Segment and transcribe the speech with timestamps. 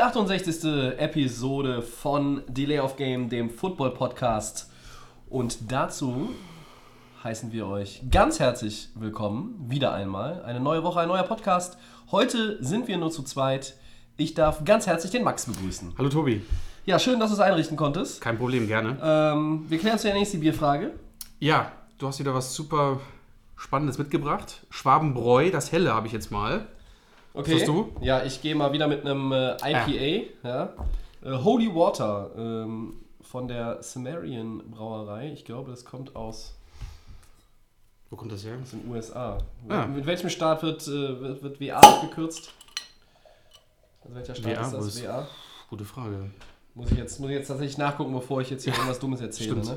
[0.00, 0.64] Die 68.
[0.98, 4.70] Episode von Delay of Game, dem Football Podcast.
[5.28, 6.30] Und dazu
[7.22, 9.66] heißen wir euch ganz herzlich willkommen.
[9.68, 10.42] Wieder einmal.
[10.42, 11.76] Eine neue Woche, ein neuer Podcast.
[12.10, 13.76] Heute sind wir nur zu zweit.
[14.16, 15.92] Ich darf ganz herzlich den Max begrüßen.
[15.98, 16.40] Hallo Tobi.
[16.86, 18.22] Ja, schön, dass du es einrichten konntest.
[18.22, 18.96] Kein Problem, gerne.
[19.02, 20.92] Ähm, wir klären zunächst die Bierfrage.
[21.40, 23.00] Ja, du hast wieder was super
[23.54, 24.66] Spannendes mitgebracht.
[24.70, 26.66] Schwabenbräu, das helle habe ich jetzt mal.
[27.32, 27.52] Okay.
[27.54, 27.92] Was hast du?
[28.00, 30.26] Ja, ich gehe mal wieder mit einem äh, IPA.
[30.42, 30.72] Ja.
[31.22, 35.32] Äh, Holy Water ähm, von der Sumerian Brauerei.
[35.32, 36.54] Ich glaube, das kommt aus,
[38.08, 38.56] Wo kommt das her?
[38.60, 39.38] aus den USA.
[39.68, 39.86] Ah.
[39.86, 42.52] Mit welchem Staat wird, äh, wird, wird WA gekürzt?
[44.02, 45.04] Also welcher Staat WA, ist das?
[45.04, 45.28] WA?
[45.68, 46.30] Gute Frage.
[46.74, 49.56] Muss ich, jetzt, muss ich jetzt tatsächlich nachgucken, bevor ich jetzt hier irgendwas Dummes erzähle.
[49.56, 49.76] Ne?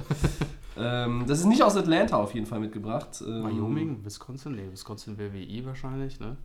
[0.77, 3.21] Ähm, das ist nicht aus Atlanta auf jeden Fall mitgebracht.
[3.25, 4.53] Ähm, Wyoming, Wisconsin?
[4.55, 6.38] Nee, Wisconsin wäre WI wahrscheinlich, ne?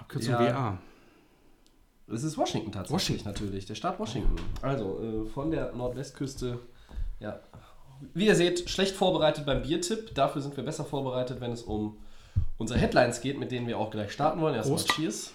[0.00, 0.40] Abkürzung Ja.
[0.54, 0.78] WA.
[2.12, 3.28] Es ist Washington tatsächlich Washington.
[3.28, 4.34] natürlich, der Staat Washington.
[4.62, 6.58] Also äh, von der Nordwestküste.
[7.20, 7.38] Ja.
[8.14, 10.14] Wie ihr seht, schlecht vorbereitet beim Biertipp.
[10.14, 11.98] Dafür sind wir besser vorbereitet, wenn es um
[12.58, 14.54] unsere Headlines geht, mit denen wir auch gleich starten wollen.
[14.54, 14.92] Erstmal Prost.
[14.94, 15.32] Cheers.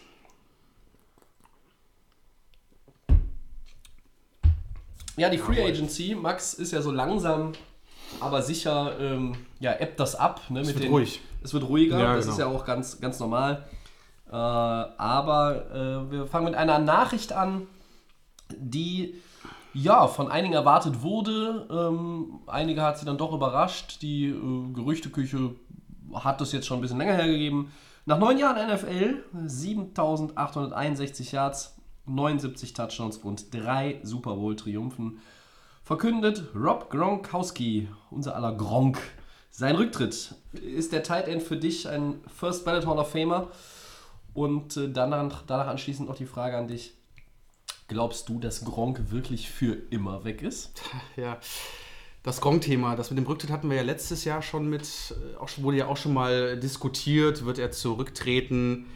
[5.18, 7.54] Ja, die Free Agency, Max, ist ja so langsam,
[8.20, 10.42] aber sicher, ähm, ja, ebbt das ab.
[10.50, 11.22] Ne, Es wird den, ruhig.
[11.42, 12.34] Es wird ruhiger, Ja, das genau.
[12.34, 13.66] ist ja auch ganz, ganz normal.
[14.36, 17.68] Äh, aber äh, wir fangen mit einer Nachricht an,
[18.50, 19.16] die
[19.74, 21.66] ja von einigen erwartet wurde.
[21.72, 24.02] Ähm, einige hat sie dann doch überrascht.
[24.02, 25.56] Die äh, Gerüchteküche
[26.14, 27.72] hat das jetzt schon ein bisschen länger hergegeben.
[28.06, 35.20] Nach neun Jahren NFL, 7861 Yards, 79 Touchdowns und drei Super Bowl-Triumphen,
[35.82, 39.00] verkündet Rob Gronkowski, unser aller Gronk,
[39.50, 40.36] sein Rücktritt.
[40.52, 43.48] Ist der Tight End für dich ein First Ballot Hall of Famer?
[44.36, 46.94] Und äh, danach, danach anschließend noch die Frage an dich.
[47.88, 50.84] Glaubst du, dass Gronk wirklich für immer weg ist?
[51.16, 51.40] Ja.
[52.22, 55.78] Das Gronk-Thema, das mit dem Rücktritt hatten wir ja letztes Jahr schon mit, äh, wurde
[55.78, 58.88] ja auch schon mal diskutiert, wird er zurücktreten.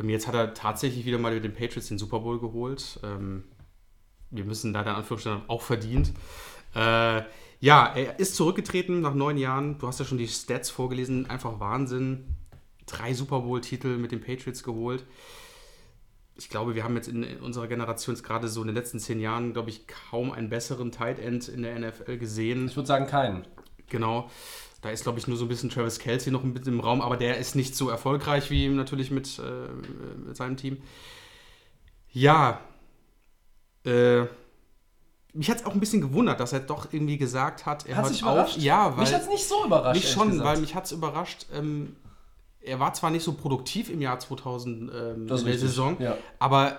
[0.00, 2.98] Ähm, Jetzt hat er tatsächlich wieder mal mit den Patriots den Super Bowl geholt.
[3.04, 3.44] Ähm,
[4.30, 6.12] Wir müssen da in Anführungsstrichen auch verdient.
[6.74, 7.22] Äh,
[7.60, 9.78] ja, er ist zurückgetreten nach neun Jahren.
[9.78, 12.34] Du hast ja schon die Stats vorgelesen, einfach Wahnsinn.
[12.86, 15.04] Drei Super Bowl-Titel mit den Patriots geholt.
[16.34, 19.52] Ich glaube, wir haben jetzt in unserer Generation gerade so in den letzten zehn Jahren,
[19.52, 22.66] glaube ich, kaum einen besseren Tight End in der NFL gesehen.
[22.66, 23.46] Ich würde sagen, keinen.
[23.88, 24.30] Genau.
[24.80, 27.00] Da ist, glaube ich, nur so ein bisschen Travis Kelsey noch ein bisschen im Raum,
[27.02, 30.82] aber der ist nicht so erfolgreich wie ihm natürlich mit, äh, mit seinem Team.
[32.10, 32.60] Ja.
[33.84, 34.22] Äh,
[35.34, 38.10] mich hat es auch ein bisschen gewundert, dass er doch irgendwie gesagt hat, er Hat
[38.10, 38.56] hört auf.
[38.58, 40.02] Ja, weil Mich hat es nicht so überrascht.
[40.02, 41.46] mich schon, weil mich hat es überrascht.
[41.54, 41.96] Ähm,
[42.64, 46.16] er war zwar nicht so produktiv im Jahr 2000 ähm, in der richtig, Saison, ja.
[46.38, 46.78] aber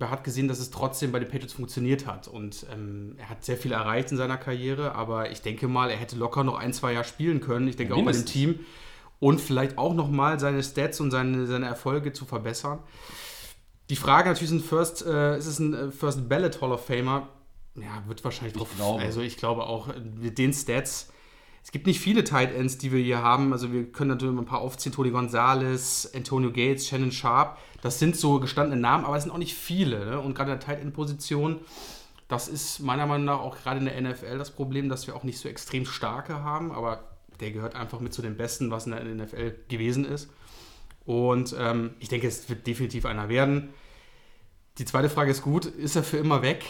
[0.00, 2.26] er hat gesehen, dass es trotzdem bei den Patriots funktioniert hat.
[2.26, 5.96] Und ähm, er hat sehr viel erreicht in seiner Karriere, aber ich denke mal, er
[5.96, 7.68] hätte locker noch ein, zwei Jahre spielen können.
[7.68, 8.24] Ich denke Ja, auch bei dem.
[8.24, 8.60] Team.
[9.18, 12.78] Und vielleicht auch nochmal seine Stats und seine, seine Erfolge zu verbessern.
[13.90, 16.86] Die Frage natürlich ist, ein First, äh, ist es ein äh, First Ballot Hall of
[16.86, 17.28] Famer?
[17.74, 18.68] Ja, wird wahrscheinlich drauf.
[18.76, 19.02] glaube.
[19.02, 21.09] Also ich glaube auch äh, mit den Stats.
[21.62, 23.52] Es gibt nicht viele Tight Ends, die wir hier haben.
[23.52, 24.92] Also wir können natürlich mal ein paar aufziehen.
[24.92, 27.58] Tony Gonzalez, Antonio Gates, Shannon Sharp.
[27.82, 30.04] Das sind so gestandene Namen, aber es sind auch nicht viele.
[30.06, 30.20] Ne?
[30.20, 31.60] Und gerade in der Tight End Position,
[32.28, 35.24] das ist meiner Meinung nach auch gerade in der NFL das Problem, dass wir auch
[35.24, 36.72] nicht so extrem starke haben.
[36.72, 37.04] Aber
[37.40, 40.30] der gehört einfach mit zu den Besten, was in der NFL gewesen ist.
[41.04, 43.70] Und ähm, ich denke, es wird definitiv einer werden.
[44.78, 46.64] Die zweite Frage ist gut, ist er für immer weg?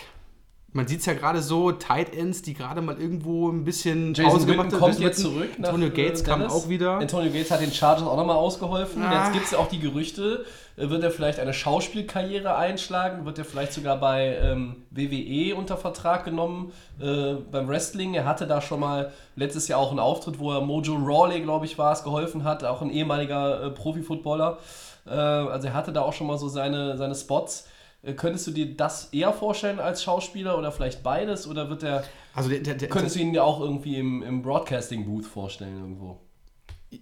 [0.73, 4.47] Man sieht es ja gerade so, Tight Ends, die gerade mal irgendwo ein bisschen Jason
[4.47, 4.71] Witten haben.
[4.71, 5.51] kommt jetzt zurück.
[5.59, 6.55] Antonio äh, Gates kam Dallas.
[6.55, 6.93] auch wieder.
[6.99, 9.03] Antonio Gates hat den Chargers auch nochmal ausgeholfen.
[9.03, 9.25] Ah.
[9.25, 10.45] Jetzt gibt es ja auch die Gerüchte,
[10.77, 13.27] äh, wird er vielleicht eine Schauspielkarriere einschlagen?
[13.27, 18.15] Wird er vielleicht sogar bei ähm, WWE unter Vertrag genommen äh, beim Wrestling?
[18.15, 21.67] Er hatte da schon mal letztes Jahr auch einen Auftritt, wo er Mojo Rawley, glaube
[21.67, 22.63] ich, war es, geholfen hat.
[22.63, 24.59] Auch ein ehemaliger äh, Profi-Footballer.
[25.05, 27.67] Äh, also er hatte da auch schon mal so seine, seine Spots.
[28.03, 31.47] Äh, Könntest du dir das eher vorstellen als Schauspieler oder vielleicht beides?
[31.47, 32.05] Oder wird der,
[32.35, 36.21] Also, der, der, der, könntest du ihn ja auch irgendwie im, im Broadcasting-Booth vorstellen irgendwo?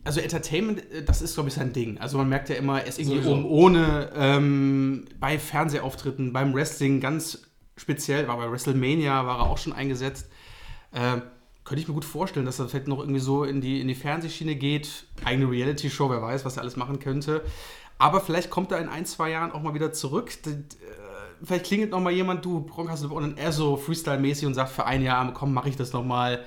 [0.05, 1.99] also Entertainment, äh, das ist, glaube ich, sein Ding.
[1.99, 3.33] Also man merkt ja immer, er ist irgendwie Sowieso.
[3.33, 7.43] oben ohne ähm, bei Fernsehauftritten, beim Wrestling ganz
[7.77, 10.29] speziell, war bei WrestleMania, war er auch schon eingesetzt.
[10.93, 11.21] Äh,
[11.65, 13.95] könnte ich mir gut vorstellen, dass er vielleicht noch irgendwie so in die, in die
[13.95, 15.05] Fernsehschiene geht.
[15.25, 17.43] Eigene Reality-Show, wer weiß, was er alles machen könnte.
[17.99, 20.33] Aber vielleicht kommt er in ein, zwei Jahren auch mal wieder zurück.
[21.43, 24.71] Vielleicht klingelt noch mal jemand, du, Bronk hast du und er so Freestyle-mäßig und sagt
[24.71, 26.41] für ein Jahr, komm, mache ich das noch mal.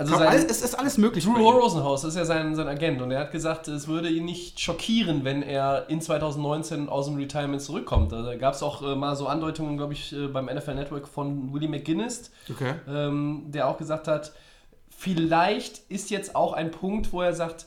[0.00, 1.24] Also sein- alles, es ist alles möglich.
[1.24, 1.34] Drew.
[1.50, 5.24] Rosenhaus ist ja sein, sein Agent und er hat gesagt, es würde ihn nicht schockieren,
[5.24, 8.12] wenn er in 2019 aus dem Retirement zurückkommt.
[8.12, 11.52] Da gab es auch äh, mal so Andeutungen, glaube ich, äh, beim NFL Network von
[11.52, 12.74] Willie McGuinness, Okay.
[12.88, 14.32] ähm, der auch gesagt hat,
[14.88, 17.66] vielleicht ist jetzt auch ein Punkt, wo er sagt,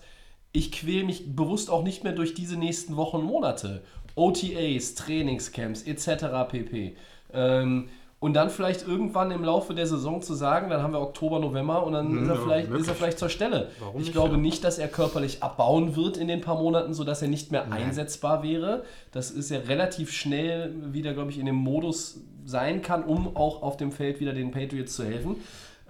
[0.54, 3.82] ich quäle mich bewusst auch nicht mehr durch diese nächsten Wochen und Monate.
[4.16, 6.26] OTAs, Trainingscamps etc.
[6.50, 6.96] pp.
[7.34, 7.90] Ähm,
[8.22, 11.84] und dann vielleicht irgendwann im Laufe der Saison zu sagen, dann haben wir Oktober, November
[11.84, 13.70] und dann ist, er ja, vielleicht, ist er vielleicht zur Stelle.
[13.80, 14.38] Warum ich nicht, glaube ja.
[14.38, 18.44] nicht, dass er körperlich abbauen wird in den paar Monaten, sodass er nicht mehr einsetzbar
[18.44, 18.84] wäre.
[19.12, 23.64] Das ist ja relativ schnell wieder, glaube ich, in dem Modus sein kann, um auch
[23.64, 25.38] auf dem Feld wieder den Patriots zu helfen.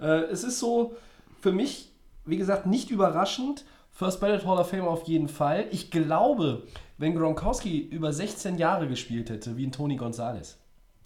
[0.00, 0.96] Äh, es ist so
[1.38, 1.90] für mich,
[2.24, 3.66] wie gesagt, nicht überraschend.
[3.90, 5.66] First Ballot Hall of Fame auf jeden Fall.
[5.70, 6.62] Ich glaube,
[7.02, 10.56] wenn Gronkowski über 16 Jahre gespielt hätte, wie ein Tony Gonzalez,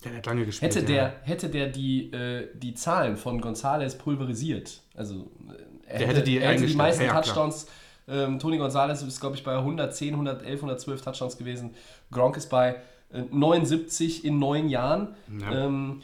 [0.05, 0.77] Der hat lange gespielt.
[0.77, 1.09] hätte ja.
[1.09, 4.83] der, hätte der die, äh, die Zahlen von Gonzalez pulverisiert.
[4.95, 7.21] Also äh, er Der hätte die er hätte die meisten Ja, ja.
[7.21, 7.67] Touchdowns.
[8.09, 11.75] Ähm, Tony Gonzalez ist, glaube ich, bei 110, 111, 112 Touchdowns gewesen.
[12.13, 12.77] Gronk ist bei
[13.13, 15.17] äh, 79 in neun Jahren.
[15.41, 15.67] Ja.
[15.67, 16.03] Ähm,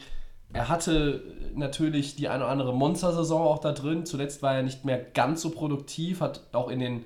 [0.51, 1.23] er hatte
[1.55, 4.05] natürlich die eine oder andere Monstersaison auch da drin.
[4.05, 7.03] Zuletzt war er nicht mehr ganz so produktiv, hat auch in den,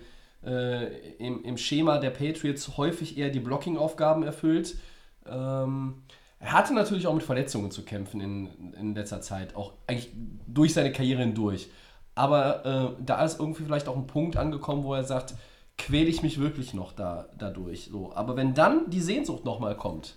[0.48, 0.86] äh,
[1.18, 4.78] im, im Schema der Patriots häufig eher die Blocking-Aufgaben erfüllt.
[5.26, 6.04] Ähm,
[6.40, 10.12] er hatte natürlich auch mit Verletzungen zu kämpfen in, in letzter Zeit, auch eigentlich
[10.48, 11.70] durch seine Karriere hindurch.
[12.16, 15.36] Aber äh, da ist irgendwie vielleicht auch ein Punkt angekommen, wo er sagt,
[15.78, 17.90] quäle ich mich wirklich noch da, dadurch.
[17.92, 18.12] So.
[18.14, 20.16] Aber wenn dann die Sehnsucht nochmal kommt,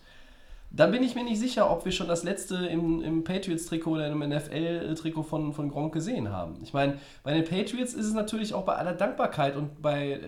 [0.73, 4.07] dann bin ich mir nicht sicher, ob wir schon das letzte im, im Patriots-Trikot oder
[4.07, 6.59] im NFL-Trikot von, von Gronk gesehen haben.
[6.63, 10.21] Ich meine, bei den Patriots ist es natürlich auch bei aller Dankbarkeit und bei,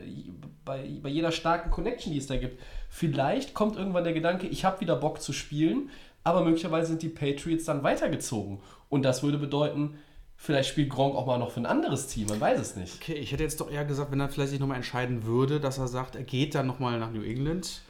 [0.64, 2.60] bei, bei jeder starken Connection, die es da gibt,
[2.90, 5.90] vielleicht kommt irgendwann der Gedanke, ich habe wieder Bock zu spielen,
[6.24, 8.58] aber möglicherweise sind die Patriots dann weitergezogen.
[8.88, 9.98] Und das würde bedeuten,
[10.36, 12.96] vielleicht spielt Gronk auch mal noch für ein anderes Team, man weiß es nicht.
[13.00, 15.78] Okay, ich hätte jetzt doch eher gesagt, wenn er vielleicht sich nochmal entscheiden würde, dass
[15.78, 17.82] er sagt, er geht dann nochmal nach New England.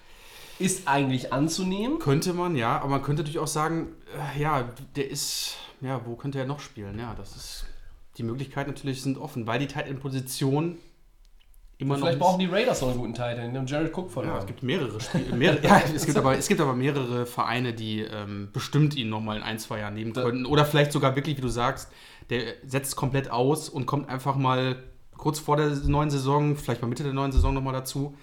[0.63, 1.99] Ist eigentlich anzunehmen.
[1.99, 3.89] Könnte man, ja, aber man könnte natürlich auch sagen,
[4.37, 6.99] äh, ja, der ist, ja, wo könnte er noch spielen?
[6.99, 7.67] Ja, das ist,
[8.19, 10.79] die Möglichkeiten natürlich sind offen, weil die Tight End Position
[11.83, 14.39] immer Vielleicht noch brauchen die Raiders noch einen guten die haben Jared Cook ja, verloren.
[14.39, 15.37] es gibt mehrere Spiele.
[15.37, 19.37] Mehrere, ja, es gibt, aber, es gibt aber mehrere Vereine, die ähm, bestimmt ihn nochmal
[19.37, 20.47] in ein, zwei Jahren nehmen könnten.
[20.47, 21.91] Oder vielleicht sogar wirklich, wie du sagst,
[22.31, 24.77] der setzt komplett aus und kommt einfach mal
[25.17, 28.17] kurz vor der neuen Saison, vielleicht mal Mitte der neuen Saison nochmal dazu.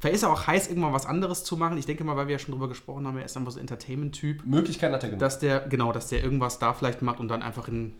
[0.00, 1.76] Vielleicht ist er auch heiß, irgendwann was anderes zu machen.
[1.76, 3.62] Ich denke mal, weil wir ja schon drüber gesprochen haben, er ist einfach so ein
[3.62, 5.20] Entertainment-Typ, Möglichkeiten hat er genug.
[5.20, 7.94] dass der, genau, dass der irgendwas da vielleicht macht und dann einfach in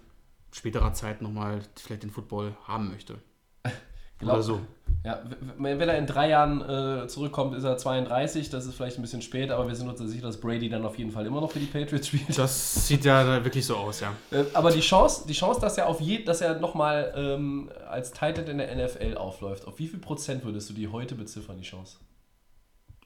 [0.50, 3.18] späterer Zeit nochmal vielleicht den Football haben möchte.
[4.18, 4.60] Glaub- Oder so.
[5.02, 5.22] Ja,
[5.56, 8.50] wenn er in drei Jahren äh, zurückkommt, ist er 32.
[8.50, 10.98] Das ist vielleicht ein bisschen spät, aber wir sind uns sicher, dass Brady dann auf
[10.98, 12.36] jeden Fall immer noch für die Patriots spielt.
[12.36, 14.12] Das sieht ja wirklich so aus, ja.
[14.30, 18.10] Äh, aber die Chance, die Chance, dass er auf je, dass er nochmal ähm, als
[18.10, 21.64] Titan in der NFL aufläuft, auf wie viel Prozent würdest du die heute beziffern, die
[21.64, 21.96] Chance?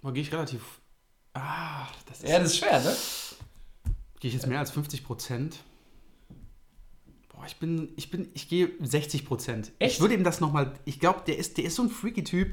[0.03, 0.81] Da gehe ich relativ.
[1.33, 2.29] Ah, das ist.
[2.29, 2.95] Ja, das ist schwer, ne?
[4.19, 5.59] Gehe ich jetzt mehr als 50 Prozent?
[7.47, 9.73] Ich bin, ich bin, ich gehe 60 Prozent.
[9.79, 12.49] Ich würde ihm das nochmal, ich glaube, der ist, der ist so ein freaky Typ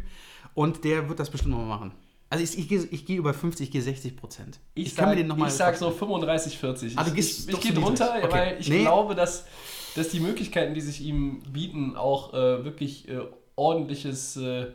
[0.54, 1.92] und der wird das bestimmt nochmal machen.
[2.30, 4.60] Also ich, ich, gehe, ich gehe über 50, ich gehe 60 Prozent.
[4.74, 6.98] Ich, kann sag, ich sag so 35, 40.
[6.98, 8.32] Ah, du ich ich, ich gehe drunter, Okay.
[8.32, 8.82] weil ich Nee.
[8.82, 9.46] glaube, dass,
[9.96, 13.20] dass die Möglichkeiten, die sich ihm bieten, auch äh, wirklich äh,
[13.58, 14.68] ordentliches äh,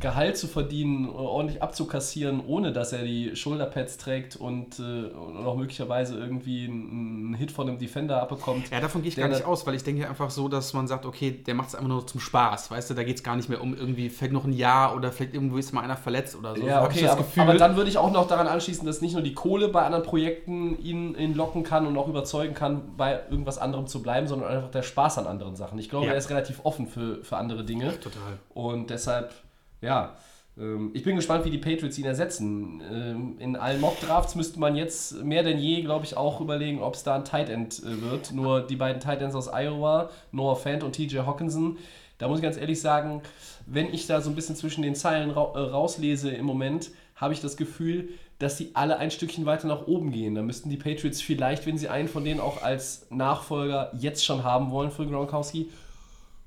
[0.00, 5.36] Gehalt zu verdienen, äh, ordentlich abzukassieren, ohne dass er die Shoulderpads trägt und, äh, und
[5.44, 8.70] auch möglicherweise irgendwie einen, Hit von einem Defender abbekommt.
[8.70, 11.06] Ja, davon gehe ich gar nicht aus, weil ich denke einfach so, dass man sagt,
[11.06, 13.48] okay, der macht es einfach nur zum Spaß, weißt du, da geht es gar nicht
[13.48, 16.56] mehr um irgendwie, vielleicht noch ein Jahr oder vielleicht irgendwo ist mal einer verletzt oder
[16.56, 16.66] so.
[16.66, 19.34] Ja, okay, aber, aber dann würde ich auch noch daran anschließen, dass nicht nur die
[19.34, 23.86] Kohle bei anderen Projekten ihn, ihn locken kann und auch überzeugen kann, bei irgendwas anderem
[23.86, 25.78] zu bleiben, sondern einfach der Spaß an anderen Sachen.
[25.78, 26.12] Ich glaube, Ja.
[26.12, 27.98] er ist relativ offen für, für andere Dinge.
[28.00, 28.38] Total.
[28.54, 29.32] Und deshalb,
[29.80, 30.14] ja,
[30.56, 32.80] ähm, ich bin gespannt, wie die Patriots ihn ersetzen.
[32.90, 36.94] Ähm, in allen Mock-Drafts müsste man jetzt mehr denn je, glaube ich, auch überlegen, ob
[36.94, 38.32] es da ein Tight End äh, wird.
[38.32, 41.78] Nur die beiden Tight Ends aus Iowa, Noah Fant und TJ Hawkinson,
[42.18, 43.22] da muss ich ganz ehrlich sagen,
[43.66, 47.32] wenn ich da so ein bisschen zwischen den Zeilen ra äh, rauslese im Moment, habe
[47.32, 50.34] ich das Gefühl, dass sie alle ein Stückchen weiter nach oben gehen.
[50.34, 54.44] Da müssten die Patriots vielleicht, wenn sie einen von denen auch als Nachfolger jetzt schon
[54.44, 55.70] haben wollen für Gronkowski,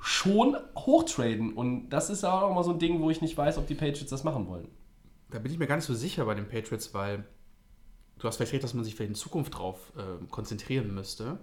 [0.05, 1.53] schon hochtraden.
[1.53, 4.11] Und das ist auch mal so ein Ding, wo ich nicht weiß, ob die Patriots
[4.11, 4.67] das machen wollen.
[5.31, 7.25] Da bin ich mir gar nicht so sicher bei den Patriots, weil
[8.19, 11.39] du hast vielleicht recht, dass man sich für in Zukunft drauf äh, konzentrieren müsste.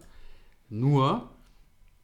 [0.69, 1.29] Nur,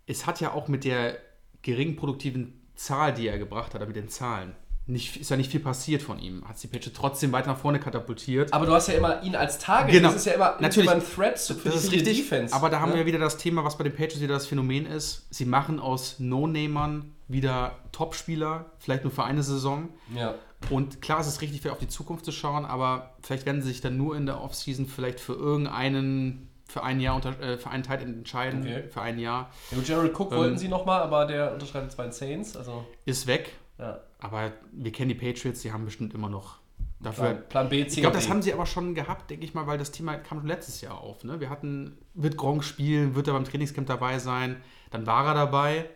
[0.06, 1.18] es hat ja auch mit der
[1.62, 4.56] geringen produktiven Zahl, die er gebracht hat, mit den Zahlen,
[4.88, 6.42] nicht, ist ja nicht viel passiert von ihm.
[6.48, 8.52] Hat die Patriots trotzdem weiter nach vorne katapultiert.
[8.52, 9.92] Aber du hast ja immer ihn als Target.
[9.92, 10.08] Genau.
[10.08, 10.90] Das ist ja immer Natürlich.
[10.90, 12.54] immer ein Threat für Das ist richtig, Defense.
[12.54, 12.96] aber da haben ne?
[12.96, 15.26] wir wieder das Thema, was bei den Patriots wieder das Phänomen ist.
[15.30, 19.90] Sie machen aus No-Namern wieder Topspieler, vielleicht nur für eine Saison.
[20.16, 20.34] Ja.
[20.70, 23.80] Und klar, es ist richtig, auf die Zukunft zu schauen, aber vielleicht werden sie sich
[23.82, 27.82] dann nur in der Offseason vielleicht für irgendeinen, für ein Jahr, unter, äh, für einen
[27.82, 28.84] Teil entscheiden, Okay.
[28.90, 29.50] für ein Jahr.
[29.70, 32.56] Ja, Jared Cook Ähm, wollten sie nochmal, aber der unterschreitet jetzt bei den Saints.
[32.56, 34.00] Also, Ist weg, ja.
[34.18, 36.58] Aber wir kennen die Patriots, die haben bestimmt immer noch
[37.00, 37.34] dafür.
[37.34, 39.78] Plan, B, C Ich glaube, das haben sie aber schon gehabt, denke ich mal, weil
[39.78, 41.24] das Thema kam schon letztes Jahr auf.
[41.24, 41.40] Ne?
[41.40, 44.56] Wir hatten, wird Gronk spielen, wird er beim Trainingscamp dabei sein,
[44.90, 45.86] dann war er dabei.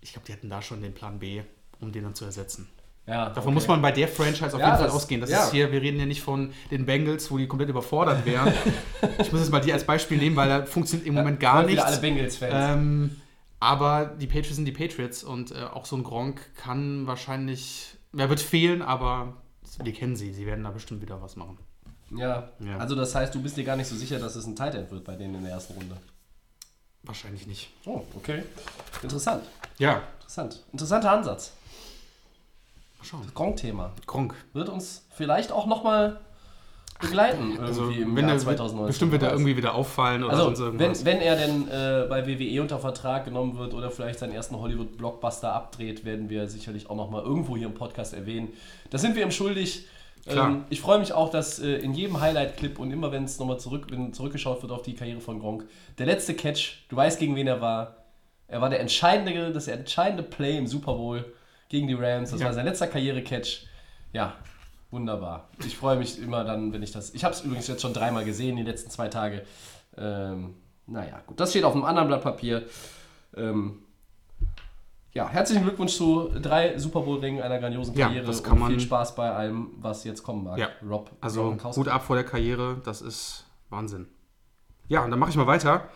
[0.00, 1.42] Ich glaube, die hatten da schon den Plan B,
[1.80, 2.68] um den dann zu ersetzen.
[3.06, 3.54] Ja, Davon okay.
[3.54, 5.20] muss man bei der Franchise auf Ja, jeden Fall das- ausgehen.
[5.20, 5.44] Das ja.
[5.44, 8.52] ist hier, wir reden ja nicht von den Bengals, wo die komplett überfordert wären.
[9.18, 11.82] ich muss jetzt mal die als Beispiel nehmen, weil da funktioniert im Moment gar nichts.
[11.82, 12.54] alle Bengals-Fans.
[12.54, 13.16] Ähm,
[13.60, 18.28] aber die Patriots sind die Patriots und äh, auch so ein Gronk kann wahrscheinlich, er
[18.28, 19.34] wird fehlen, aber
[19.82, 20.32] wir kennen sie.
[20.32, 21.58] Sie werden da bestimmt wieder was machen.
[22.10, 22.50] ja.
[22.58, 22.78] ja.
[22.78, 24.90] also das heißt, du bist dir gar nicht so sicher, dass es ein Tight End
[24.90, 25.96] wird bei denen in der ersten Runde.
[27.02, 27.70] Wahrscheinlich nicht.
[27.86, 28.42] Oh, okay.
[29.02, 29.44] Interessant.
[29.78, 30.62] Ja, Interessant.
[30.70, 31.52] Interessanter Ansatz.
[32.98, 33.32] mal schauen.
[33.34, 33.92] Gronk-Thema.
[34.06, 34.36] Gronk.
[34.52, 36.20] Wird uns vielleicht auch nochmal
[37.00, 38.86] begleiten Also, im wenn Jahr er, 2019.
[38.86, 41.04] bestimmt wird er irgendwie wieder auffallen oder sonst Also, irgendwas.
[41.04, 44.56] wenn, wenn er denn äh, bei WWE unter Vertrag genommen wird oder vielleicht seinen ersten
[44.60, 48.48] Hollywood-Blockbuster abdreht, werden wir sicherlich auch nochmal irgendwo hier im Podcast erwähnen.
[48.90, 49.86] Das sind wir ihm schuldig.
[50.26, 53.58] Ähm, ich freue mich auch, dass äh, in jedem Highlight-Clip und immer, wenn es nochmal
[53.58, 55.64] zurück, wenn zurückgeschaut wird auf die Karriere von Gronk,
[55.98, 57.96] der letzte Catch, du weißt, gegen wen er war.
[58.46, 61.24] Er war der entscheidende, das entscheidende Play im Super Bowl
[61.68, 62.32] gegen die Rams.
[62.32, 62.46] Das Ja.
[62.46, 63.64] war sein letzter Karriere-Catch.
[64.12, 64.34] Ja,
[64.90, 65.48] wunderbar.
[65.64, 67.14] Ich freue mich immer dann, wenn ich das.
[67.14, 69.42] Ich habe es übrigens jetzt schon dreimal gesehen, die letzten zwei Tage.
[69.96, 70.54] Ähm,
[70.86, 71.38] naja, gut.
[71.38, 72.66] Das steht auf einem anderen Blatt Papier.
[73.36, 73.82] Ähm,
[75.12, 78.70] ja, herzlichen Glückwunsch zu drei Super Bowl-Ringen einer grandiosen Ja, Karriere das kann und man-
[78.70, 80.58] viel Spaß bei allem, was jetzt kommen mag.
[80.58, 81.56] Ja, Rob Also.
[81.76, 84.06] Hut ab vor der Karriere, das ist Wahnsinn.
[84.88, 85.88] Ja, und dann mache ich mal weiter.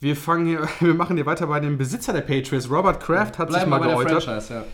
[0.00, 2.68] Wir fangen hier, wir machen hier weiter bei dem Besitzer der Patriots.
[2.70, 4.64] Robert Kraft hat sich mal geäußert.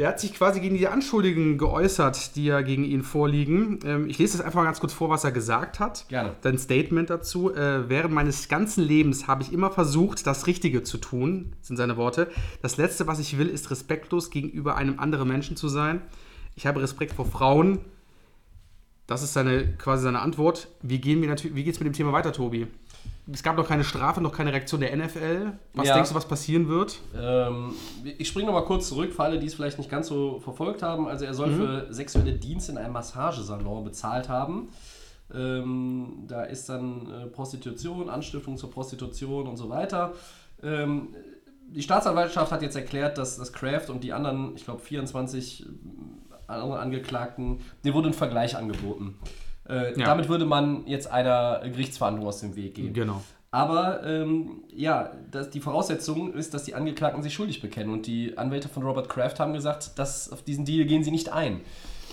[0.00, 3.80] Der hat sich quasi gegen die Anschuldigungen geäußert, die ja gegen ihn vorliegen.
[3.84, 6.08] Ähm, ich lese das einfach mal ganz kurz vor, was er gesagt hat.
[6.08, 6.36] Gerne.
[6.40, 7.54] Sein Statement dazu.
[7.54, 11.98] Äh, während meines ganzen Lebens habe ich immer versucht, das Richtige zu tun, sind seine
[11.98, 12.30] Worte.
[12.62, 16.00] Das Letzte, was ich will, ist respektlos gegenüber einem anderen Menschen zu sein.
[16.54, 17.80] Ich habe Respekt vor Frauen.
[19.06, 20.68] Das ist seine, quasi seine Antwort.
[20.80, 22.68] Wie, gehen wir natürlich, wie geht es mit dem Thema weiter, Tobi?
[23.32, 25.52] Es gab noch keine Strafe, noch keine Reaktion der NFL.
[25.74, 25.94] Was Ja.
[25.94, 26.98] denkst du, was passieren wird?
[27.16, 27.74] Ähm,
[28.18, 31.06] ich springe nochmal kurz zurück für alle, die es vielleicht nicht ganz so verfolgt haben.
[31.06, 34.68] Also er soll für sexuelle Dienste in einem Massagesalon bezahlt haben.
[35.32, 40.12] Ähm, da ist dann äh, Prostitution, Anstiftung zur Prostitution und so weiter.
[40.62, 41.14] Ähm,
[41.68, 45.66] die Staatsanwaltschaft hat jetzt erklärt, dass das Kraft und die anderen, ich glaube 24
[46.48, 49.16] anderen Angeklagten, denen wurde ein Vergleich angeboten.
[49.70, 50.06] Äh, Ja.
[50.06, 52.92] Damit würde man jetzt einer Gerichtsverhandlung aus dem Weg gehen.
[52.92, 53.22] Genau.
[53.52, 57.92] Aber ähm, ja, das, die Voraussetzung ist, dass die Angeklagten sich schuldig bekennen.
[57.92, 61.32] Und die Anwälte von Robert Kraft haben gesagt, dass auf diesen Deal gehen sie nicht
[61.32, 61.60] ein.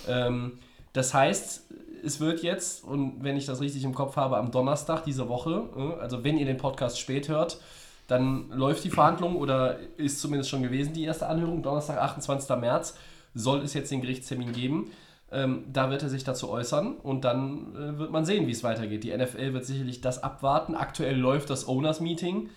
[0.07, 0.53] Ähm,
[0.93, 1.63] das heißt,
[2.03, 5.69] es wird jetzt, und wenn ich das richtig im Kopf habe, am Donnerstag dieser Woche,
[5.77, 7.59] äh, also wenn ihr den Podcast spät hört,
[8.07, 11.61] dann läuft die Verhandlung oder ist zumindest schon gewesen die erste Anhörung.
[11.61, 12.49] Donnerstag, 28.
[12.57, 12.97] März,
[13.35, 14.91] soll es jetzt den Gerichtstermin geben.
[15.31, 18.63] Ähm, da wird er sich dazu äußern und dann äh, wird man sehen, wie es
[18.63, 19.03] weitergeht.
[19.03, 20.73] Die NFL wird sicherlich das abwarten.
[20.73, 22.49] Aktuell läuft das Owners Meeting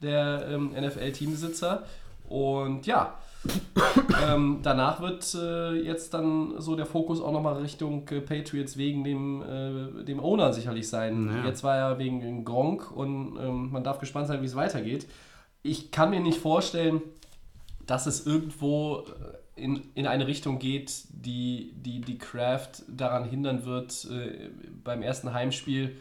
[0.00, 1.84] der ähm, NFL-Teambesitzer
[2.28, 3.14] und ja,
[4.26, 9.04] ähm, danach wird äh, jetzt dann so der Fokus auch nochmal Richtung äh, Patriots wegen
[9.04, 11.26] dem, äh, dem Owner sicherlich sein.
[11.26, 11.46] Naja.
[11.46, 15.06] Jetzt war er wegen Gronk und ähm, man darf gespannt sein, wie es weitergeht.
[15.62, 17.00] Ich kann mir nicht vorstellen,
[17.86, 23.64] dass es irgendwo äh, in, in eine Richtung geht, die, die die Kraft daran hindern
[23.64, 24.50] wird, äh,
[24.84, 25.96] beim ersten Heimspiel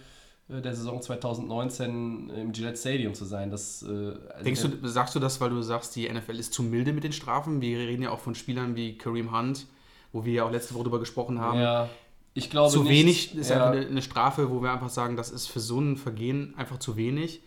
[0.50, 3.50] äh, der Saison 2019 im Gillette Stadium zu sein.
[3.50, 6.64] Das, äh, also Denkst du, sagst du das, weil du sagst, die NFL ist zu
[6.64, 7.62] milde mit den Strafen?
[7.62, 9.66] Wir reden ja auch von Spielern wie Kareem Hunt,
[10.12, 11.60] wo wir ja auch letzte Woche drüber gesprochen haben.
[11.60, 11.90] Ja,
[12.34, 12.92] ich glaube zu nicht.
[12.92, 13.56] wenig ist ja.
[13.56, 16.78] einfach eine, eine Strafe, wo wir einfach sagen, das ist für so ein Vergehen einfach
[16.78, 17.42] zu wenig.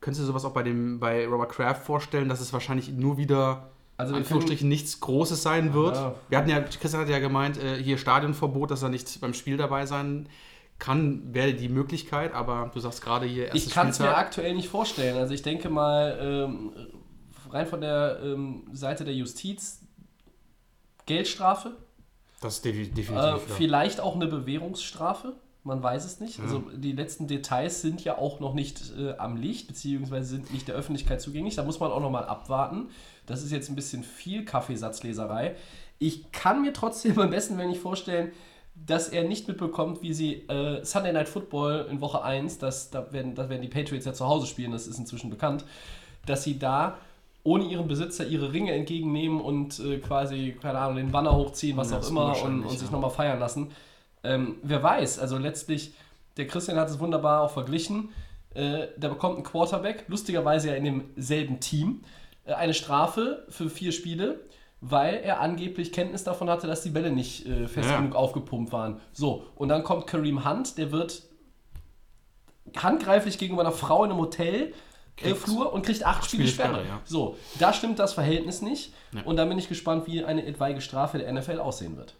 [0.00, 3.70] Könntest du sowas auch bei, dem, bei Robert Kraft vorstellen, dass es wahrscheinlich nur wieder
[3.96, 5.94] Also Anführungsstrichen nichts Großes sein wird?
[5.96, 6.14] Ja.
[6.28, 9.56] Wir hatten ja, Christian hat ja gemeint, äh, hier Stadionverbot, dass er nicht beim Spiel
[9.56, 10.28] dabei sein
[10.80, 14.54] kann, wäre die Möglichkeit, aber du sagst gerade hier erstes Ich kann es mir aktuell
[14.54, 15.16] nicht vorstellen.
[15.16, 16.72] Also ich denke mal, ähm,
[17.50, 19.80] rein von der ähm, Seite der Justiz,
[21.06, 21.76] Geldstrafe,
[22.40, 23.14] Das ist defi- definitiv.
[23.14, 25.34] äh, vielleicht auch eine Bewährungsstrafe.
[25.62, 26.40] Man weiß es nicht.
[26.40, 30.68] Also die letzten Details sind ja auch noch nicht äh, am Licht, beziehungsweise sind nicht
[30.68, 31.54] der Öffentlichkeit zugänglich.
[31.54, 32.90] Da muss man auch nochmal abwarten.
[33.26, 35.56] Das ist jetzt ein bisschen viel Kaffeesatzleserei.
[35.98, 38.32] Ich kann mir trotzdem am besten, wenn ich vorstellen,
[38.74, 43.12] dass er nicht mitbekommt, wie sie äh, Sunday Night Football in Woche 1, das, da,
[43.12, 45.64] werden, da werden die Patriots ja zu Hause spielen, das ist inzwischen bekannt,
[46.26, 46.98] dass sie da
[47.44, 51.90] ohne ihren Besitzer ihre Ringe entgegennehmen und äh, quasi, keine Ahnung, den Banner hochziehen, was
[51.90, 52.90] Ja, auch immer und, und sich ja.
[52.90, 53.70] nochmal feiern lassen.
[54.24, 55.92] Ähm, wer weiß, also letztlich,
[56.38, 58.08] der Christian hat es wunderbar auch verglichen.
[58.54, 62.00] Äh, da bekommt ein Quarterback, lustigerweise ja in demselben Team,
[62.46, 64.40] eine Strafe für vier Spiele,
[64.80, 67.96] weil er angeblich Kenntnis davon hatte, dass die Bälle nicht äh, fest Ja.
[67.98, 69.00] genug aufgepumpt waren.
[69.12, 71.22] So, und dann kommt Kareem Hunt, der wird
[72.76, 74.54] handgreiflich gegenüber einer Frau in einem Hotel.
[74.54, 74.72] Äh,
[75.16, 76.74] Kriegt Flur und kriegt acht Spiele Spiele Sperre.
[76.82, 77.00] Sperre, ja.
[77.04, 78.92] So, da stimmt das Verhältnis nicht.
[79.12, 79.22] Ja.
[79.22, 82.16] Und dann bin ich gespannt, wie eine etwaige Strafe der NFL aussehen wird.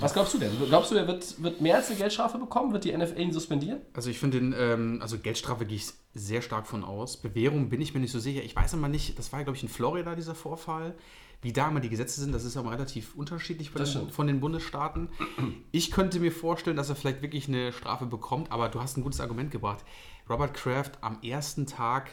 [0.00, 0.50] Was glaubst du denn?
[0.68, 2.72] Glaubst du, er wird, wird mehr als eine Geldstrafe bekommen?
[2.72, 3.80] Wird die NFL ihn suspendieren?
[3.94, 7.16] Also ich finde den, ähm, also Geldstrafe gehe ich sehr stark von aus.
[7.16, 8.42] Bewährung bin ich mir nicht so sicher.
[8.42, 10.94] Ich weiß immer nicht, das war glaube ich in Florida dieser Vorfall.
[11.40, 15.08] Wie da immer die Gesetze sind, das ist aber relativ unterschiedlich den, von den Bundesstaaten.
[15.70, 19.04] Ich könnte mir vorstellen, dass er vielleicht wirklich eine Strafe bekommt, aber du hast ein
[19.04, 19.84] gutes Argument gebracht.
[20.28, 22.10] Robert Kraft am ersten Tag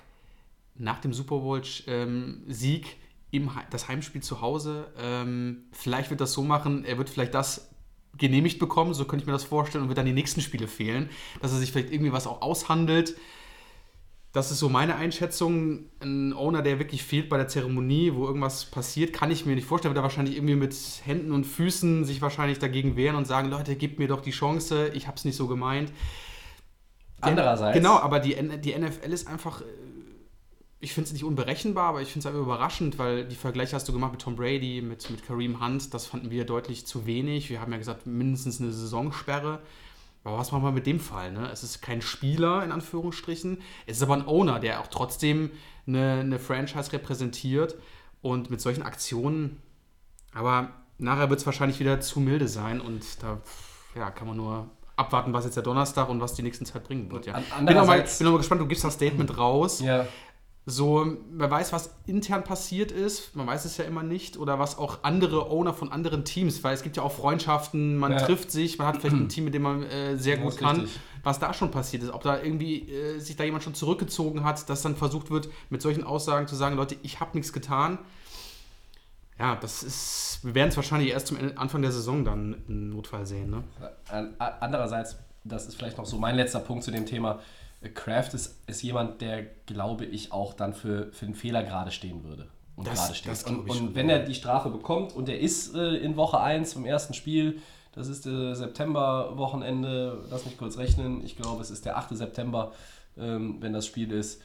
[0.76, 2.98] nach dem Super Bowl-Sieg
[3.32, 4.88] im He- das Heimspiel zu Hause.
[4.98, 7.70] Ähm, vielleicht wird das so machen, er wird vielleicht das
[8.18, 11.10] genehmigt bekommen, so könnte ich mir das vorstellen, und wird dann die nächsten Spiele fehlen,
[11.42, 13.16] dass er sich vielleicht irgendwie was auch aushandelt.
[14.32, 15.86] Das ist so meine Einschätzung.
[16.02, 19.66] Ein Owner, der wirklich fehlt bei der Zeremonie, wo irgendwas passiert, kann ich mir nicht
[19.66, 19.94] vorstellen.
[19.94, 23.78] Wird er wahrscheinlich irgendwie mit Händen und Füßen sich wahrscheinlich dagegen wehren und sagen, Leute,
[23.78, 25.94] gebt mir doch die Chance, ich habe es nicht so gemeint.
[27.22, 27.78] Andererseits.
[27.78, 29.66] Genau, aber die, die NFL ist einfach, äh,
[30.80, 33.88] ich finde es nicht unberechenbar, aber ich finde es einfach überraschend, weil die Vergleiche hast
[33.88, 37.50] du gemacht mit Tom Brady, mit, mit Kareem Hunt, das fanden wir deutlich zu wenig.
[37.50, 39.60] Wir haben ja gesagt, mindestens eine Saisonsperre.
[40.24, 41.32] Aber was machen wir mit dem Fall?
[41.32, 41.50] Ne?
[41.52, 43.62] Es ist kein Spieler, in Anführungsstrichen.
[43.86, 45.52] Es ist aber ein Owner, der auch trotzdem
[45.88, 47.76] eine, eine Franchise repräsentiert.
[48.22, 49.62] Und mit solchen Aktionen,
[50.34, 52.82] aber nachher wird es wahrscheinlich wieder zu milde sein.
[52.82, 53.40] Und da
[53.96, 57.12] ja, kann man nur abwarten, was jetzt der Donnerstag und was die nächsten Zeit bringen
[57.12, 57.28] wird.
[57.28, 57.34] Ja.
[57.34, 59.80] Bin noch, mal, andererseits- bin noch mal gespannt, du gibst das Statement raus.
[59.80, 60.08] Ja.
[60.68, 64.80] So, man weiß, was intern passiert ist, man weiß es ja immer nicht, oder was
[64.80, 68.18] auch andere Owner von anderen Teams, weil es gibt ja auch Freundschaften, man Ja.
[68.26, 71.00] trifft sich, man hat vielleicht ein Team, mit dem man äh, sehr gut kann, richtig.
[71.24, 74.68] was da schon passiert ist, ob da irgendwie äh, sich da jemand schon zurückgezogen hat,
[74.68, 78.00] dass dann versucht wird, mit solchen Aussagen zu sagen, Leute, ich habe nichts getan.
[79.38, 83.26] Ja, das ist, wir werden es wahrscheinlich erst zum Anfang der Saison dann im Notfall
[83.28, 83.64] sehen, ne?
[84.40, 87.40] A- Andererseits, das ist vielleicht noch so mein letzter Punkt zu dem Thema.
[87.94, 92.24] Kraft ist, ist jemand, der, glaube ich, auch dann für, für einen Fehler gerade stehen
[92.24, 92.48] würde.
[92.76, 93.32] Und, Das- gerade steht.
[93.32, 96.74] das und, und wenn er die Strafe bekommt und er ist äh, in Woche 1
[96.74, 97.62] vom ersten Spiel,
[97.94, 102.16] das ist äh, September-Wochenende, lass mich kurz rechnen, ich glaube, es ist der 8.
[102.16, 102.74] September,
[103.18, 104.42] ähm, wenn das Spiel ist,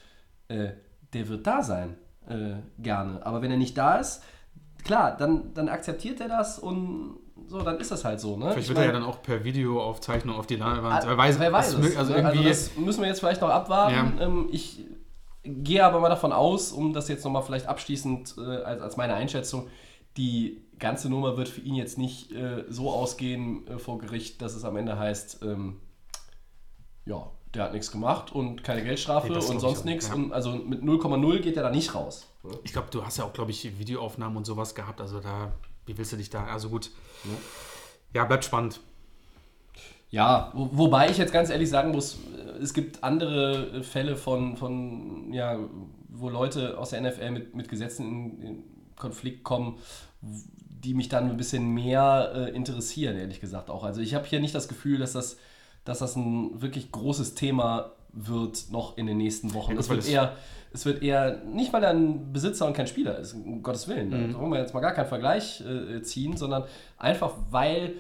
[0.49, 0.71] äh,
[1.13, 1.97] der wird da sein,
[2.29, 3.25] äh, gerne.
[3.27, 4.23] Aber wenn er nicht da ist,
[4.85, 7.17] klar, dann, dann akzeptiert er das und
[7.51, 8.37] so, dann ist das halt so.
[8.37, 8.45] Ne?
[8.53, 11.05] Vielleicht Ich wird er ja dann auch per Videoaufzeichnung auf die Leinwand.
[11.05, 11.97] Ah, Wer weiß, wer weiß das es.
[11.97, 12.45] Also irgendwie.
[12.45, 14.19] das müssen wir jetzt vielleicht noch abwarten.
[14.19, 14.25] Ja.
[14.27, 14.85] Ähm, ich
[15.43, 19.15] gehe aber mal davon aus, um das jetzt nochmal vielleicht abschließend äh, als, als meine
[19.15, 19.69] Einschätzung,
[20.17, 24.55] die ganze Nummer wird für ihn jetzt nicht äh, so ausgehen äh, vor Gericht, dass
[24.55, 25.81] es am Ende heißt, ähm,
[27.07, 30.09] ja, der hat nichts gemacht und keine Geldstrafe Nee, und sonst nichts.
[30.09, 30.15] ja.
[30.15, 32.29] Und also mit 0,0 geht er da nicht raus.
[32.63, 35.01] Ich glaube, du hast ja auch, glaube ich, Videoaufnahmen und sowas gehabt.
[35.01, 35.53] Also da,
[35.87, 36.45] wie willst du dich da?
[36.45, 36.91] Also gut.
[38.15, 38.81] Ja, bleibt spannend.
[40.11, 44.57] Ja, wo, wobei ich jetzt ganz ehrlich sagen muss, äh, es gibt andere Fälle von,
[44.57, 45.59] von ja,
[46.09, 48.65] wo Leute aus der NFL mit, mit Gesetzen in, in
[48.97, 49.79] Konflikt kommen,
[50.21, 53.85] die mich dann ein bisschen mehr äh, interessieren, ehrlich gesagt auch.
[53.85, 55.37] Also ich habe hier nicht das Gefühl, dass das,
[55.85, 59.73] dass das ein wirklich großes Thema wird noch in den nächsten Wochen.
[59.73, 60.37] Ja, es, wird eher,
[60.73, 64.09] es wird eher, nicht weil er ein Besitzer und kein Spieler ist, um Gottes Willen,
[64.11, 64.33] Mhm.
[64.33, 66.65] da wollen wir jetzt mal gar keinen Vergleich äh, ziehen, sondern
[66.99, 67.95] einfach weil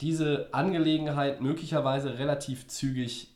[0.00, 3.34] diese Angelegenheit möglicherweise relativ zügig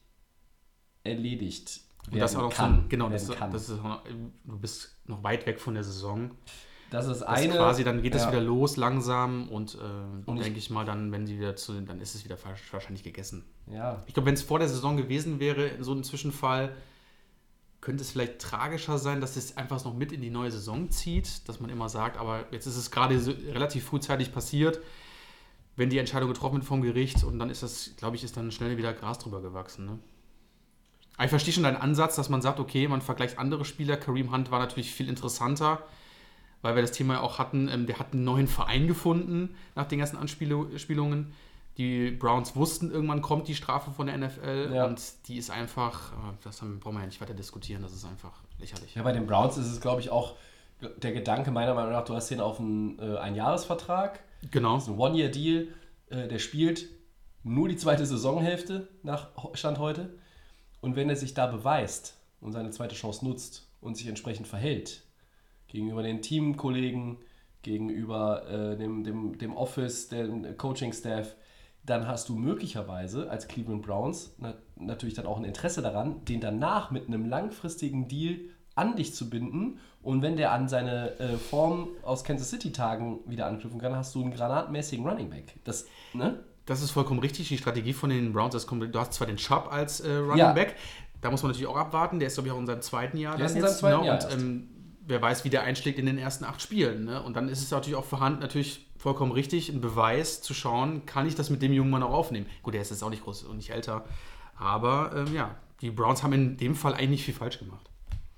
[1.04, 2.82] erledigt Und werden das auch noch kann.
[2.82, 4.04] so, genau, das, das ist auch noch,
[4.44, 6.30] du bist noch weit weg von der Saison.
[6.90, 7.54] Das ist Das eine.
[7.54, 8.32] quasi, dann geht es ja.
[8.32, 12.00] wieder los langsam und, äh, Und denke ich mal, dann, wenn die wieder zu, dann
[12.00, 12.36] ist es wieder
[12.72, 13.44] wahrscheinlich gegessen.
[13.66, 16.74] Ja, Ich glaube, wenn es vor der Saison gewesen wäre, so ein Zwischenfall,
[17.80, 21.48] könnte es vielleicht tragischer sein, dass es einfach noch mit in die neue Saison zieht,
[21.48, 24.80] dass man immer sagt, aber jetzt ist es gerade so relativ frühzeitig passiert,
[25.76, 28.52] wenn die Entscheidung getroffen wird vom Gericht und dann ist das, glaube ich, ist dann
[28.52, 29.86] schnell wieder Gras drüber gewachsen.
[29.86, 29.98] Ne?
[31.16, 33.96] Aber ich verstehe schon deinen Ansatz, dass man sagt, okay, man vergleicht andere Spieler.
[33.96, 35.82] Kareem Hunt war natürlich viel interessanter,
[36.62, 39.86] weil wir das Thema ja auch hatten, ähm, der hat einen neuen Verein gefunden nach
[39.86, 41.32] den ganzen Anspielungen.
[41.78, 44.86] Die Browns wussten, irgendwann kommt die Strafe von der NFL Ja.
[44.86, 48.04] und die ist einfach, äh, das haben, brauchen wir ja nicht weiter diskutieren, das ist
[48.04, 48.94] einfach lächerlich.
[48.94, 50.34] Ja, bei den Browns ist es, glaube ich, auch
[50.80, 54.20] der Gedanke meiner Meinung nach, du hast den auf einen äh, Einjahresvertrag,
[54.50, 54.74] Genau.
[54.74, 55.68] das ist ein One-Year-Deal,
[56.10, 56.86] äh, der spielt
[57.42, 60.18] nur die zweite Saisonhälfte nach Stand heute.
[60.82, 65.02] Und wenn er sich da beweist und seine zweite Chance nutzt und sich entsprechend verhält
[65.70, 67.18] gegenüber den Teamkollegen,
[67.62, 71.34] gegenüber äh, dem, dem, dem Office, dem Coaching-Staff,
[71.84, 76.40] dann hast du möglicherweise als Cleveland Browns na, natürlich dann auch ein Interesse daran, den
[76.40, 78.40] danach mit einem langfristigen Deal
[78.74, 79.78] an dich zu binden.
[80.02, 84.22] Und wenn der an seine äh, Form aus Kansas City-Tagen wieder anknüpfen kann, hast du
[84.22, 85.54] einen granatmäßigen Running Back.
[85.64, 86.40] Das, ne?
[86.66, 87.48] Das ist vollkommen richtig.
[87.48, 88.94] Die Strategie von den Browns ist komplett.
[88.94, 90.52] Du hast zwar den Chubb als äh, Running Ja.
[90.52, 90.76] Back,
[91.20, 92.18] da muss man natürlich auch abwarten.
[92.18, 93.36] Der ist, glaube ich, auch in seinem zweiten Jahr.
[93.36, 94.06] Der ist in seinem zweiten ne?
[94.06, 94.68] Jahr Und ähm,
[95.10, 97.04] wer weiß, wie der einschlägt in den ersten acht Spielen.
[97.04, 97.22] Ne?
[97.22, 101.26] Und dann ist es natürlich auch vorhanden, natürlich vollkommen richtig, ein Beweis zu schauen, kann
[101.26, 102.46] ich das mit dem jungen Mann auch aufnehmen.
[102.62, 104.04] Gut, der ist jetzt auch nicht groß und nicht älter.
[104.58, 107.90] Aber ähm, ja, die Browns haben in dem Fall eigentlich nicht viel falsch gemacht.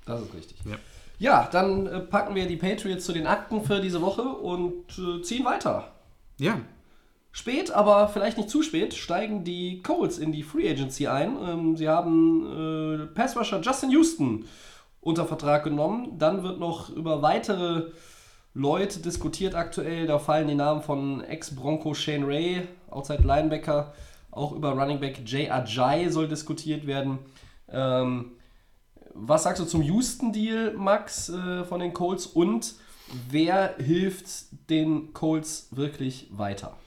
[0.04, 0.58] Das ist richtig.
[0.64, 0.76] Ja.
[1.18, 5.22] Ja, dann äh, packen wir die Patriots zu den Akten für diese Woche und äh,
[5.22, 5.92] ziehen weiter.
[6.38, 6.60] Ja,
[7.34, 11.38] Spät, aber vielleicht nicht zu spät, steigen die Colts in die Free Agency ein.
[11.42, 14.44] Ähm, sie haben äh, Passrusher Justin Houston
[15.02, 16.18] unter Vertrag genommen.
[16.18, 17.90] Dann wird noch über weitere
[18.54, 20.06] Leute diskutiert aktuell.
[20.06, 23.92] Da fallen die Namen von Ex-Bronco Shane Ray, Outside Linebacker.
[24.30, 27.18] Auch über Running Back Jay Ajay soll diskutiert werden.
[27.68, 28.32] Ähm,
[29.12, 32.26] was sagst du zum Houston-Deal, Max, äh, von den Colts?
[32.26, 32.74] Und
[33.28, 36.78] wer hilft den Colts wirklich weiter?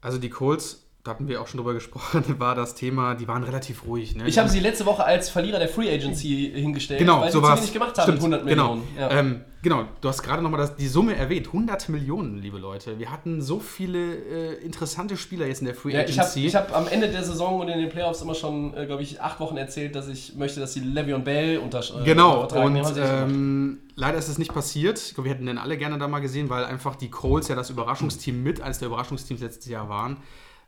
[0.00, 3.42] also die Colts, da hatten wir auch schon drüber gesprochen, war das Thema, die waren
[3.42, 4.16] relativ ruhig.
[4.16, 4.28] Ne?
[4.28, 7.46] Ich habe sie letzte Woche als Verlierer der Free Agency hingestellt, Genau, weil so sie
[7.46, 8.82] zu wenig gemacht haben mit Stimmt, 100 Millionen.
[8.94, 9.18] Genau, Ja.
[9.18, 9.84] ähm, genau.
[10.02, 11.46] du hast gerade nochmal die Summe erwähnt.
[11.46, 12.98] 100 Millionen, liebe Leute.
[12.98, 16.46] Wir hatten so viele äh, interessante Spieler jetzt in der Free Ja, ich habe Agency.
[16.46, 19.22] ich hab am Ende der Saison und in den Playoffs immer schon, äh, glaube ich,
[19.22, 22.62] acht Wochen erzählt, dass ich möchte, dass Le'Veon Bell unter äh, Genau, unter und.
[22.62, 23.22] Haben sie nicht gemacht.
[23.30, 24.98] ähm, leider ist es nicht passiert.
[24.98, 27.54] Ich glaube, wir hätten den alle gerne da mal gesehen, weil einfach die Colts ja
[27.56, 30.18] das Überraschungsteam mit, eines der Überraschungsteams letztes Jahr waren.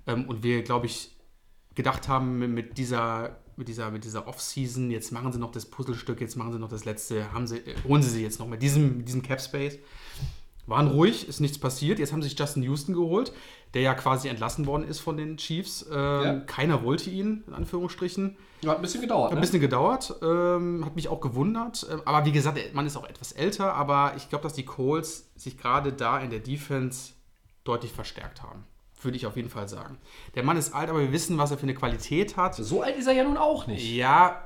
[0.06, 1.16] Ähm, und wir, glaube ich,
[1.74, 6.20] gedacht haben, mit- dieser, mit dieser, mit dieser Off-Season, jetzt machen sie noch das Puzzlestück,
[6.20, 8.62] jetzt machen sie noch das letzte, haben sie, äh, holen sie sie jetzt noch mit
[8.62, 9.78] diesem, mit diesem Cap-Space.
[10.66, 11.98] Waren ruhig, ist nichts passiert.
[11.98, 13.32] Jetzt haben sie sich Justin Houston geholt,
[13.74, 15.84] der ja quasi entlassen worden ist von den Chiefs.
[15.90, 16.40] Ähm, Ja.
[16.46, 18.36] Keiner wollte ihn, in Anführungsstrichen.
[18.64, 19.24] Hat ein bisschen gedauert.
[19.24, 19.40] Hat ein Ne?
[19.40, 21.84] bisschen gedauert, ähm, hat mich auch gewundert.
[21.90, 25.32] Ähm, aber wie gesagt, man ist auch etwas älter, aber ich glaube, dass die Colts
[25.34, 27.14] sich gerade da in der Defense
[27.64, 28.62] deutlich verstärkt haben.
[29.02, 29.98] Würde ich auf jeden Fall sagen.
[30.34, 32.54] Der Mann ist alt, aber wir wissen, was er für eine Qualität hat.
[32.54, 33.90] So alt ist er ja nun auch nicht.
[33.92, 34.42] Ja,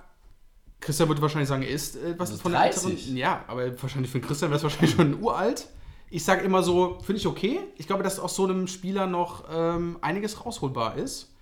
[0.80, 2.84] Christian würde wahrscheinlich sagen, er ist äh, was Also von der 30.
[2.84, 3.16] älteren.
[3.16, 5.68] Ja, aber wahrscheinlich für Christian wäre es wahrscheinlich schon uralt.
[6.10, 7.60] Ich sage immer so, finde ich okay.
[7.76, 11.32] Ich glaube, dass aus so einem Spieler noch ähm, einiges rausholbar ist.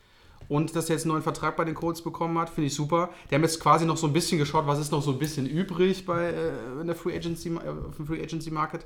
[0.49, 3.11] Und dass er jetzt einen neuen Vertrag bei den Colts bekommen hat, finde ich super.
[3.31, 5.47] Die haben jetzt quasi noch so ein bisschen geschaut, was ist noch so ein bisschen
[5.47, 8.85] übrig bei äh, in der Free Agency, äh, auf dem Free Agency Market.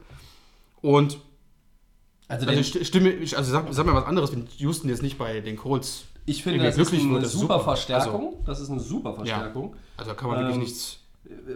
[0.80, 1.20] Und
[2.28, 5.40] Also, also stimme, ich- also sag, sag mal was anderes, wenn Houston jetzt nicht bei
[5.40, 6.04] den Colts.
[6.26, 7.58] ich finde, das ist eine das ist super.
[7.60, 8.34] Verstärkung.
[8.44, 9.74] das ist eine super Verstärkung.
[9.96, 10.98] Also da kann man wirklich Ähm, nichts.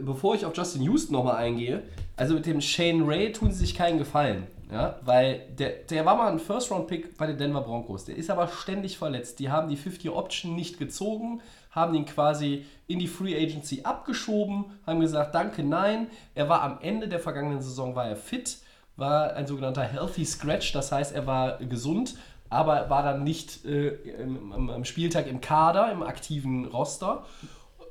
[0.05, 1.83] bevor ich auf Justin Houston nochmal eingehe,
[2.17, 4.47] also mit dem Shane Ray tun sie sich keinen Gefallen.
[4.71, 8.07] Ja, weil der, der war mal ein First-Round-Pick bei den Denver Broncos.
[8.07, 9.39] Der ist aber ständig verletzt.
[9.39, 15.01] Die haben die 50-Option nicht gezogen, haben ihn quasi in die Free Agency abgeschoben, haben
[15.01, 16.07] gesagt, danke, nein.
[16.35, 18.57] Er war am Ende der vergangenen Saison war er fit,
[18.97, 22.17] war ein sogenannter Healthy Scratch, das heißt, er war gesund,
[22.51, 23.89] aber war dann nicht äh,
[24.23, 27.25] im, am- Spieltag im Kader, im aktiven Roster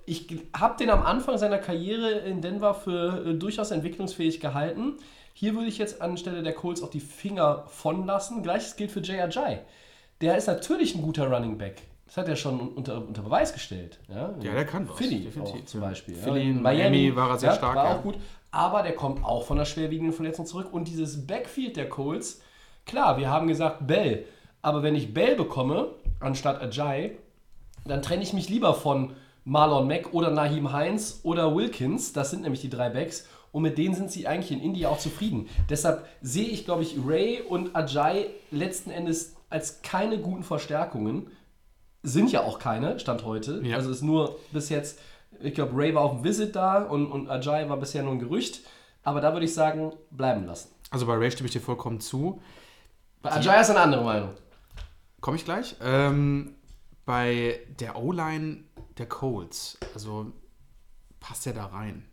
[0.05, 4.97] ich habe den am Anfang seiner Karriere in Denver für äh, durchaus entwicklungsfähig gehalten.
[5.33, 8.43] Hier würde ich jetzt anstelle der Colts auch die Finger von lassen.
[8.43, 9.59] Gleiches gilt für Ajay.
[10.19, 11.83] Der ist natürlich ein guter Running Back.
[12.11, 13.97] Das hat er schon unter, unter Beweis gestellt.
[14.09, 15.65] Ja, Ja, der kann was, Philly definitiv.
[15.65, 16.13] zum Beispiel.
[16.15, 17.95] Philly, in Miami war er sehr stark, War ja.
[17.95, 18.15] auch gut.
[18.51, 20.73] Aber der kommt auch von der schwerwiegenden Verletzung zurück.
[20.73, 22.41] Und dieses Backfield der Colts,
[22.85, 24.25] klar, wir haben gesagt Bell.
[24.61, 25.87] Aber wenn ich Bell bekomme,
[26.19, 27.17] anstatt Ajay,
[27.85, 29.13] dann trenne ich mich lieber von
[29.45, 32.11] Marlon Mack oder Naheem Heinz oder Wilkins.
[32.11, 33.25] Das sind nämlich die drei Backs.
[33.53, 35.47] Und mit denen sind sie eigentlich in India auch zufrieden.
[35.69, 41.27] Deshalb sehe ich, glaube ich, Ray und Ajay letzten Endes als keine guten Verstärkungen.
[42.03, 43.61] Sind ja auch keine, Stand heute.
[43.63, 43.75] Ja.
[43.77, 44.99] Also ist nur bis jetzt,
[45.39, 48.19] ich glaube, Ray war auf dem Visit da und, und Ajay war bisher nur ein
[48.19, 48.61] Gerücht.
[49.03, 50.69] Aber da würde ich sagen, bleiben lassen.
[50.89, 52.41] Also bei Ray stimme ich dir vollkommen zu.
[53.21, 54.29] Bei Ajay ist eine andere Meinung.
[55.21, 55.75] Komme ich gleich.
[55.81, 56.55] Ähm,
[57.05, 58.63] bei der O-Line
[58.97, 60.31] der Colts, also
[61.19, 62.05] passt der da rein?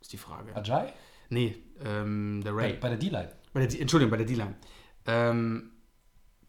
[0.00, 0.54] Ist die Frage.
[0.54, 0.92] Ajay?
[1.30, 2.74] Nee, ähm, der Ray.
[2.74, 3.32] bei der D-Line.
[3.52, 4.54] Bei der, D- Entschuldigung, bei der D-Line.
[5.06, 5.71] Ähm,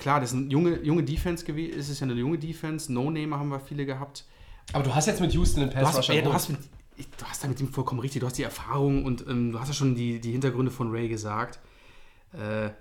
[0.03, 2.91] klar, das ist eine junge, junge Defense gewesen, ist es ja eine junge Defense.
[2.91, 4.25] No-Name haben wir viele gehabt.
[4.73, 6.59] Aber du hast jetzt mit Houston den Du Pass Rusher ja, du hast, mit,
[6.97, 9.69] du hast da mit ihm vollkommen richtig, du hast die Erfahrung und ähm, du hast
[9.69, 11.59] ja schon die, die Hintergründe von Ray gesagt.
[12.33, 12.71] Äh,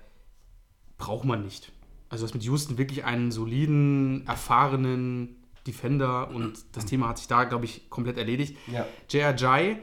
[0.98, 1.70] braucht man nicht.
[2.08, 7.28] Also du hast mit Houston wirklich einen soliden, erfahrenen Defender und das Thema hat sich
[7.28, 8.56] da, glaube ich, komplett erledigt.
[8.66, 8.84] Ja.
[9.08, 9.78] J.R.J.,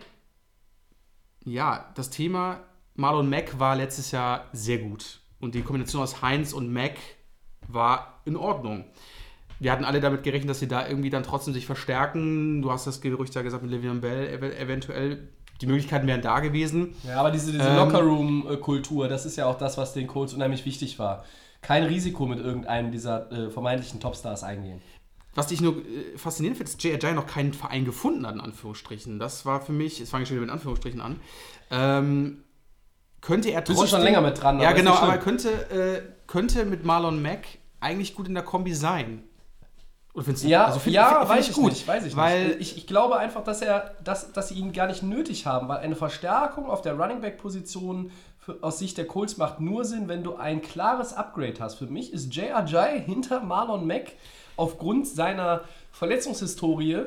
[1.45, 5.21] ja, das Thema Marlon Mack war letztes Jahr sehr gut.
[5.39, 6.97] Und die Kombination aus Heinz und Mack
[7.67, 8.85] war in Ordnung.
[9.59, 12.61] Wir hatten alle damit gerechnet, dass sie da irgendwie dann trotzdem sich verstärken.
[12.61, 15.27] Du hast das Gerücht ja gesagt mit Le'Veon Bell ev eventuell.
[15.61, 16.95] Die Möglichkeiten wären da gewesen.
[17.05, 20.65] Ja, aber diese, diese Ähm, Lockerroom-Kultur, das ist ja auch das, was den Colts unheimlich
[20.65, 21.25] wichtig war.
[21.61, 24.81] Kein Risiko mit irgendeinem dieser äh, vermeintlichen Topstars eingehen.
[25.35, 27.13] Was ich nur äh, faszinierend finde, ist, J.R.J.
[27.13, 29.19] noch keinen Verein gefunden hat, in Anführungsstrichen.
[29.19, 31.19] Das war für mich, jetzt fange ich schon wieder mit Anführungsstrichen an,
[31.71, 32.43] ähm,
[33.19, 33.97] könnte er Bist du trotzdem...
[33.97, 37.45] schon länger mit dran, Ja, genau, aber könnte, äh, könnte mit Marlon Mack
[37.79, 39.23] eigentlich gut in der Kombi sein.
[40.13, 42.47] Oder findest du- Ja, also find- ja find- find weiß ich nicht, weiß ich weil
[42.49, 42.59] nicht.
[42.61, 45.77] Ich, ich glaube einfach, dass er, dass, dass sie ihn gar nicht nötig haben, weil
[45.79, 50.07] eine Verstärkung auf der Running Back Position für, aus Sicht der Colts macht nur Sinn,
[50.07, 51.75] wenn du ein klares Upgrade hast.
[51.75, 53.01] Für mich ist J.R.J.
[53.05, 54.13] hinter Marlon Mack
[54.55, 55.61] aufgrund seiner
[55.91, 57.05] Verletzungshistorie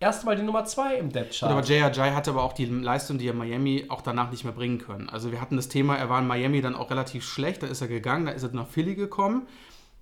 [0.00, 1.68] erstmal die Nummer 2 im Depth Gut, aber Chart.
[1.96, 2.14] J.R.J.
[2.14, 5.08] hatte aber auch die Leistung, die er Miami auch danach nicht mehr bringen können.
[5.08, 7.80] Also wir hatten das Thema, er war in Miami dann auch relativ schlecht, dann ist
[7.80, 9.46] er gegangen, dann ist er nach Philly gekommen.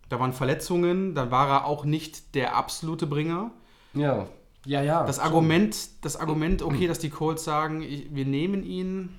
[0.08, 3.50] Da waren Verletzungen, dann war er auch nicht der absolute Bringer.
[3.92, 4.26] Ja,
[4.64, 5.04] ja, ja.
[5.04, 9.18] Das Argument, das Argument, okay, dass die Colts sagen, ich, wir nehmen ihn.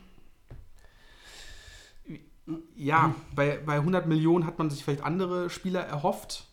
[2.76, 6.46] Ja, bei, bei 100 Millionen hat man sich vielleicht andere Spieler erhofft,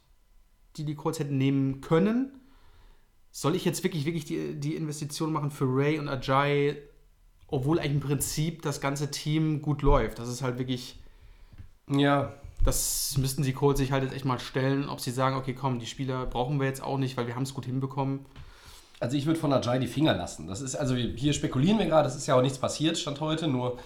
[0.77, 2.41] die die Colts hätten nehmen können.
[3.39, 6.75] Soll ich jetzt wirklich, wirklich die, die Investition machen für Ray und Ajay,
[7.49, 10.19] obwohl eigentlich im Prinzip das ganze Team gut läuft?
[10.19, 10.99] Das ist halt wirklich,
[11.87, 12.33] Ja,
[12.65, 15.81] das müssten die Colts sich halt jetzt echt mal stellen, ob sie sagen, okay, komm,
[15.81, 18.25] die Spieler brauchen wir jetzt auch nicht, weil wir haben es gut hinbekommen.
[19.01, 20.47] Also ich würde von Ajay die Finger lassen.
[20.47, 23.49] Das ist, also hier spekulieren wir gerade, das ist ja auch nichts passiert, stand heute,
[23.49, 23.77] nur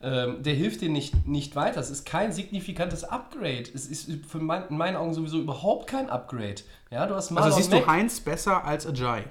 [0.00, 1.80] ähm, der hilft dir nicht, nicht weiter.
[1.80, 3.64] Es ist kein signifikantes Upgrade.
[3.74, 6.62] Es ist für mein, in meinen Augen sowieso überhaupt kein Upgrade.
[6.90, 7.84] Ja, du hast Marlon Also siehst Mack.
[7.84, 9.24] du Heinz besser als Ajay?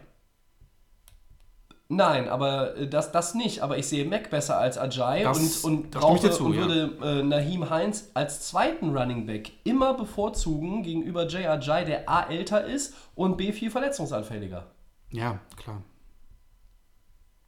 [1.89, 3.61] Nein, aber äh, das, das nicht.
[3.61, 6.67] Aber ich sehe Mac besser als Ajay Das- und, und, brauche, dir zu, und ja.
[6.67, 12.29] würde äh, Nahim Heinz als zweiten Running Back immer bevorzugen gegenüber Jay Ajay, der A
[12.29, 14.65] älter ist und B viel verletzungsanfälliger.
[15.11, 15.81] Ja, klar.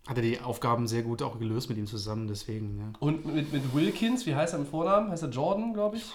[0.10, 2.94] Hat er die Aufgaben sehr gut auch gelöst mit ihm zusammen, deswegen, ja.
[3.00, 5.12] Und mit, mit Wilkins, wie heißt er im Vornamen?
[5.12, 6.06] Heißt er Jordan, glaube ich?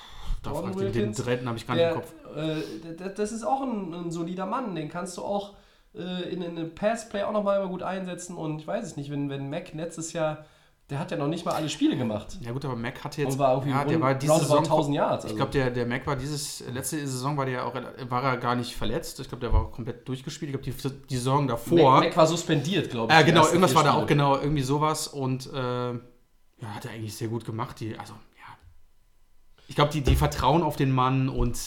[0.42, 2.12] Da Jordan fragt den, den Dretten habe ich gar nicht im Kopf.
[2.37, 4.74] äh, das ist auch ein, ein solider Mann.
[4.74, 5.54] Den kannst du auch
[5.94, 8.37] äh, in einem Passplay auch nochmal immer gut einsetzen.
[8.37, 10.44] Und ich weiß es nicht, wenn, wenn Mac letztes Jahr,
[10.90, 12.38] der hat ja noch nicht mal alle Spiele gemacht.
[12.42, 13.33] Ja gut, aber Mac hatte jetzt...
[13.35, 14.59] Und war irgendwie ja, der war diese Saison...
[14.59, 15.25] 1000 Yards.
[15.25, 15.37] Ich also.
[15.37, 16.62] glaube, der, der Mac war dieses...
[16.70, 17.75] Letzte Saison war der auch
[18.11, 19.18] war er gar nicht verletzt.
[19.20, 20.55] Ich glaube, der war komplett durchgespielt.
[20.55, 21.92] Ich glaube, die, die Saison davor...
[21.92, 23.18] Mac, Mac war suspendiert, glaube ich.
[23.18, 25.09] Ja, die genau, irgendwas war da auch, genau, irgendwie sowas.
[25.09, 25.99] Und äh, ja,
[26.62, 27.81] hat er eigentlich sehr gut gemacht.
[27.81, 28.59] Die, also, ja.
[29.68, 31.59] Ich glaube, die, die vertrauen auf den Mann und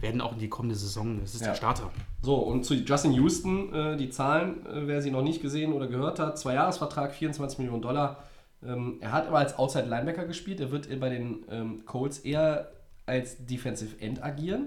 [0.00, 1.48] werden auch in die kommende Saison, das ist Ja.
[1.48, 1.90] der Starter.
[2.22, 5.86] So, und zu Justin Houston, äh, die Zahlen, äh, wer sie noch nicht gesehen oder
[5.86, 8.24] gehört hat, zwei Jahresvertrag, 24 Millionen Dollar.
[8.64, 10.60] Ähm, er hat aber als Outside Linebacker gespielt.
[10.60, 12.70] Er wird bei den ähm, Colts eher
[13.06, 14.66] als Defensive End agieren.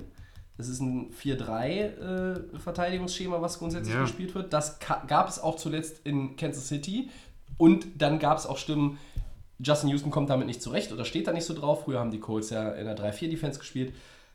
[0.58, 4.01] Das ist ein 4-3-Verteidigungsschema, was grundsätzlich Ja.
[4.01, 4.54] gespielt wird.
[4.54, 7.10] Das gab es auch zuletzt in Kansas City.
[7.58, 8.97] Und dann gab es auch Stimmen,
[9.60, 11.84] Justin Houston kommt damit nicht zurecht oder steht da nicht so drauf.
[11.84, 13.93] Früher haben die Colts ja in der 3-4-Defense gespielt.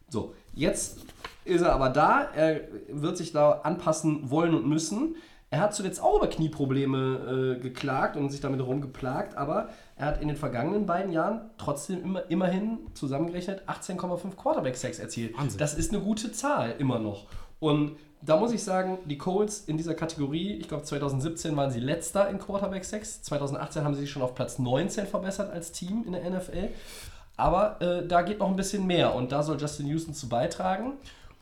[0.08, 0.98] So, jetzt
[1.44, 2.22] ist er aber da.
[2.34, 5.16] Er wird sich da anpassen wollen und müssen.
[5.50, 10.20] Er hat zuletzt auch über Knieprobleme äh, geklagt und sich damit rumgeplagt, aber er hat
[10.20, 15.38] in den vergangenen beiden Jahren trotzdem immer, immerhin zusammengerechnet 18,5 Quarterback-Sacks erzielt.
[15.38, 15.58] Wahnsinn.
[15.58, 17.26] Das ist eine gute Zahl immer noch.
[17.60, 21.80] Und da muss ich sagen, die Colts in dieser Kategorie, ich glaube 2017 waren sie
[21.80, 26.12] letzter in Quarterback-Sacks, 2018 haben sie sich schon auf Platz 19 verbessert als Team in
[26.12, 26.70] der NFL.
[27.36, 30.94] Aber äh, da geht noch ein bisschen mehr und da soll Justin Houston zu beitragen.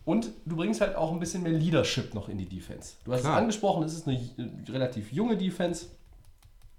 [0.04, 2.94] Und du bringst halt auch ein bisschen mehr Leadership noch in die Defense.
[3.04, 3.34] Du hast Klar.
[3.34, 5.86] es angesprochen, es ist eine äh, relativ junge Defense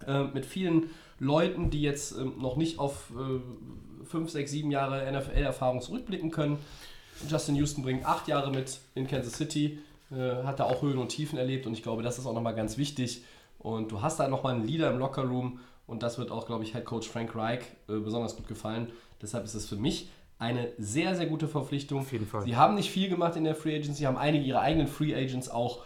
[0.06, 3.12] äh, mit vielen Leuten, die jetzt ähm, noch nicht auf
[4.04, 6.60] 5, 6, 7 Jahre NFL-Erfahrung zurückblicken können.
[7.30, 9.80] Justin Houston bringt acht Jahre mit in Kansas City,
[10.12, 12.56] äh, hat da auch Höhen und Tiefen erlebt und ich glaube, das ist auch nochmal
[12.56, 13.24] ganz wichtig.
[13.60, 16.74] Und du hast da nochmal einen Leader im Lockerroom und das wird auch, glaube ich,
[16.74, 18.92] Head Coach Frank Reich äh, besonders gut gefallen.
[19.22, 22.02] Deshalb ist es für mich eine sehr, sehr gute Verpflichtung.
[22.02, 22.44] Auf jeden Fall.
[22.44, 25.50] Sie haben nicht viel gemacht in der Free Agency, haben einige ihrer eigenen Free Agents
[25.50, 25.84] auch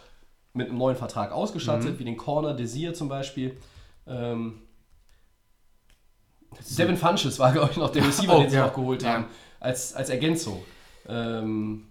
[0.52, 3.56] mit einem neuen Vertrag ausgestattet, wie den Corner Desir zum Beispiel.
[4.06, 4.62] Ähm,
[6.76, 8.66] Devin Funches war, glaube ich, noch der Receiver, Oh, den sie ja.
[8.66, 9.12] noch geholt Ja.
[9.14, 9.26] haben,
[9.60, 10.62] als, als Ergänzung.
[11.08, 11.86] Ähm,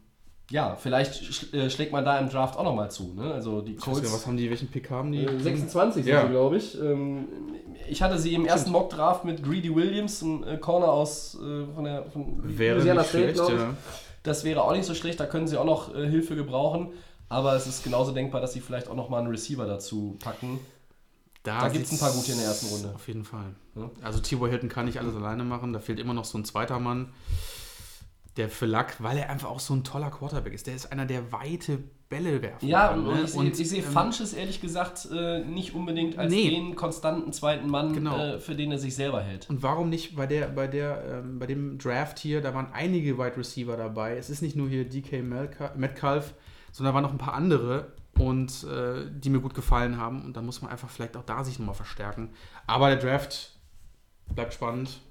[0.49, 3.13] ja, vielleicht sch äh, schlägt man da im Draft auch nochmal zu.
[3.15, 3.33] Ne?
[3.33, 4.13] Also die Ich weiß Colts.
[4.13, 5.23] was haben die, welchen Pick haben die?
[5.25, 6.23] Äh, 26 sind Ja.
[6.23, 6.79] sie, glaube ich.
[6.81, 7.27] Ähm,
[7.87, 11.83] ich hatte sie im ersten Mock-Draft mit Greedy Williams, ein äh, Corner aus äh, von
[11.83, 13.59] der von Wäre Louisiana nicht State, schlecht, ich.
[13.59, 13.73] ja.
[14.23, 16.89] Das wäre auch nicht so schlecht, da können sie auch noch äh, Hilfe gebrauchen.
[17.29, 20.59] Aber es ist genauso denkbar, dass sie vielleicht auch nochmal einen Receiver dazu packen.
[21.43, 22.91] Da gibt's sieht's ein paar gute in der ersten Runde.
[22.95, 23.53] Auf jeden Fall.
[23.75, 23.89] Ja.
[24.01, 24.49] Also T.Y.
[24.49, 25.71] Hilton kann nicht alles alleine machen.
[25.73, 27.09] Da fehlt immer noch so ein zweiter Mann.
[28.37, 30.67] Der für Luck, weil er einfach auch so ein toller Quarterback ist.
[30.67, 33.05] Der ist einer, der weite Bälle werfen Ja, kann.
[33.05, 33.21] und, ne?
[33.23, 36.49] ich, sehe- ich sehe ähm, Funches ehrlich gesagt äh, nicht unbedingt als Nee.
[36.49, 38.17] den konstanten zweiten Mann, Genau.
[38.17, 39.49] äh, für den er sich selber hält.
[39.49, 43.17] Und warum nicht bei der, bei der, ähm, bei dem Draft hier, da waren einige
[43.17, 44.17] Wide Receiver dabei.
[44.17, 45.21] Es ist nicht nur hier DK
[45.75, 46.33] Metcalf,
[46.71, 50.23] sondern da waren noch ein paar andere und äh, die mir gut gefallen haben.
[50.23, 52.29] Und da muss man einfach vielleicht auch da sich nochmal verstärken.
[52.67, 53.55] Aber der Draft
[54.33, 55.01] bleibt spannend.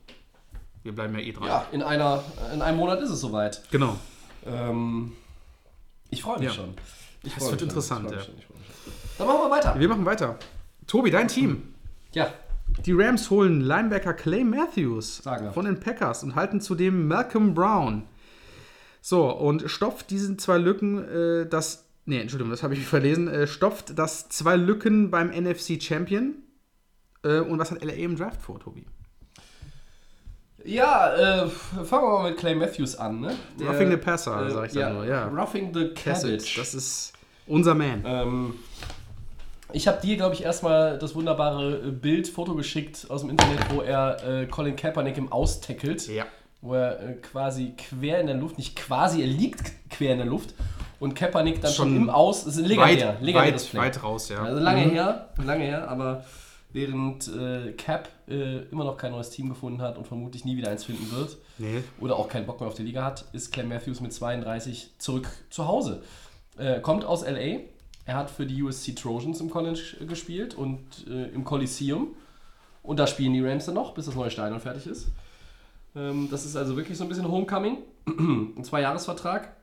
[0.88, 1.46] Wir bleiben ja eh dran.
[1.46, 2.24] Ja, in, einer,
[2.54, 3.60] in einem Monat ist es soweit.
[3.70, 3.98] Genau.
[4.46, 5.12] Ähm,
[6.08, 6.54] ich freue mich Ja.
[6.54, 6.72] schon.
[7.22, 8.18] Ich Das wird interessant, ja.
[8.22, 8.32] schon.
[9.18, 9.78] Dann machen wir weiter.
[9.78, 10.38] Wir machen weiter.
[10.86, 11.74] Tobi, dein Team.
[12.14, 12.32] Ja,
[12.86, 18.04] Die Rams holen Linebacker Clay Matthews Sagen von den Packers und halten zudem Malcolm Brown.
[19.02, 21.84] So, und stopft diesen zwei Lücken, äh, das.
[22.06, 23.28] Nee, Entschuldigung, das habe ich verlesen.
[23.28, 26.36] Äh, stopft das zwei Lücken beim NFC Champion.
[27.22, 28.86] Äh, und was hat LA im Draft vor, Tobi?
[30.68, 33.20] Ja äh, fangen wir mal mit Clay Matthews an.
[33.20, 33.34] Ne?
[33.58, 35.26] Der, Roughing the Passer, äh, sag ich dann nur, ja.
[35.28, 36.56] Roughing the Cabbage.
[36.56, 37.12] Das ist
[37.46, 38.02] unser Man.
[38.06, 38.54] Ähm,
[39.72, 43.58] ich habe dir, glaube ich, erstmal das wunderbare äh, Bild, Foto geschickt aus dem Internet,
[43.74, 46.06] wo er äh, Colin Kaepernick im Austackelt.
[46.08, 46.24] Ja.
[46.60, 50.26] Wo er äh, quasi quer in der Luft, nicht quasi, er liegt quer in der
[50.26, 50.54] Luft
[51.00, 53.80] und Kaepernick dann schon, Schon im Aus, ist legendär, Weit, legendäres weit, Play.
[53.80, 54.42] weit raus, ja.
[54.42, 54.90] Also lange Mhm.
[54.90, 56.24] her, lange her, aber
[56.72, 60.70] während äh, Cap äh, immer noch kein neues Team gefunden hat und vermutlich nie wieder
[60.70, 61.82] eins finden wird Nee.
[62.00, 65.28] oder auch keinen Bock mehr auf die Liga hat, ist Clem Matthews mit 32 zurück
[65.50, 66.02] zu Hause.
[66.58, 67.60] Äh, kommt aus LA.
[68.04, 72.08] Er hat für die USC Trojans im College äh, gespielt und äh, im Coliseum.
[72.82, 75.08] Und da spielen die Rams dann noch, bis das neue Stadion fertig ist.
[75.96, 77.78] Ähm, das ist also wirklich so ein bisschen Homecoming.
[78.06, 79.54] ein Zweijahresvertrag.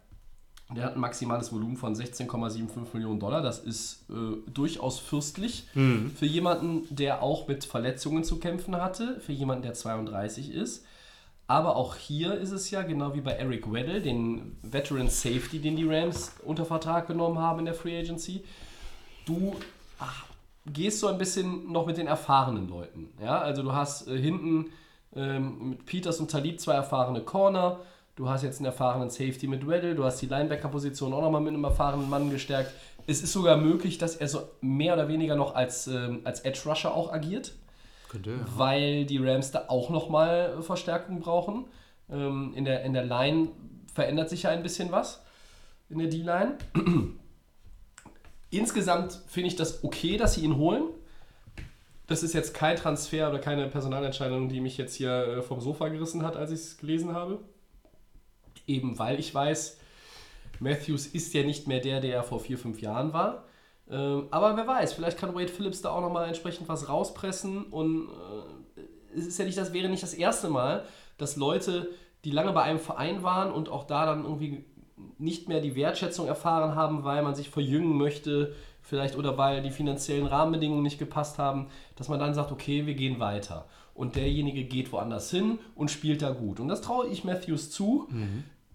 [0.76, 3.42] Der hat ein maximales Volumen von 16,75 Millionen Dollar.
[3.42, 5.68] Das ist äh, durchaus fürstlich
[6.16, 10.86] für jemanden, der auch mit Verletzungen zu kämpfen hatte, für jemanden, der 32 ist.
[11.48, 15.76] Aber auch hier ist es ja genau wie bei Eric Weddle, den Veteran Safety, den
[15.76, 18.44] die Rams unter Vertrag genommen haben in der Free Agency.
[19.26, 19.56] Du
[20.00, 20.26] ach,
[20.66, 23.10] gehst so ein bisschen noch mit den erfahrenen Leuten.
[23.22, 23.40] Ja?
[23.40, 24.72] Also du hast äh, hinten
[25.16, 27.80] ähm, mit Peters und Talib zwei erfahrene Corner.
[28.16, 29.94] Du hast jetzt einen erfahrenen Safety mit Weddle.
[29.94, 32.72] Du hast die Linebacker-Position auch nochmal mit einem erfahrenen Mann gestärkt.
[33.08, 36.96] Es ist sogar möglich, dass er so mehr oder weniger noch als, ähm, als Edge-Rusher
[36.96, 37.54] auch agiert
[38.08, 38.32] Könnte.
[38.32, 38.38] ja.
[38.56, 41.66] weil die Rams da auch nochmal Verstärkung brauchen.
[42.10, 43.50] Ähm, in, der, in der Line
[43.94, 45.22] verändert sich ja ein bisschen was,
[45.90, 46.58] in der D-Line.
[48.50, 50.84] Insgesamt finde ich das okay, dass sie ihn holen.
[52.08, 55.90] Das ist jetzt kein Transfer oder keine Personalentscheidung, die mich jetzt hier äh, vom Sofa
[55.90, 57.40] gerissen hat, als ich es gelesen habe.
[58.68, 59.80] Eben weil ich weiß,
[60.60, 63.46] Matthews ist ja nicht mehr der, der er vor vier, fünf Jahren war.
[63.90, 67.66] Ähm, aber wer weiß, vielleicht kann Wade Phillips da auch nochmal entsprechend was rauspressen.
[67.66, 70.86] Und äh, es ist ja nicht, das wäre nicht das erste Mal,
[71.18, 71.90] dass Leute,
[72.24, 74.66] die lange bei einem Verein waren und auch da dann irgendwie
[75.18, 79.72] nicht mehr die Wertschätzung erfahren haben, weil man sich verjüngen möchte, vielleicht oder weil die
[79.72, 83.68] finanziellen Rahmenbedingungen nicht gepasst haben, dass man dann sagt, okay, wir gehen weiter.
[83.94, 86.60] Und derjenige geht woanders hin und spielt da gut.
[86.60, 88.08] Und das traue ich Matthews zu.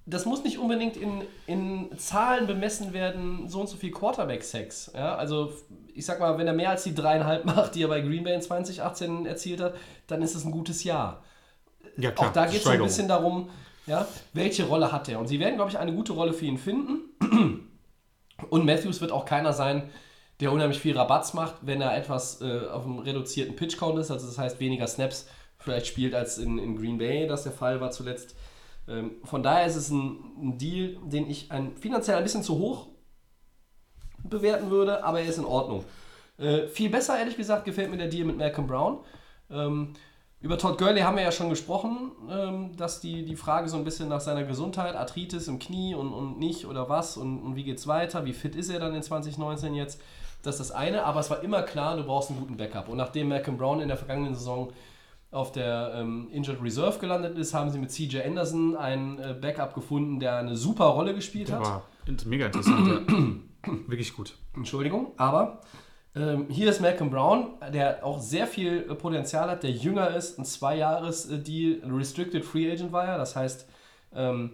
[0.06, 4.92] Das muss nicht unbedingt in, in Zahlen bemessen werden, so und so viel Quarterback-Sex.
[4.94, 5.52] Ja, also
[5.94, 8.34] ich sag mal, wenn er mehr als die dreieinhalb macht, die er bei Green Bay
[8.34, 9.74] in 2018 erzielt hat,
[10.06, 11.22] dann ist es ein gutes Jahr.
[11.96, 13.50] Ja, Auch da geht es ein bisschen darum,
[13.86, 15.18] ja, welche Rolle hat er?
[15.18, 17.00] Und sie werden, glaube ich, eine gute Rolle für ihn finden.
[18.50, 19.90] Und Matthews wird auch keiner sein,
[20.40, 24.26] der unheimlich viel Rabatz macht, wenn er etwas äh, auf einem reduzierten Pitch-Count ist, also
[24.26, 25.26] das heißt weniger Snaps
[25.60, 28.34] vielleicht spielt als in, in Green Bay, das der Fall war zuletzt.
[28.88, 32.58] Ähm, von daher ist es ein, ein Deal, den ich ein, finanziell ein bisschen zu
[32.58, 32.88] hoch
[34.24, 35.84] bewerten würde, aber er ist in Ordnung.
[36.38, 39.00] Äh, viel besser, ehrlich gesagt, gefällt mir der Deal mit Malcolm Brown.
[39.50, 39.94] Ähm,
[40.40, 43.84] über Todd Gurley haben wir ja schon gesprochen, ähm, dass die, die Frage so ein
[43.84, 47.64] bisschen nach seiner Gesundheit, Arthritis im Knie und, und nicht oder was und, und wie
[47.64, 50.00] geht's weiter, wie fit ist er dann in 2019 jetzt,
[50.42, 52.88] das ist das eine, aber es war immer klar, du brauchst einen guten Backup.
[52.88, 54.72] Und nachdem Malcolm Brown in der vergangenen Saison
[55.30, 59.74] auf der ähm, Injured Reserve gelandet ist, haben sie mit CJ Anderson einen äh, Backup
[59.74, 61.60] gefunden, der eine super Rolle gespielt hat.
[61.60, 61.82] War
[62.24, 63.10] mega interessant.
[63.10, 63.72] ja.
[63.86, 64.34] Wirklich gut.
[64.56, 65.60] Entschuldigung, aber
[66.16, 70.38] ähm, hier ist Malcolm Brown, der auch sehr viel äh, Potenzial hat, der jünger ist,
[70.38, 73.68] ein Zwei-Jahres-Deal, ein Restricted Free Agent war er, das heißt,
[74.14, 74.52] ähm,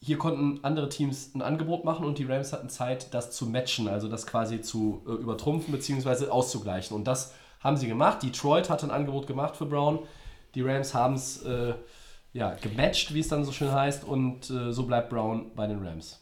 [0.00, 3.86] hier konnten andere Teams ein Angebot machen und die Rams hatten Zeit, das zu matchen,
[3.86, 6.26] also das quasi zu äh, übertrumpfen bzw.
[6.26, 6.96] auszugleichen.
[6.96, 7.32] Und das
[7.62, 8.22] haben sie gemacht.
[8.22, 10.00] Detroit hat ein Angebot gemacht für Brown.
[10.54, 11.74] Die Rams haben es äh,
[12.32, 15.86] ja, gematcht, wie es dann so schön heißt, und äh, so bleibt Brown bei den
[15.86, 16.18] Rams.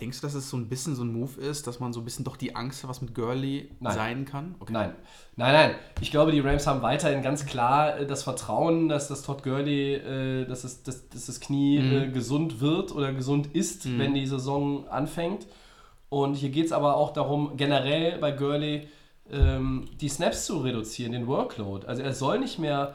[0.00, 2.04] Denkst du, dass es so ein bisschen so ein Move ist, dass man so ein
[2.04, 3.94] bisschen doch die Angst hat, was mit Gurley Nein.
[3.94, 4.54] sein kann?
[4.58, 4.72] Okay.
[4.72, 4.92] Nein,
[5.36, 5.74] nein, nein.
[6.02, 9.94] Ich glaube, die Rams haben weiterhin ganz klar äh, das Vertrauen, dass das Todd Gurley,
[9.94, 14.26] äh, dass, es, dass, dass das Knie äh, gesund wird oder gesund ist, wenn die
[14.26, 15.46] Saison anfängt.
[16.10, 18.88] Und hier geht es aber auch darum, generell bei Gurley
[19.32, 21.86] ähm, die Snaps zu reduzieren, den Workload.
[21.86, 22.94] Also er soll nicht mehr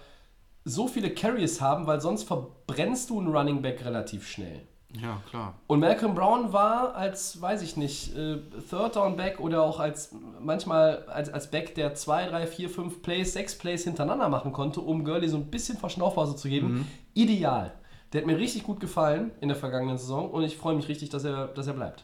[0.64, 4.68] so viele Carries haben, weil sonst verbrennst du einen Running Back relativ schnell.
[5.00, 5.56] Ja, klar.
[5.68, 10.14] Und Malcolm Brown war als, weiß ich nicht, äh, Third Down Back oder auch als
[10.40, 14.82] manchmal als, als Back, der 2, 3, 4, 5 Plays, 6 Plays hintereinander machen konnte,
[14.82, 16.88] um Gurley so ein bisschen Verschnaufpause zu geben.
[17.14, 17.74] Ideal.
[18.12, 21.10] Der hat mir richtig gut gefallen in der vergangenen Saison und ich freue mich richtig,
[21.10, 22.04] dass er, dass er bleibt.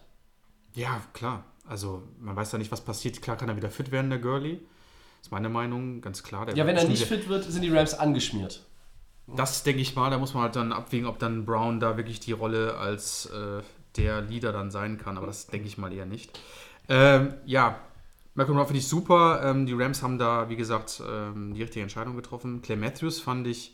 [0.74, 1.44] Ja, klar.
[1.68, 3.22] Also, man weiß ja nicht, was passiert.
[3.22, 4.60] Klar kann er wieder fit werden, der Gurley.
[5.22, 6.46] ist meine Meinung, ganz klar.
[6.46, 8.64] Der Ja, wenn er nicht fit wird, sind die Rams angeschmiert.
[9.36, 12.22] Das denke ich mal, da muss man halt dann abwägen, ob dann Brown da wirklich
[12.22, 13.62] die Rolle als äh,
[13.98, 16.40] der Leader dann sein kann, aber das denke ich mal eher nicht.
[16.88, 17.78] Ähm, ja,
[18.36, 19.42] Malcolm Brown finde ich super.
[19.44, 22.62] Ähm, die Rams haben da, wie gesagt, ähm, die richtige Entscheidung getroffen.
[22.62, 23.74] Clay Matthews fand ich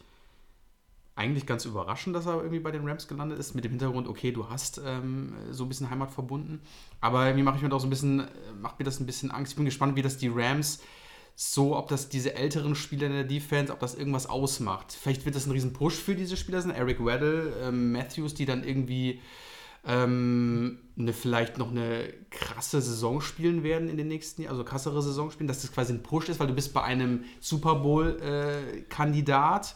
[1.15, 4.31] eigentlich ganz überraschend, dass er irgendwie bei den Rams gelandet ist, mit dem Hintergrund, okay,
[4.31, 6.61] du hast ähm, so ein bisschen Heimat verbunden.
[7.01, 8.25] Aber irgendwie mache ich mir doch so ein bisschen, äh,
[8.59, 9.51] macht mir das ein bisschen Angst.
[9.51, 10.81] Ich bin gespannt, wie das die Rams
[11.35, 14.93] so, ob das diese älteren Spieler in der Defense, ob das irgendwas ausmacht.
[14.93, 16.71] Vielleicht wird das ein riesen Push für diese Spieler sein.
[16.71, 19.19] Eric Weddle, ähm, Matthews, die dann irgendwie
[19.85, 25.01] ähm, eine, vielleicht noch eine krasse Saison spielen werden in den nächsten Jahren, also krassere
[25.01, 29.75] Saison spielen, dass das quasi ein Push ist, weil du bist bei einem Super Bowl-Kandidat,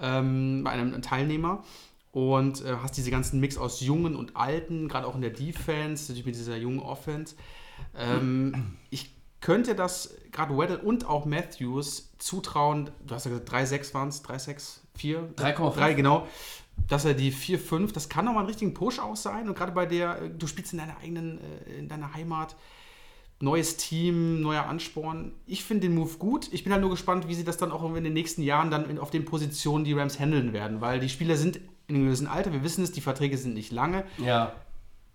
[0.00, 1.64] ähm, bei einem Teilnehmer
[2.12, 6.04] und äh, hast diese ganzen Mix aus Jungen und Alten, gerade auch in der Defense,
[6.04, 7.36] natürlich mit dieser jungen Offense.
[7.96, 13.94] Ähm, ich könnte das gerade Weddle und auch Matthews zutrauen, du hast ja gesagt, 3,6
[13.94, 15.34] waren es, 3,6, 4?
[15.36, 15.74] 3,5.
[15.74, 16.26] 3, genau.
[16.88, 19.48] Dass er die 4, 5, das kann nochmal einen richtigen Push auch sein.
[19.48, 22.56] Und gerade bei der, äh, du spielst in deiner eigenen, äh, in deiner Heimat,
[23.40, 25.32] neues Team, neuer Ansporn.
[25.46, 26.48] Ich finde den Move gut.
[26.52, 28.98] Ich bin halt nur gespannt, wie sie das dann auch in den nächsten Jahren dann
[28.98, 32.52] auf den Positionen die Rams handeln werden, weil die Spieler sind in einem gewissen Alter,
[32.52, 34.04] wir wissen es, die Verträge sind nicht lange.
[34.18, 34.52] Ja.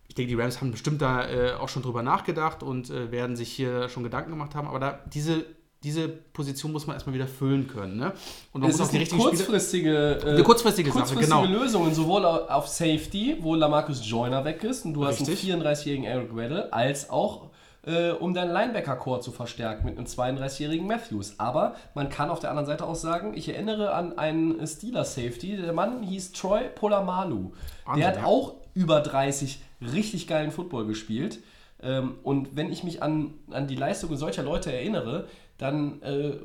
[0.07, 3.35] Ich denke, die Rams haben bestimmt da äh, auch schon drüber nachgedacht und äh, werden
[3.35, 5.45] sich hier schon Gedanken gemacht haben, aber da diese,
[5.83, 7.97] diese Position muss man erstmal wieder füllen können.
[7.97, 8.13] Ne?
[8.53, 11.45] Und man Es ist eine kurzfristige, äh, Eine kurzfristige Sache, kurzfristige genau.
[11.61, 15.51] Lösungen, sowohl au- auf Safety, wo Lamarcus Joyner weg ist und du hast Richtig.
[15.51, 17.49] einen 34-jährigen Eric Weddle, als auch
[17.85, 21.39] äh, um deinen Linebacker-Core zu verstärken mit einem 32-jährigen Matthews.
[21.39, 25.73] Aber man kann auf der anderen Seite auch sagen, ich erinnere an einen Steeler-Safety, der
[25.73, 27.51] Mann hieß Troy Polamalu.
[27.85, 28.25] Wahnsinn, Der hat ja.
[28.25, 31.39] auch über 30 richtig geilen Football gespielt.
[31.81, 35.27] Ähm, und wenn ich mich an, an die Leistungen solcher Leute erinnere,
[35.57, 36.37] dann, äh,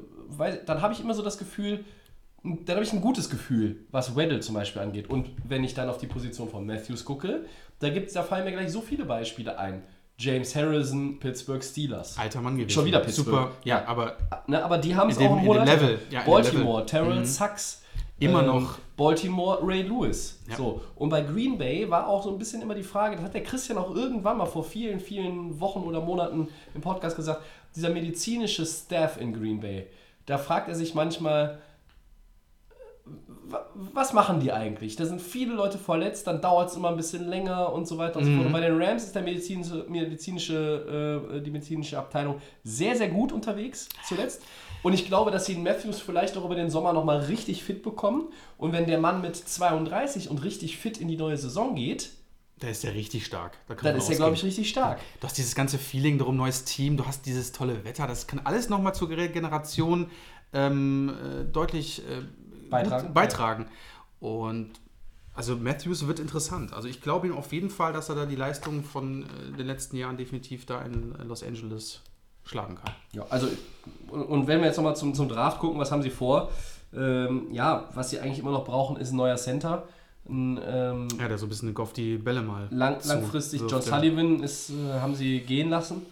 [0.67, 1.85] dann habe ich immer so das Gefühl,
[2.43, 5.11] dann habe ich ein gutes Gefühl, was Weddle zum Beispiel angeht.
[5.11, 7.47] Und wenn ich dann auf die Position von Matthews gucke,
[7.81, 9.83] da, gibt's, da fallen mir gleich so viele Beispiele ein.
[10.19, 12.19] James Harrison, Pittsburgh Steelers.
[12.19, 12.71] Alter Mann gewesen.
[12.71, 13.27] Schon wieder Pittsburgh.
[13.27, 14.17] Super, ja, aber
[14.49, 15.67] Ne, aber die haben es dem- auch im Monat.
[15.67, 16.85] Level, ja, Baltimore.
[16.85, 17.25] Terrell Mhm.
[17.25, 17.83] Sachs.
[18.21, 18.79] Immer noch.
[18.97, 20.41] Baltimore, Ray Lewis.
[20.51, 20.57] Ja.
[20.57, 20.81] So.
[20.97, 23.45] Und bei Green Bay war auch so ein bisschen immer die Frage, das hat der
[23.45, 27.43] Christian auch irgendwann mal vor vielen, vielen Wochen oder Monaten im Podcast gesagt,
[27.77, 29.87] dieser medizinische Staff in Green Bay,
[30.27, 31.59] da fragt er sich manchmal,
[33.75, 34.97] was machen die eigentlich?
[34.97, 38.19] Da sind viele Leute verletzt, dann dauert es immer ein bisschen länger und so weiter
[38.19, 38.47] und so fort.
[38.47, 43.33] Und bei den Rams ist der medizinische, medizinische, äh, die medizinische Abteilung sehr, sehr gut
[43.33, 44.43] unterwegs zuletzt.
[44.83, 47.83] Und ich glaube, dass sie den Matthews vielleicht auch über den Sommer nochmal richtig fit
[47.83, 48.29] bekommen.
[48.57, 52.11] Und wenn der Mann mit 32 und richtig fit in die neue Saison geht,
[52.61, 53.57] da ist er richtig stark.
[53.69, 54.99] Da kann dann ist er, glaube ich, richtig stark.
[55.21, 58.41] Du hast dieses ganze Feeling darum, neues Team, du hast dieses tolle Wetter, das kann
[58.43, 60.11] alles nochmal zur Regeneration
[60.53, 62.23] ähm, äh, deutlich äh,
[62.71, 63.15] Beitragen.
[63.15, 63.67] Beitragen.
[64.21, 64.73] Und
[65.35, 66.73] also Matthews wird interessant.
[66.73, 69.67] Also ich glaube ihm auf jeden Fall, dass er da die Leistung von äh, den
[69.67, 72.01] letzten Jahren definitiv da in Los Angeles
[72.45, 72.93] schlagen kann.
[73.13, 73.47] Ja, also,
[74.11, 76.51] und, wenn wir jetzt nochmal zum, zum Draft gucken, was haben sie vor?
[76.95, 79.87] Ähm, ja, was sie eigentlich immer noch brauchen, ist ein neuer Center.
[80.29, 83.83] Ein, ähm, Ja, der so ein bisschen Goff die Bälle mal lang, langfristig, John.
[83.83, 86.07] Sullivan ist, äh, haben sie gehen lassen.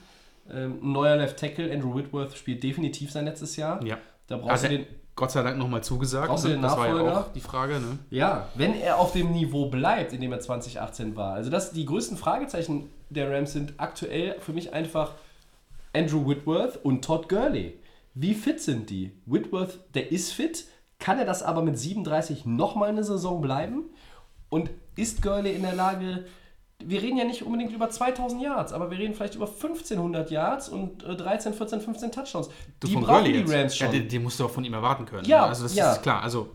[0.50, 3.82] Ähm, ein neuer Left Tackle, Andrew Whitworth, spielt definitiv sein letztes Jahr.
[3.84, 3.98] Ja.
[4.26, 4.86] Da brauchst Also, du den,
[5.16, 6.28] Gott sei Dank nochmal zugesagt.
[6.28, 7.20] Brauchst du den das war ja Nachfolger?
[7.20, 7.80] auch die Frage.
[7.80, 7.98] Ne?
[8.10, 11.32] Ja, wenn er auf dem Niveau bleibt, in dem er 2018 war.
[11.32, 15.12] Also das die größten Fragezeichen der Rams sind aktuell für mich einfach
[15.94, 17.78] Andrew Whitworth und Todd Gurley.
[18.14, 19.12] Wie fit sind die?
[19.24, 20.66] Whitworth, der ist fit,
[20.98, 23.84] kann er das aber mit 37 nochmal eine Saison bleiben?
[24.48, 26.24] Und ist Gurley in der Lage,
[26.84, 30.68] wir reden ja nicht unbedingt über 2000 Yards, aber wir reden vielleicht über 1500 Yards
[30.68, 32.48] und äh, 13, 14, 15 Touchdowns.
[32.80, 33.52] Du die brauchen Gurley die jetzt.
[33.52, 33.86] Rams schon.
[33.88, 35.24] Ja, die, die musst du auch von ihm erwarten können.
[35.26, 35.46] Ja?
[35.46, 35.92] Also das ja.
[35.92, 36.22] ist klar.
[36.22, 36.50] Also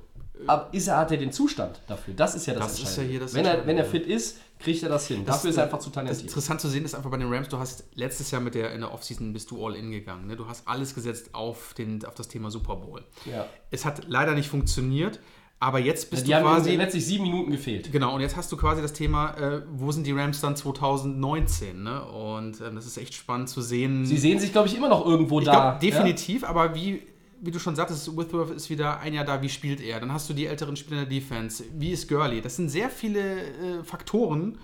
[0.47, 2.13] aber ist er, hat er den Zustand dafür?
[2.15, 3.05] Das ist ja das, Das ist Entscheidende.
[3.05, 5.25] ja hier das wenn, er, wenn er fit ist, kriegt er das hin.
[5.25, 6.21] Dafür ist er einfach zu Das talentiert.
[6.23, 8.81] interessant zu sehen ist einfach bei den Rams, du hast letztes Jahr mit der in
[8.81, 10.27] der Offseason bist du all in gegangen.
[10.27, 10.35] Ne?
[10.35, 13.03] Du hast alles gesetzt auf, den, auf das Thema Super Bowl.
[13.25, 13.45] Ja.
[13.69, 15.19] Es hat leider nicht funktioniert,
[15.61, 16.75] aber jetzt bist Die du quasi.
[16.75, 17.91] letztlich sieben Minuten gefehlt.
[17.91, 21.83] Genau, und jetzt hast du quasi das Thema, äh, wo sind die Rams dann 2019?
[21.83, 22.03] Ne?
[22.03, 24.03] Und ähm, das ist echt spannend zu sehen.
[24.07, 25.51] Sie sehen sich, glaube ich, immer noch irgendwo ich da.
[25.51, 27.03] glaube, definitiv, aber wie,
[27.41, 29.99] wie du schon sagtest, Whitworth ist wieder ein Jahr da, wie spielt er?
[29.99, 31.63] Dann hast du die älteren Spieler in der Defense.
[31.77, 32.41] Wie ist Gurley?
[32.41, 34.57] Das sind sehr viele äh, Faktoren,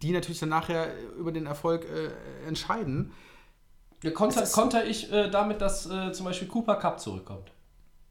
[0.00, 3.10] die natürlich dann nachher über den Erfolg äh, entscheiden.
[4.04, 7.50] Ja, konter, konter ich äh, damit, dass äh, zum Beispiel Cooper Cup zurückkommt.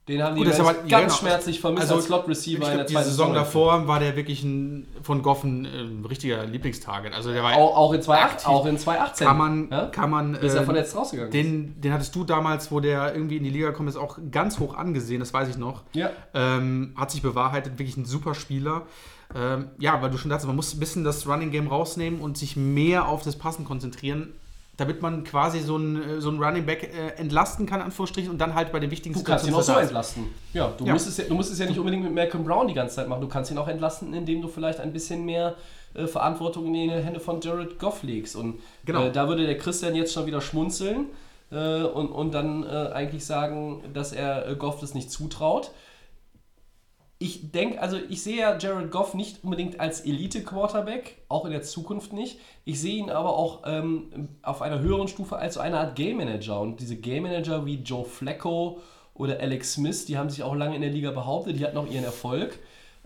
[0.07, 1.13] Den haben die Gut, ist aber- ganz genau.
[1.15, 3.53] schmerzlich vermisst Also, als Slot-Receiver in der die zweiten Saison Saisonhälfte.
[3.57, 7.13] davor war der wirklich ein, von Goffen äh, ein richtiger Lieblingstarget.
[7.13, 8.47] Also der war Auch, auch, in 2008, aktiv.
[8.47, 9.27] auch in 2018.
[9.27, 9.85] kann man, ja?
[9.87, 11.33] kann man Bis er äh, verletzt rausgegangen ist.
[11.33, 14.59] den, den hattest du damals, wo der irgendwie in die Liga gekommen ist, auch ganz
[14.59, 15.81] hoch angesehen, das weiß ich noch.
[15.93, 16.11] Ja.
[16.35, 18.83] Ähm, hat sich bewahrheitet, wirklich ein super Spieler.
[19.35, 22.37] Ähm, ja, weil du schon sagst, man muss ein bisschen das Running Game rausnehmen und
[22.37, 24.33] sich mehr auf das Passen konzentrieren,
[24.77, 28.39] damit man quasi so einen äh, so einen Running Back äh, entlasten kann, Anführungsstrichen, und
[28.39, 30.25] dann halt bei den wichtigen Du kannst ihn auch so entlasten.
[30.53, 30.93] Ja, du, Ja.
[30.93, 33.07] Musst es ja, du musst es ja nicht unbedingt mit Malcolm Brown die ganze Zeit
[33.07, 33.21] machen.
[33.21, 35.55] Du kannst ihn auch entlasten, indem du vielleicht ein bisschen mehr
[35.93, 38.35] äh, Verantwortung in die Hände von Jared Goff legst.
[38.35, 39.05] Und Genau.
[39.05, 41.07] äh, da würde der Christian jetzt schon wieder schmunzeln
[41.51, 45.71] äh, und, und dann äh, eigentlich sagen, dass er Goff das nicht zutraut.
[47.25, 51.63] Ich denke, also ich sehe ja Jared Goff nicht unbedingt als Elite-Quarterback, auch in der
[51.63, 52.39] Zukunft nicht.
[52.65, 56.17] Ich sehe ihn aber auch ähm, auf einer höheren Stufe als so eine Art Game
[56.17, 56.61] Manager.
[56.61, 58.79] Und diese Game Manager wie Joe Flacco
[59.15, 61.89] oder Alex Smith, die haben sich auch lange in der Liga behauptet, die hatten auch
[61.89, 62.59] ihren Erfolg.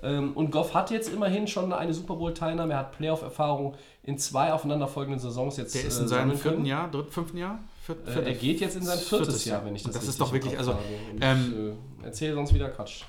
[0.03, 4.51] Ähm, und Goff hat jetzt immerhin schon eine Super Bowl-Teilnahme, er hat Playoff-Erfahrung in zwei
[4.51, 6.65] aufeinanderfolgenden Saisons jetzt Der ist äh, in seinem sammeln vierten können.
[6.65, 7.59] Jahr, dritt, fünften Jahr?
[7.83, 10.25] Viert, Äh, er geht jetzt in sein viertes, Jahr, wenn ich das das ist richtig
[10.25, 10.75] doch wirklich, also
[11.21, 13.03] ähm, ich äh, erzähle sonst wieder Quatsch.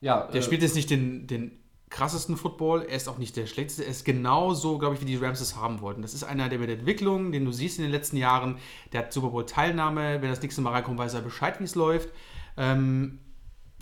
[0.00, 1.52] Ja, Der äh, spielt jetzt nicht den, den
[1.90, 5.16] krassesten Football, er ist auch nicht der schlechteste, er ist genauso, glaube ich, wie die
[5.16, 6.02] Rams es haben wollten.
[6.02, 8.58] Das ist einer, der mit Entwicklung, den du siehst in den letzten Jahren,
[8.92, 11.74] der hat Super Bowl Teilnahme, wenn das nächste Mal reinkommt, weiß er Bescheid, wie es
[11.74, 12.10] läuft.
[12.56, 13.18] Ähm,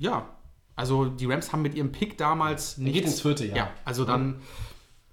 [0.01, 0.29] ja,
[0.75, 2.95] also die Rams haben mit ihrem Pick damals nicht.
[2.95, 3.57] geht ins vierte Jahr.
[3.57, 4.41] Ja, also dann.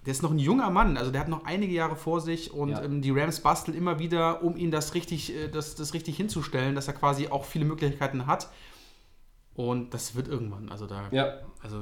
[0.05, 2.69] Der ist noch ein junger Mann, also der hat noch einige Jahre vor sich und
[2.69, 2.83] Ja.
[2.83, 6.75] ähm, die Rams basteln immer wieder, um ihn das richtig, äh, das, das richtig hinzustellen,
[6.75, 8.49] dass er quasi auch viele Möglichkeiten hat.
[9.55, 11.03] Und das wird irgendwann, also da.
[11.11, 11.77] ja, Also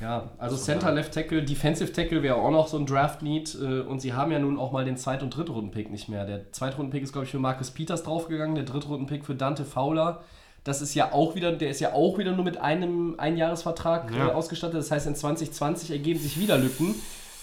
[0.00, 3.58] Ja, also Center, Left Tackle, Defensive Tackle wäre auch noch so ein Draft-Need.
[3.60, 6.24] äh, Und sie haben ja nun auch mal den Zweit- und Drittrunden-Pick nicht mehr.
[6.24, 10.22] Der Zweitrunden-Pick ist, glaube ich, für Marcus Peters draufgegangen, der Drittrunden-Pick für Dante Fowler.
[10.64, 14.28] Das ist ja auch wieder, der ist ja auch wieder nur mit einem Einjahresvertrag Ja.
[14.28, 14.76] äh, ausgestattet.
[14.78, 16.94] Das heißt, in 2020 ergeben sich wieder Lücken.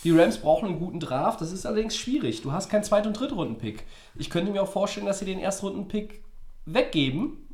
[0.03, 1.39] Die Rams brauchen einen guten Draft.
[1.41, 2.41] Das ist allerdings schwierig.
[2.41, 3.83] Du hast keinen Zweit- und Drittrunden-Pick.
[4.15, 6.21] Ich könnte mir auch vorstellen, dass sie den Erstrunden-Pick
[6.65, 7.46] weggeben,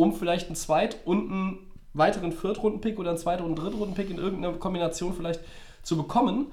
[0.00, 1.58] um vielleicht einen Zweit- und einen
[1.92, 5.40] weiteren Viertrunden-Pick oder einen Zweit- und Drittrunden-Pick in irgendeiner Kombination vielleicht
[5.82, 6.46] zu bekommen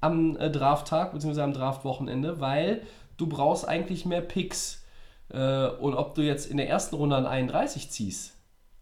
[0.00, 1.40] am äh, Drafttag bzw.
[1.42, 2.82] am Draftwochenende, weil
[3.16, 4.82] du brauchst eigentlich mehr Picks.
[5.30, 8.32] Äh, und ob du jetzt in der ersten Runde an 31 ziehst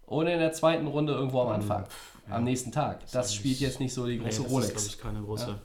[0.07, 1.85] oder in der zweiten Runde irgendwo am Anfang,
[2.29, 4.75] am nächsten Tag, das spielt jetzt nicht so die nee, große das Rolex.
[4.75, 5.49] ist, ich, keine große.
[5.49, 5.59] Ja.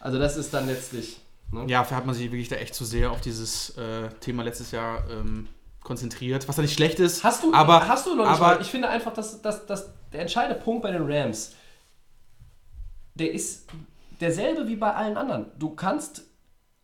[0.00, 1.20] Also das ist dann letztlich...
[1.50, 1.64] Ne?
[1.66, 4.70] Ja, dafür hat man sich wirklich da echt zu sehr auf dieses äh, Thema letztes
[4.70, 5.48] Jahr ähm,
[5.88, 7.24] konzentriert, was da nicht schlecht ist.
[7.24, 8.60] Hast du, aber, hast du noch nicht aber.
[8.60, 11.54] Ich finde einfach, dass, dass, dass der entscheidende Punkt bei den Rams,
[13.14, 13.66] der ist
[14.20, 15.46] derselbe wie bei allen anderen.
[15.58, 16.24] Du kannst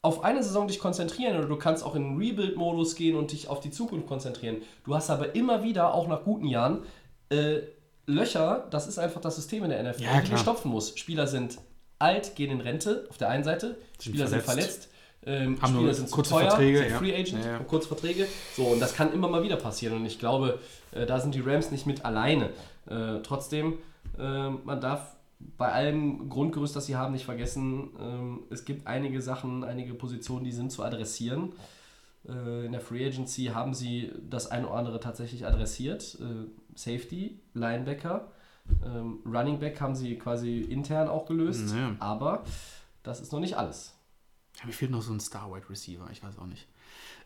[0.01, 3.61] auf eine Saison dich konzentrieren oder du kannst auch in Rebuild-Modus gehen und dich auf
[3.61, 4.63] die Zukunft konzentrieren.
[4.85, 6.83] Du hast aber immer wieder, auch nach guten Jahren,
[7.31, 7.61] äh,
[8.07, 10.99] Löcher, das ist einfach das System in der NFL, Ja, die du stopfen musst.
[10.99, 11.59] Spieler sind
[11.99, 14.89] alt, gehen in Rente auf der einen Seite, Spieler sind verletzt.
[15.27, 16.93] Ähm, Haben Spieler sind kurze teuer, Verträge, sind.
[16.93, 17.59] Free Agent, Ja, ja.
[17.61, 18.27] kurze Verträge.
[18.57, 19.97] So, und das kann immer mal wieder passieren.
[19.97, 20.59] Und ich glaube,
[20.93, 22.51] äh, da sind die Rams nicht mit alleine.
[22.87, 23.79] Äh, trotzdem,
[24.19, 25.17] äh, man darf
[25.57, 30.45] bei allem Grundgerüst, das sie haben, nicht vergessen, ähm, es gibt einige Sachen, einige Positionen,
[30.45, 31.53] die sind zu adressieren.
[32.29, 36.19] Äh, in der Free Agency haben sie das eine oder andere tatsächlich adressiert.
[36.21, 38.29] Äh, Safety, Linebacker,
[38.85, 41.75] ähm, Running Back haben sie quasi intern auch gelöst.
[41.75, 41.95] Ja.
[41.99, 42.45] Aber
[43.03, 43.94] das ist noch nicht alles.
[44.65, 46.67] Ja, mir fehlt noch so ein Star Wide Receiver, ich weiß auch nicht.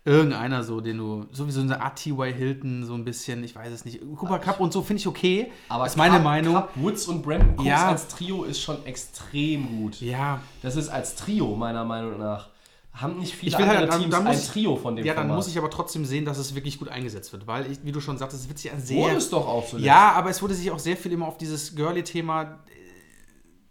[0.05, 2.33] Irgendeiner so, den du, sowieso eine Art T.Y.
[2.33, 4.01] Hilton, so ein bisschen, ich weiß es nicht.
[4.17, 5.51] Cooper Cup und so finde ich okay.
[5.69, 6.55] Aber ist meine Cup- Meinung.
[6.55, 7.89] Cup, Woods und Brandon Cooks Ja.
[7.89, 10.01] als Trio ist schon extrem gut.
[10.01, 12.49] Ja, Das ist als Trio meiner Meinung nach.
[12.95, 15.05] Haben nicht viele Ich will halt- andere da- Teams da muss ein Trio von dem
[15.05, 15.37] ja, dann Format.
[15.37, 18.01] muss ich aber trotzdem sehen, dass es wirklich gut eingesetzt wird, weil, ich, wie du
[18.01, 19.03] schon sagtest, es wird sich ein sehr...
[19.03, 19.77] Wurde es doch auch so.
[19.79, 22.59] Ja, aber es wurde sich auch sehr viel immer auf dieses Girly-Thema.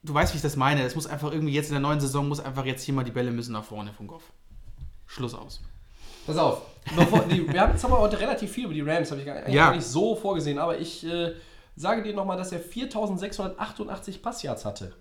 [0.04, 0.84] Du weißt, wie ich das meine.
[0.84, 3.12] Es muss einfach irgendwie jetzt in der neuen Saison, muss einfach jetzt hier mal die
[3.12, 4.24] Bälle müssen nach vorne vom Goff.
[5.06, 5.62] Schluss aus.
[6.26, 6.62] Pass auf.
[7.32, 9.68] Die, wir haben jetzt aber heute relativ viel über die Rams, habe ich gar, Ja.
[9.68, 11.34] gar nicht so vorgesehen, aber ich äh,
[11.76, 14.94] sage dir nochmal, dass er 4688 Passyards hatte.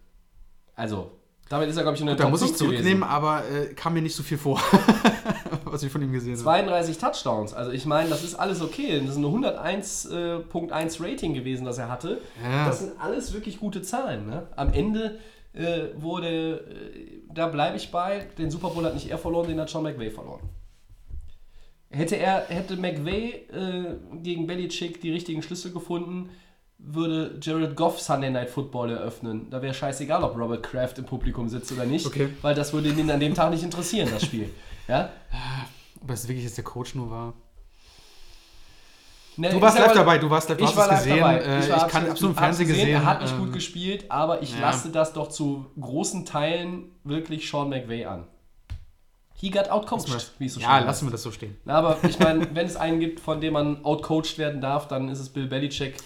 [0.77, 1.11] Also,
[1.49, 2.73] damit ist er, glaube ich, in der Da Top muss ich 5 gewesen.
[2.77, 4.61] zurücknehmen, aber äh, kam mir nicht so viel vor,
[5.73, 6.43] was ich von ihm gesehen habe.
[6.43, 7.55] 32 Touchdowns.
[7.55, 9.01] Also ich meine, das ist alles okay.
[9.01, 12.21] Das ist eine 101.1 Rating gewesen, das er hatte.
[12.43, 12.67] Ja.
[12.67, 14.27] Das sind alles wirklich gute Zahlen.
[14.27, 14.47] Ne?
[14.57, 15.19] Am Ende
[15.53, 19.61] äh, wurde, äh, da bleibe ich bei, den Super Bowl hat nicht er verloren, den
[19.61, 20.43] hat Sean McVay verloren.
[21.91, 26.31] Hätte er, hätte McVay äh, gegen Belichick die richtigen Schlüssel gefunden,
[26.79, 29.49] würde Jared Goff Sunday Night Football eröffnen.
[29.51, 32.29] Da wäre scheißegal, ob Robert Kraft im Publikum sitzt oder nicht, Okay.
[32.43, 34.51] weil das würde ihn an dem Tag nicht interessieren, das Spiel.
[34.89, 35.11] Ja?
[36.01, 37.35] Ob das wirklich jetzt der Coach nur war.
[39.39, 41.19] Ne, Du warst ich live dabei, du warst live, du Ich hast war es gesehen.
[41.19, 41.39] dabei.
[41.41, 42.89] Äh, Ich, war kann absolut im Fernsehen gesehen.
[42.89, 44.61] Er hat nicht ähm, gut gespielt, aber ich ja.
[44.61, 48.27] lasse das doch zu großen Teilen wirklich Sean McVay an.
[49.35, 51.59] He got outcoached, wie es so Ja, schön lassen wir das so stehen.
[51.67, 55.11] Na, aber ich meine, wenn es einen gibt, von dem man outcoached werden darf, dann
[55.11, 55.97] ist es Bill Belichick.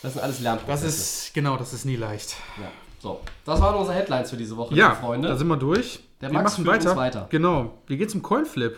[0.00, 0.86] Das sind alles Das Lernprozesse.
[0.86, 2.36] ist, genau, das ist nie leicht.
[2.58, 2.70] ja.
[3.00, 5.28] So, das waren unsere Headlines für diese Woche, Ja, liebe Freunde.
[5.28, 6.00] da sind wir durch.
[6.20, 6.96] Der wir Max machen weiter.
[6.96, 7.26] weiter.
[7.30, 7.78] Genau.
[7.86, 8.76] Wir gehen zum Coinflip.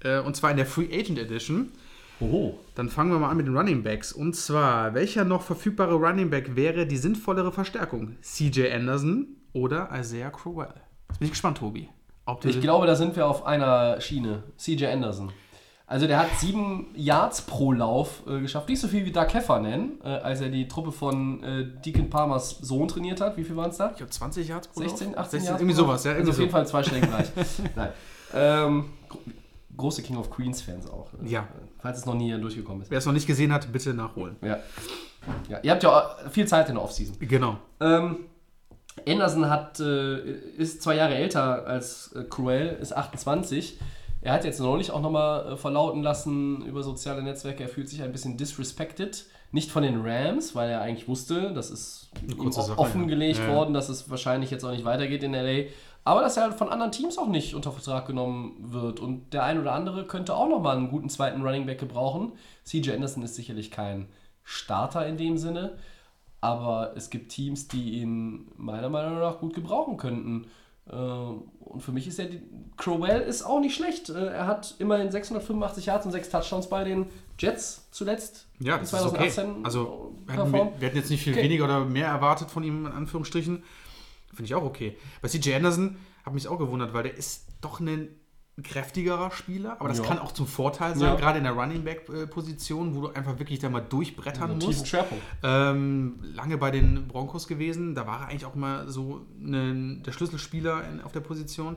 [0.00, 1.72] Äh, und zwar in der Free Agent Edition.
[2.20, 2.58] Oho.
[2.74, 4.12] Dann fangen wir mal an mit den Running Backs.
[4.12, 8.16] Und zwar, welcher noch verfügbare Running Back wäre die sinnvollere Verstärkung?
[8.22, 10.74] CJ Anderson oder Isaiah Crowell?
[11.08, 11.88] Jetzt bin ich gespannt, Tobi.
[12.44, 14.42] Ich glaube, da sind wir auf einer Schiene.
[14.58, 15.30] CJ Anderson.
[15.88, 18.68] Also der hat sieben Yards pro Lauf äh, geschafft.
[18.68, 22.58] Nicht so viel wie Doug Heffernan, äh, als er die Truppe von äh, Deacon Palmers
[22.60, 23.36] Sohn trainiert hat.
[23.36, 23.90] Wie viel waren es da?
[23.90, 24.90] ich glaube 20 Yards pro Lauf?
[24.90, 25.86] 16, 18 16, Yards Irgendwie Lauf?
[25.86, 26.10] sowas, ja.
[26.12, 26.50] Also Irgendwie auf jeden.
[26.50, 27.26] Fall im zweistelligen Bereich.
[27.76, 27.88] Nein.
[28.34, 29.18] Ähm, gro-
[29.76, 31.08] große King of Queens Fans auch.
[31.22, 31.46] äh, Ja.
[31.78, 32.90] Falls es noch nie durchgekommen ist.
[32.90, 34.34] Wer es noch nicht gesehen hat, bitte nachholen.
[34.42, 34.58] Ja.
[35.48, 35.60] ja.
[35.62, 37.16] Ihr habt ja viel Zeit in der Offseason.
[37.20, 37.58] Genau.
[37.78, 38.16] Ähm,
[39.06, 40.18] Anderson hat, äh,
[40.56, 43.78] ist zwei Jahre älter als äh, Cruel, ist 28.
[44.26, 48.02] Er hat jetzt neulich auch nochmal äh, verlauten lassen über soziale Netzwerke, er fühlt sich
[48.02, 49.24] ein bisschen disrespected.
[49.52, 52.10] Nicht von den Rams, weil er eigentlich wusste, das ist
[52.50, 53.38] Sache, offengelegt.
[53.38, 53.54] Ja.
[53.54, 55.68] worden, dass es wahrscheinlich jetzt auch nicht weitergeht in LA.
[56.02, 58.98] Aber dass er halt von anderen Teams auch nicht unter Vertrag genommen wird.
[58.98, 62.32] Und der ein oder andere könnte auch nochmal einen guten zweiten Running Back gebrauchen.
[62.64, 64.08] CJ Anderson ist sicherlich kein
[64.42, 65.78] Starter in dem Sinne.
[66.40, 70.46] Aber es gibt Teams, die ihn meiner Meinung nach gut gebrauchen könnten.
[70.88, 72.40] Äh, Und für mich ist er, die,
[72.76, 74.08] Crowell ist auch nicht schlecht.
[74.08, 77.06] Äh, Er hat immerhin 685 Yards und 6 Touchdowns bei den
[77.38, 78.46] Jets zuletzt.
[78.60, 79.28] Ja, das ist okay.
[79.28, 80.80] 2018 Also, wir hatten, performt.
[80.80, 81.42] wir hätten jetzt nicht viel Okay.
[81.42, 83.62] weniger oder mehr erwartet von ihm, in Anführungsstrichen.
[84.28, 84.96] Finde ich auch okay.
[85.22, 88.08] Bei CJ Anderson hat mich auch gewundert, weil der ist doch ein
[88.62, 90.04] kräftigerer Spieler, aber das Ja.
[90.04, 91.14] kann auch zum Vorteil sein, Ja.
[91.16, 94.78] gerade in der Running Back äh, Position, wo du einfach wirklich da mal durchbrettern tiefen
[94.78, 94.96] musst.
[95.42, 100.12] Ähm, lange bei den Broncos gewesen, da war er eigentlich auch immer so ein, der
[100.12, 101.76] Schlüsselspieler in, auf der Position.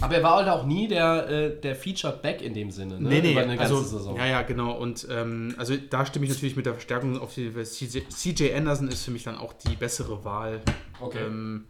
[0.00, 3.08] Aber er war halt auch nie der, äh, der Featured Back in dem Sinne, ne?
[3.08, 4.16] Nee, nee, Über eine ganze also, Saison.
[4.16, 4.72] ja, ja, genau.
[4.76, 8.88] Und ähm, also da stimme ich natürlich mit der Verstärkung auf die CJ, CJ Anderson
[8.88, 10.60] ist für mich dann auch die bessere Wahl.
[11.00, 11.18] Okay.
[11.26, 11.64] Ähm,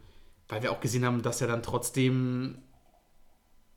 [0.49, 2.57] weil wir auch gesehen haben, dass er dann trotzdem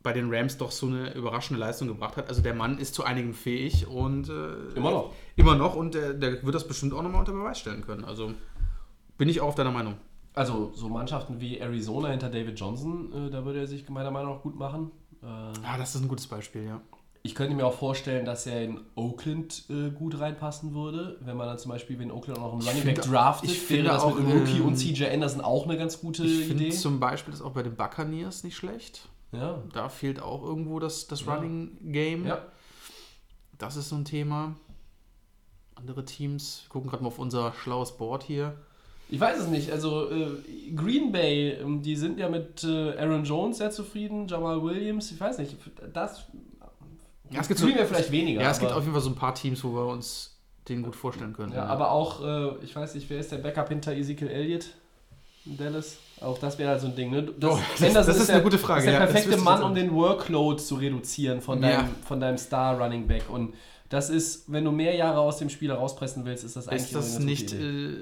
[0.03, 2.28] bei den Rams doch so eine überraschende Leistung gebracht hat.
[2.28, 5.12] Also der Mann ist zu einigem fähig und äh, Immer noch.
[5.36, 8.05] Immer noch und äh, der wird das bestimmt auch nochmal unter Beweis stellen können.
[8.05, 8.32] Also
[9.18, 9.96] bin ich auch auf deiner Meinung.
[10.32, 14.36] Also so Mannschaften wie Arizona hinter David Johnson, äh, da würde er sich meiner Meinung
[14.36, 14.90] nach gut machen.
[15.22, 16.80] Äh, Ah, das ist ein gutes Beispiel, ja.
[17.22, 21.46] ich könnte mir auch vorstellen, dass er in Oakland äh, gut reinpassen würde, wenn man
[21.48, 24.03] dann zum Beispiel, wenn Oakland auch noch einen Running Back draftet, ich wäre finde das
[24.03, 26.74] auch, mit Rookie ähm, und CJ Anderson auch eine ganz gute Ich finde Idee.
[26.74, 29.09] zum Beispiel das auch bei den Buccaneers nicht schlecht.
[29.33, 29.62] Ja.
[29.72, 31.35] Da fehlt auch irgendwo das, das Ja.
[31.35, 32.26] Running Game.
[32.26, 32.43] ja.
[33.59, 34.55] Das ist so ein Thema.
[35.74, 38.55] Andere Teams, wir gucken gerade mal auf unser schlaues Board hier.
[39.09, 39.70] Ich weiß es nicht.
[39.70, 40.26] Also äh,
[40.74, 45.20] Green Bay, ähm, die sind ja mit äh, Aaron Jones sehr zufrieden, Jamal Williams, ich
[45.20, 45.57] weiß nicht.
[45.93, 46.24] Das
[47.31, 48.41] Ja, es gibt so- Bay vielleicht weniger.
[48.43, 50.95] Ja, es gibt auf jeden Fall so ein paar Teams, wo wir uns den gut
[50.97, 51.53] vorstellen können.
[51.53, 54.66] Ja, aber auch, äh, ich weiß nicht, wer ist der Backup hinter Ezekiel Elliott
[55.47, 55.97] in Dallas?
[56.20, 57.22] Auch das wäre halt so ein Ding, ne?
[57.38, 59.92] Das, Oh, das- das ist eine gute Frage, ist der ja, perfekte Mann, um den
[59.94, 61.88] Workload zu reduzieren von deinem, Ja.
[62.06, 63.30] von deinem Star-Running Back.
[63.30, 63.54] Und
[63.88, 66.94] das ist, wenn du mehr Jahre aus dem Spieler rauspressen willst, ist das eigentlich ist
[66.94, 67.94] das nicht, äh,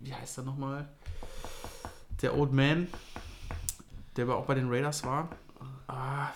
[0.00, 0.88] wie heißt er nochmal?
[2.20, 2.86] Der Old Man,
[4.16, 5.28] der aber auch bei den Raiders war.
[5.88, 6.28] Ah,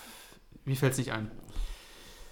[0.64, 1.30] mir fällt es nicht ein.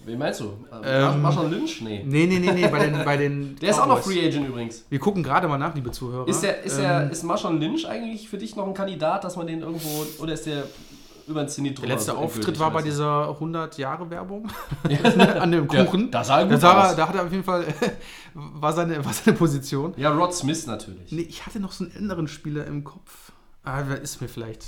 [0.03, 0.53] Wen meinst du?
[0.83, 1.81] Ähm, Marshall Lynch?
[1.81, 2.03] Nee.
[2.05, 3.99] Nee, nee, nee, nee, bei den, bei den Der ist auch noch.
[4.01, 4.85] Free Agent übrigens.
[4.89, 6.27] Wir gucken gerade mal nach, liebe Zuhörer.
[6.27, 9.35] Ist, der, ist, Ähm, der, ist Marshall Lynch eigentlich für dich noch ein Kandidat, dass
[9.35, 10.05] man den irgendwo.
[10.21, 10.63] Oder ist der
[11.27, 14.47] über den Zenit Der letzte drüber, Auftritt war bei dieser 100-Jahre-Werbung
[15.39, 16.11] an dem Ja, Kuchen.
[16.11, 16.95] da sah er gut da, aus.
[16.95, 17.65] da hat er auf jeden Fall,
[18.35, 19.93] war seine, war seine Position.
[19.97, 21.11] Ja, Rod Smith natürlich.
[21.11, 23.31] Nee, ich hatte noch so einen anderen Spieler im Kopf.
[23.63, 24.67] Ah, wer ist mir vielleicht.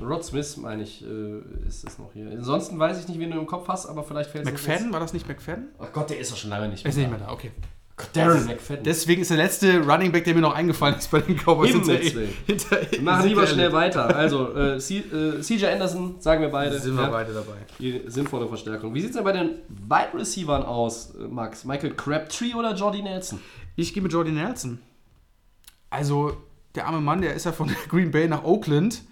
[0.00, 2.30] Rod Smith, meine ich, äh, ist es noch hier.
[2.30, 5.00] Ansonsten weiß ich nicht, wen du im Kopf hast, aber vielleicht fällt es McFadden, war
[5.00, 5.68] das nicht McFadden?
[5.78, 7.50] Ach Gott, der ist doch schon lange nicht Er ist nicht mehr da, okay.
[8.14, 8.84] Darren McFadden.
[8.84, 12.30] Deswegen ist der letzte Running Back, der mir noch eingefallen ist bei den Cowboys Willen.
[12.46, 14.14] hinter, Wir machen lieber schnell weiter.
[14.16, 16.78] Also, äh, äh, CJ Anderson, sagen wir beide.
[16.78, 17.58] Sind wir ja, beide dabei.
[17.78, 18.94] Die sinnvolle Verstärkung.
[18.94, 21.64] Wie sieht es denn bei den Wide Receivern aus, äh, Max?
[21.64, 23.40] Michael Crabtree oder Jordy Nelson?
[23.76, 24.80] Ich gehe mit Jordy Nelson.
[25.90, 26.36] Also,
[26.74, 29.02] der arme Mann, der ist ja von Green Bay nach Oakland.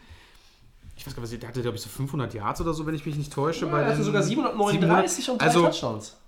[1.01, 3.07] Ich weiß gar nicht, der hatte, glaube ich, so 500 Yards oder so, wenn ich
[3.07, 3.67] mich nicht täusche.
[3.67, 6.19] bei er hatte sogar 739 und drei also, Touchdowns.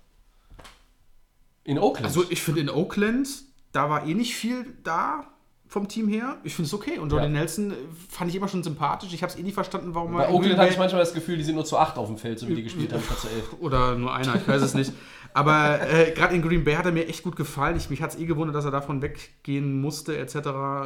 [1.65, 2.07] In Oakland.
[2.07, 3.29] Also, ich finde in Oakland,
[3.73, 5.27] da war eh nicht viel da
[5.69, 6.39] vom Team her.
[6.43, 6.99] Ich finde es okay.
[6.99, 7.33] Und Jordy Ja.
[7.33, 7.75] Nelson
[8.09, 9.13] fand ich immer schon sympathisch.
[9.13, 11.13] Ich habe es eh nie verstanden, warum bei er in Oakland hatte ich manchmal das
[11.13, 13.21] Gefühl, die sind nur zu 8 auf dem Feld, so wie die gespielt haben, statt
[13.21, 13.57] zu 11.
[13.61, 14.93] Oder nur einer, ich weiß es nicht.
[15.35, 17.77] Aber äh, gerade in Green Bay hat er mir echt gut gefallen.
[17.77, 20.35] Ich, mich hat es eh gewundert, dass er davon weggehen musste, etc.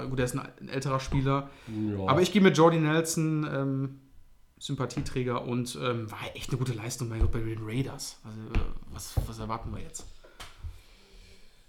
[0.09, 1.51] Gut, er ist ein, älterer Spieler.
[1.69, 2.07] Ja.
[2.07, 4.01] Aber ich gehe mit Jordy Nelson, ähm,
[4.59, 8.21] Sympathieträger und ähm, war echt eine gute Leistung bei, bei den Raiders.
[8.25, 10.07] Also, äh, was, was erwarten wir jetzt?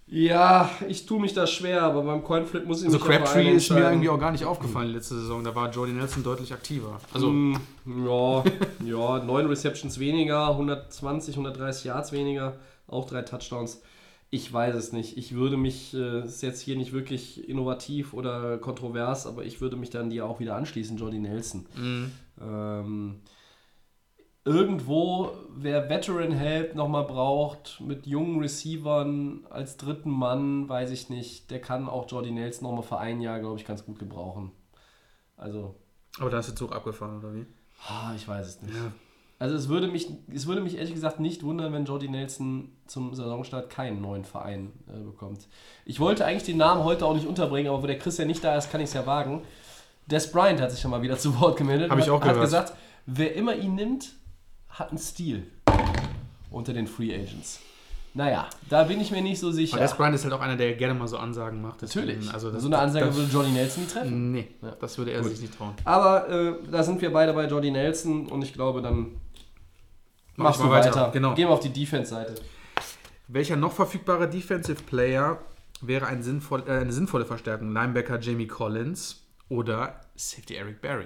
[0.09, 3.51] Ja, ich tue mich da schwer, aber beim Coinflip muss ich Also mich für Crabtree
[3.51, 5.43] ist mir irgendwie auch gar nicht aufgefallen letzte Saison.
[5.43, 6.99] Da war Jordy Nelson deutlich aktiver.
[7.13, 7.55] Also Mm,
[7.85, 8.43] ja,
[8.85, 12.55] ja, 9 Receptions weniger, 120, 130 Yards weniger,
[12.87, 13.81] auch drei Touchdowns.
[14.29, 15.17] Ich weiß es nicht.
[15.17, 19.75] Ich würde mich, äh, ist jetzt hier nicht wirklich innovativ oder kontrovers, aber ich würde
[19.75, 21.65] mich dann dir auch wieder anschließen, Jordy Nelson.
[22.41, 23.15] Ähm,
[24.47, 31.51] irgendwo, wer Veteran Help nochmal braucht, mit jungen Receivern als dritten Mann, weiß ich nicht,
[31.51, 34.51] der kann auch Jordy Nelson nochmal für ein Jahr, glaube ich, ganz gut gebrauchen.
[35.35, 35.75] Also,
[36.19, 37.45] aber da ist der Zug abgefahren, oder wie?
[38.15, 38.73] Ich weiß es nicht.
[38.73, 38.91] Ja.
[39.39, 43.13] Also es würde, mich, es würde mich ehrlich gesagt nicht wundern, wenn Jordy Nelson zum
[43.13, 45.47] Saisonstart keinen neuen Verein äh, bekommt.
[45.85, 48.43] Ich wollte eigentlich den Namen heute auch nicht unterbringen, aber wo der Chris ja nicht
[48.43, 49.43] da ist, kann ich es ja wagen.
[50.07, 51.91] Des Bryant hat sich schon mal wieder zu Wort gemeldet.
[51.91, 52.45] Hab und ich auch hat, hat gehört.
[52.45, 52.73] gesagt,
[53.05, 54.15] wer immer ihn nimmt,
[54.77, 55.47] hat einen Stil
[56.51, 57.59] unter den Free Agents.
[58.13, 59.75] Naja, da bin ich mir nicht so sicher.
[59.75, 61.83] Aber Des Bryant ist halt auch einer, der gerne mal so Ansagen macht.
[61.83, 62.33] deswegen- Natürlich.
[62.33, 64.31] Also das, so eine Ansage das, würde Jordy Nelson nie treffen.
[64.31, 64.71] Nee, Ja.
[64.79, 65.31] das würde er Gut.
[65.31, 65.73] sich nicht trauen.
[65.83, 69.17] Aber äh, da sind wir beide bei Jordy Nelson und ich glaube, dann
[70.35, 70.89] Mach machst du mal weiter.
[70.95, 71.35] weiter, genau.
[71.35, 72.35] Gehen wir auf die Defense-Seite.
[73.27, 75.37] Welcher noch verfügbare Defensive Player
[75.81, 77.71] wäre ein sinnvoll, äh, eine sinnvolle Verstärkung?
[77.71, 81.05] Linebacker Jamie Collins oder Safety Eric Berry?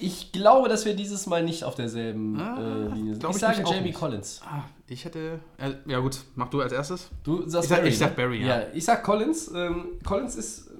[0.00, 3.24] Ich glaube, dass wir dieses Mal nicht auf derselben Ah, äh, Linie sind.
[3.24, 3.98] Ich ich sage Jamie nicht.
[3.98, 4.40] Collins.
[4.44, 5.40] Ah, ich hätte.
[5.58, 7.10] Äh, ja, gut, mach du als erstes.
[7.24, 8.16] Du sagst Ich sag- Barry, ich sag ne?
[8.16, 8.62] Barry, ja.
[8.74, 9.50] Ich sag Collins.
[9.54, 10.70] Ähm, Collins ist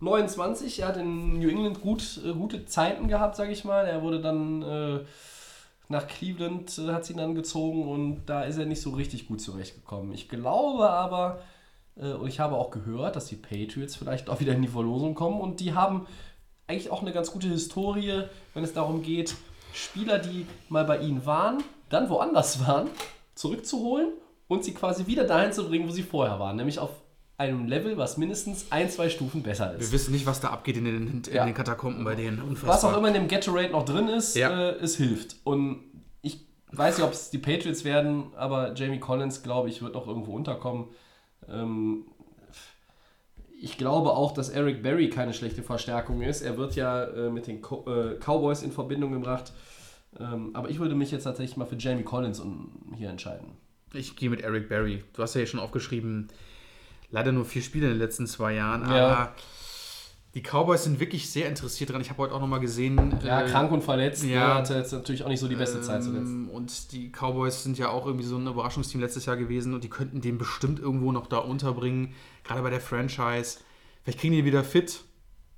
[0.00, 0.80] 29.
[0.80, 3.86] Er hat in New England gut, äh, gute Zeiten gehabt, sage ich mal.
[3.86, 5.00] Er wurde dann äh,
[5.88, 9.26] nach Cleveland, äh, hat sie ihn dann gezogen und da ist er nicht so richtig
[9.28, 10.12] gut zurechtgekommen.
[10.12, 11.40] Ich glaube aber,
[11.96, 15.14] äh, und ich habe auch gehört, dass die Patriots vielleicht auch wieder in die Verlosung
[15.14, 16.06] kommen und die haben
[16.68, 19.34] eigentlich auch eine ganz gute Historie, wenn es darum geht,
[19.72, 22.88] Spieler, die mal bei ihnen waren, dann woanders waren,
[23.34, 24.08] zurückzuholen
[24.48, 26.90] und sie quasi wieder dahin zu bringen, wo sie vorher waren, nämlich auf
[27.38, 29.92] einem Level, was mindestens ein, zwei Stufen besser Wir ist.
[29.92, 31.44] wissen nicht, was da abgeht in den, in Ja.
[31.44, 32.42] den Katakomben bei denen.
[32.42, 32.74] Unfassbar.
[32.74, 34.70] Was auch immer in dem Gatorade noch drin ist, Ja.
[34.70, 35.36] äh, es hilft.
[35.44, 35.84] Und
[36.20, 36.40] ich
[36.72, 40.32] weiß nicht, ob es die Patriots werden, aber Jamie Collins, glaube ich, wird noch irgendwo
[40.32, 40.86] unterkommen.
[41.48, 42.06] Ähm,
[43.60, 46.42] ich glaube auch, dass Eric Berry keine schlechte Verstärkung ist.
[46.42, 49.52] Er wird ja äh, mit den Co äh, Cowboys in Verbindung gebracht.
[50.18, 53.48] Ähm, aber ich würde mich jetzt tatsächlich mal für Jamie Collins um, hier entscheiden.
[53.92, 55.02] Ich gehe mit Eric Berry.
[55.12, 56.28] Du hast ja hier schon aufgeschrieben,
[57.10, 59.06] leider nur vier Spiele in den letzten zwei Jahren, Ja.
[59.08, 59.34] aber
[60.34, 62.00] die Cowboys sind wirklich sehr interessiert dran.
[62.02, 63.18] Ich habe heute auch nochmal gesehen.
[63.24, 64.22] Ja, äh, krank und verletzt.
[64.24, 64.30] ja.
[64.30, 64.54] Ja.
[64.56, 66.26] Hatte jetzt natürlich auch nicht so die beste Zeit zuletzt.
[66.30, 69.84] Ähm, Und die Cowboys sind ja auch irgendwie so ein Überraschungsteam letztes Jahr gewesen und
[69.84, 72.12] die könnten den bestimmt irgendwo noch da unterbringen,
[72.48, 73.58] gerade bei der Franchise.
[74.02, 75.00] Vielleicht kriegen die wieder fit,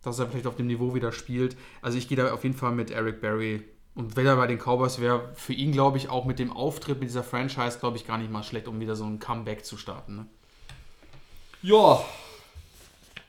[0.03, 1.57] dass er vielleicht auf dem Niveau wieder spielt.
[1.83, 3.63] Also ich gehe da auf jeden Fall mit Eric Berry.
[3.95, 7.01] Und wenn er bei den Cowboys wäre, für ihn glaube ich auch mit dem Auftritt
[7.01, 9.77] mit dieser Franchise, glaube ich, gar nicht mal schlecht, um wieder so ein Comeback zu
[9.77, 10.17] starten.
[10.17, 10.27] Ne?
[11.63, 12.01] Ja,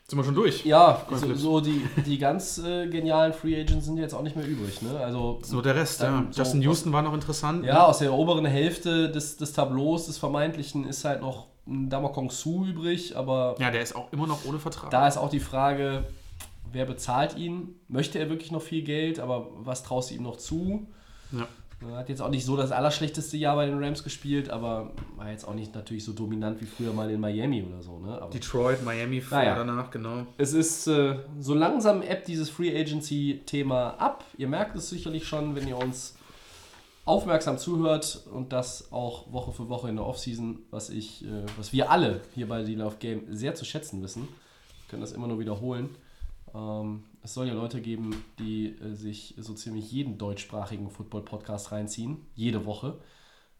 [0.07, 0.65] Sind wir schon durch?
[0.65, 4.47] Ja, so, so die, die ganz äh, genialen Free Agents sind jetzt auch nicht mehr
[4.47, 4.81] übrig.
[4.81, 4.97] Ne?
[4.99, 6.19] Also, nur der Rest, ja.
[6.19, 7.65] Ähm, so- Justin Houston war noch interessant.
[7.65, 12.29] ja, aus der oberen Hälfte des, des Tableaus, des Vermeintlichen, ist halt noch ein Damakong
[12.31, 14.89] Su übrig, aber Ja, der ist auch immer noch ohne Vertrag.
[14.91, 16.05] da ist auch die Frage,
[16.71, 17.75] wer bezahlt ihn?
[17.87, 20.87] Möchte er wirklich noch viel Geld, aber was traust du ihm noch zu?
[21.31, 21.47] Ja.
[21.89, 25.31] Er Hat jetzt auch nicht so das allerschlechteste Jahr bei den Rams gespielt, aber war
[25.31, 27.97] jetzt auch nicht natürlich so dominant wie früher mal in Miami oder so.
[27.97, 28.21] Ne?
[28.21, 29.55] Aber Detroit, Miami vor Naja.
[29.55, 30.27] danach, genau.
[30.37, 34.23] es ist äh, so langsam App dieses Free Agency-Thema ab.
[34.37, 36.15] Ihr merkt es sicherlich schon, wenn ihr uns
[37.11, 41.73] aufmerksam zuhört und das auch Woche für Woche in der Offseason, was ich, äh, was
[41.73, 44.23] wir alle hier bei Deal of Game sehr zu schätzen wissen.
[44.23, 45.89] Wir können das immer nur wiederholen.
[46.55, 52.25] Ähm, es soll ja Leute geben, die äh, sich so ziemlich jeden deutschsprachigen Football-Podcast reinziehen,
[52.33, 52.97] jede Woche.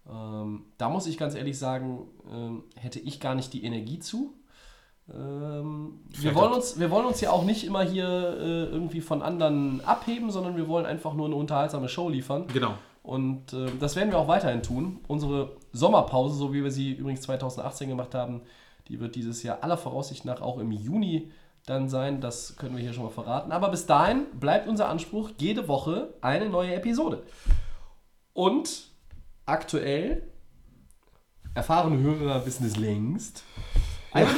[0.10, 4.34] Ähm, da muss ich ganz ehrlich sagen, ähm, hätte ich gar nicht die Energie zu.
[5.14, 9.22] Ähm, wir, wollen uns, wir wollen uns ja auch nicht immer hier äh, irgendwie von
[9.22, 12.48] anderen abheben, sondern wir wollen einfach nur eine unterhaltsame Show liefern.
[12.48, 12.76] Genau.
[13.04, 15.00] Und äh, das werden wir auch weiterhin tun.
[15.08, 18.42] Unsere Sommerpause, so wie wir sie übrigens 2018 gemacht haben,
[18.88, 21.32] die wird dieses Jahr aller Voraussicht nach auch im Juni
[21.66, 22.22] dann sein.
[22.22, 23.52] Das können wir hier schon mal verraten.
[23.52, 27.24] Aber bis dahin bleibt unser Anspruch, jede Woche eine neue Episode.
[28.34, 28.92] Und
[29.46, 30.32] aktuell,
[31.54, 33.44] erfahrene Hörer wissen es längst,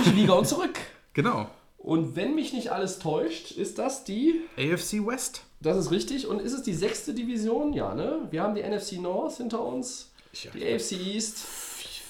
[0.05, 0.79] die Liga und zurück.
[1.13, 1.47] Genau.
[1.83, 5.41] Und wenn mich nicht alles täuscht, ist das die AFC West.
[5.59, 6.27] das ist richtig.
[6.27, 7.73] Und ist es die sechste Division?
[7.73, 8.27] Ja, ne?
[8.31, 10.51] Wir haben die NFC North hinter uns, Ja.
[10.51, 11.45] die AFC East,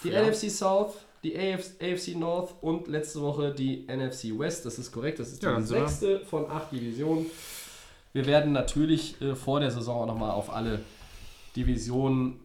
[0.04, 0.22] die Ja.
[0.22, 0.94] NFC South,
[1.24, 4.64] die AF AFC North und letzte Woche die NFC West.
[4.66, 5.18] Das ist korrekt.
[5.20, 7.26] Das ist die Ja, sechste von acht Divisionen.
[8.12, 10.82] Wir werden natürlich äh, vor der Saison auch nochmal auf alle
[11.56, 12.40] Divisionen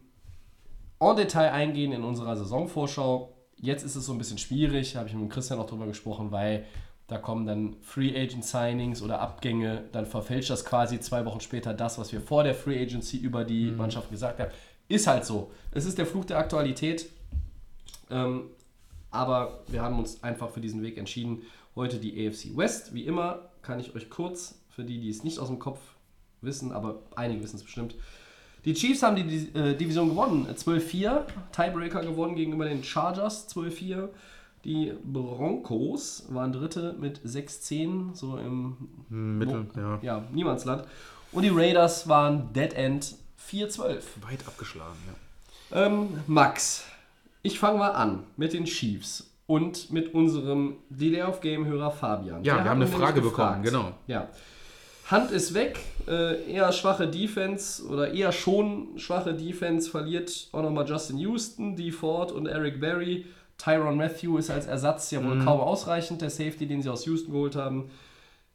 [0.99, 3.35] en Detail eingehen in unserer Saisonvorschau.
[3.57, 6.65] Jetzt ist es so ein bisschen schwierig, habe ich mit Christian auch drüber gesprochen, weil
[7.09, 11.73] da kommen dann Free Agent Signings oder Abgänge, dann verfälscht das quasi zwei Wochen später
[11.73, 14.51] das, was wir vor der Free Agency über die Mannschaft gesagt haben.
[14.87, 15.51] Ist halt so.
[15.71, 17.09] Es ist der Fluch der Aktualität.
[18.11, 18.43] Ähm,
[19.11, 21.41] aber wir haben uns einfach für diesen Weg entschieden.
[21.75, 22.93] Heute die AFC West.
[22.93, 25.79] Wie immer kann ich euch kurz, für die, die es nicht aus dem Kopf
[26.41, 27.95] wissen, aber einige wissen es bestimmt.
[28.65, 30.47] Die Chiefs haben die, die äh, Division gewonnen.
[30.47, 31.23] 12-4.
[31.51, 33.49] Tiebreaker gewonnen gegenüber den Chargers.
[33.49, 34.09] 12-4.
[34.65, 38.75] Die Broncos waren Dritte mit 6-10, so im
[39.09, 39.99] Mittel, ja.
[40.01, 40.83] ja, Niemandsland.
[41.31, 43.15] Und die Raiders waren Dead End
[43.49, 44.01] 4-12.
[44.21, 45.85] Weit abgeschlagen, ja.
[45.85, 46.85] Ähm, Max,
[47.41, 52.43] ich fange mal an mit den Chiefs und mit unserem Delay of Game-Hörer Fabian.
[52.43, 53.93] Ja, Der wir haben eine Frage bekommen, genau.
[54.07, 54.27] Ja.
[55.09, 60.87] Hand ist weg, äh, eher schwache Defense oder eher schon schwache Defense verliert auch nochmal
[60.87, 63.25] Justin Houston, Dee Ford und Eric Berry.
[63.59, 65.45] Tyron Matthew ist als Ersatz ja wohl Mhm.
[65.45, 67.91] kaum ausreichend, der Safety, den sie aus Houston geholt haben.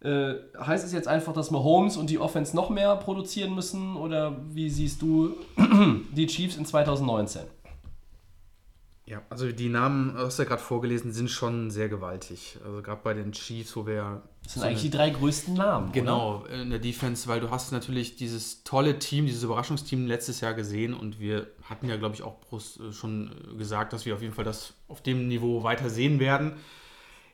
[0.01, 4.37] Äh, heißt es jetzt einfach, dass Mahomes und die Offense noch mehr produzieren müssen oder
[4.53, 5.35] wie siehst du
[6.17, 7.43] die Chiefs in 2019?
[9.07, 12.59] Ja, also die Namen, hast du ja gerade vorgelesen, sind schon sehr gewaltig.
[12.65, 14.23] Also gerade bei den Chiefs, wo wir.
[14.43, 15.91] Das sind eigentlich die drei größten Namen.
[15.91, 15.93] Oder?
[15.93, 20.55] Genau, in der Defense, weil du hast natürlich dieses tolle Team, dieses Überraschungsteam letztes Jahr
[20.55, 24.23] gesehen und wir hatten ja, glaube ich, auch äh, schon äh, gesagt, dass wir auf
[24.23, 26.55] jeden Fall das auf dem Niveau weiter sehen werden.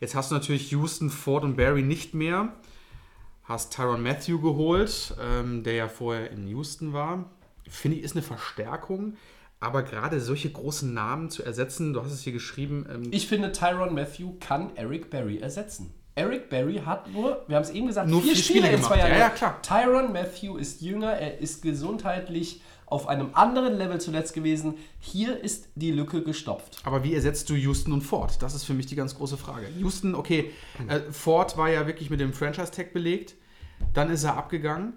[0.00, 2.52] Jetzt hast du natürlich Houston, Ford und Barry nicht mehr.
[3.44, 7.30] Hast Tyron Matthew geholt, ähm, der ja vorher in Houston war.
[7.68, 9.14] Finde ich, ist eine Verstärkung.
[9.60, 13.52] Aber gerade solche großen Namen zu ersetzen, du hast es hier geschrieben, ähm, Ich finde,
[13.52, 15.92] Tyron Matthew kann Eric Berry ersetzen.
[16.14, 18.82] Eric Berry hat nur, wir haben es eben gesagt, Nur vier vier Spiele, Spiele in
[18.82, 18.98] zwei.
[18.98, 19.10] Jahren.
[19.12, 19.60] Ja, ja, klar.
[19.62, 24.74] Tyron Matthew ist jünger, er ist gesundheitlich auf einem anderen Level zuletzt gewesen.
[24.98, 26.78] Hier ist die Lücke gestopft.
[26.84, 28.42] Aber wie ersetzt du Houston und Ford?
[28.42, 29.68] Das ist für mich die ganz große Frage.
[29.78, 30.50] Houston, okay,
[30.88, 33.36] äh, Ford war ja wirklich mit dem Franchise-Tag belegt.
[33.94, 34.94] Dann ist er abgegangen.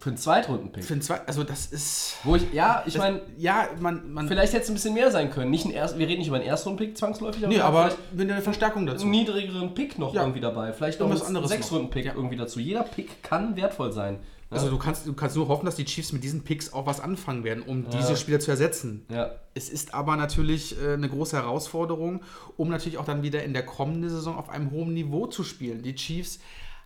[0.00, 0.82] Für einen Zweitrunden-Pick.
[0.82, 2.14] Für den zwei, also das ist.
[2.24, 4.10] Wo ich, ja, ich meine, ja, man.
[4.12, 5.50] man vielleicht hätte es ein bisschen mehr sein können.
[5.50, 8.14] Nicht ein Erst, wir reden nicht über einen Erstrunden-Pick zwangsläufig, nee, wir haben aber vielleicht
[8.14, 9.02] mit einer Verstärkung dazu.
[9.02, 10.22] einen niedrigeren Pick noch Ja.
[10.22, 10.72] irgendwie dabei.
[10.72, 11.46] Vielleicht noch einen noch.
[11.46, 12.14] Sechstrunden-Pick Ja.
[12.14, 12.60] irgendwie dazu.
[12.60, 14.14] Jeder Pick kann wertvoll sein.
[14.14, 14.20] ne?
[14.50, 17.00] Also du kannst, du kannst nur hoffen, dass die Chiefs mit diesen Picks auch was
[17.00, 19.04] anfangen werden, um diese Spieler zu ersetzen.
[19.12, 19.30] ja.
[19.52, 22.22] Es ist aber natürlich äh, eine große Herausforderung,
[22.56, 25.82] um natürlich auch dann wieder in der kommenden Saison auf einem hohen Niveau zu spielen.
[25.82, 26.38] Die Chiefs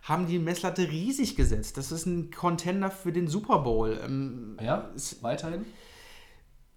[0.05, 1.77] haben die Messlatte riesig gesetzt.
[1.77, 3.99] Das ist ein Contender für den Super Bowl.
[4.05, 4.91] Ähm, Ja,
[5.21, 5.65] weiterhin.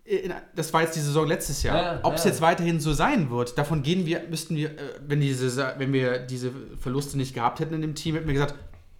[0.04, 1.76] in, das war jetzt die Saison letztes Jahr.
[1.76, 2.30] Ja, Ob es ja.
[2.30, 6.20] jetzt weiterhin so sein wird, davon gehen wir, müssten wir, äh, wenn, diese, wenn wir
[6.20, 8.54] diese Verluste nicht gehabt hätten in dem Team, hätten wir gesagt,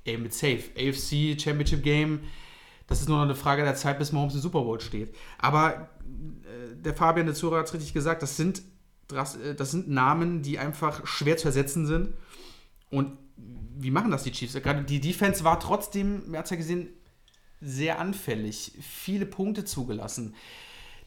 [0.05, 2.21] ey, mit safe, AFC Championship Game,
[2.87, 5.15] das ist nur noch eine Frage der Zeit, bis Mahomes im Super Bowl steht.
[5.39, 8.61] Aber äh, der Fabian de Zura hat es richtig gesagt, das sind,
[9.11, 12.13] äh, das sind Namen, die einfach schwer zu ersetzen sind.
[12.91, 13.17] Und
[13.81, 14.55] wie machen das die Chiefs?
[14.55, 16.89] Gerade die Defense war trotzdem, man hat es ja gesehen,
[17.61, 18.73] sehr anfällig.
[18.81, 20.35] Viele Punkte zugelassen.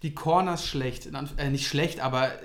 [0.04, 2.38] Die Corners schlecht, äh, nicht schlecht, aber äh,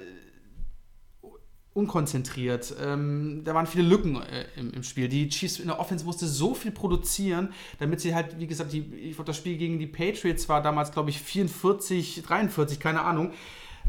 [1.72, 2.74] unkonzentriert.
[2.81, 5.09] Ähm, da waren viele Lücken äh, im, im Spiel.
[5.09, 8.81] Die Chiefs in der Offense musste so viel produzieren, damit sie halt, wie gesagt, die,
[8.81, 13.33] ich das Spiel gegen die Patriots war damals, glaube ich, 44, 43, keine Ahnung,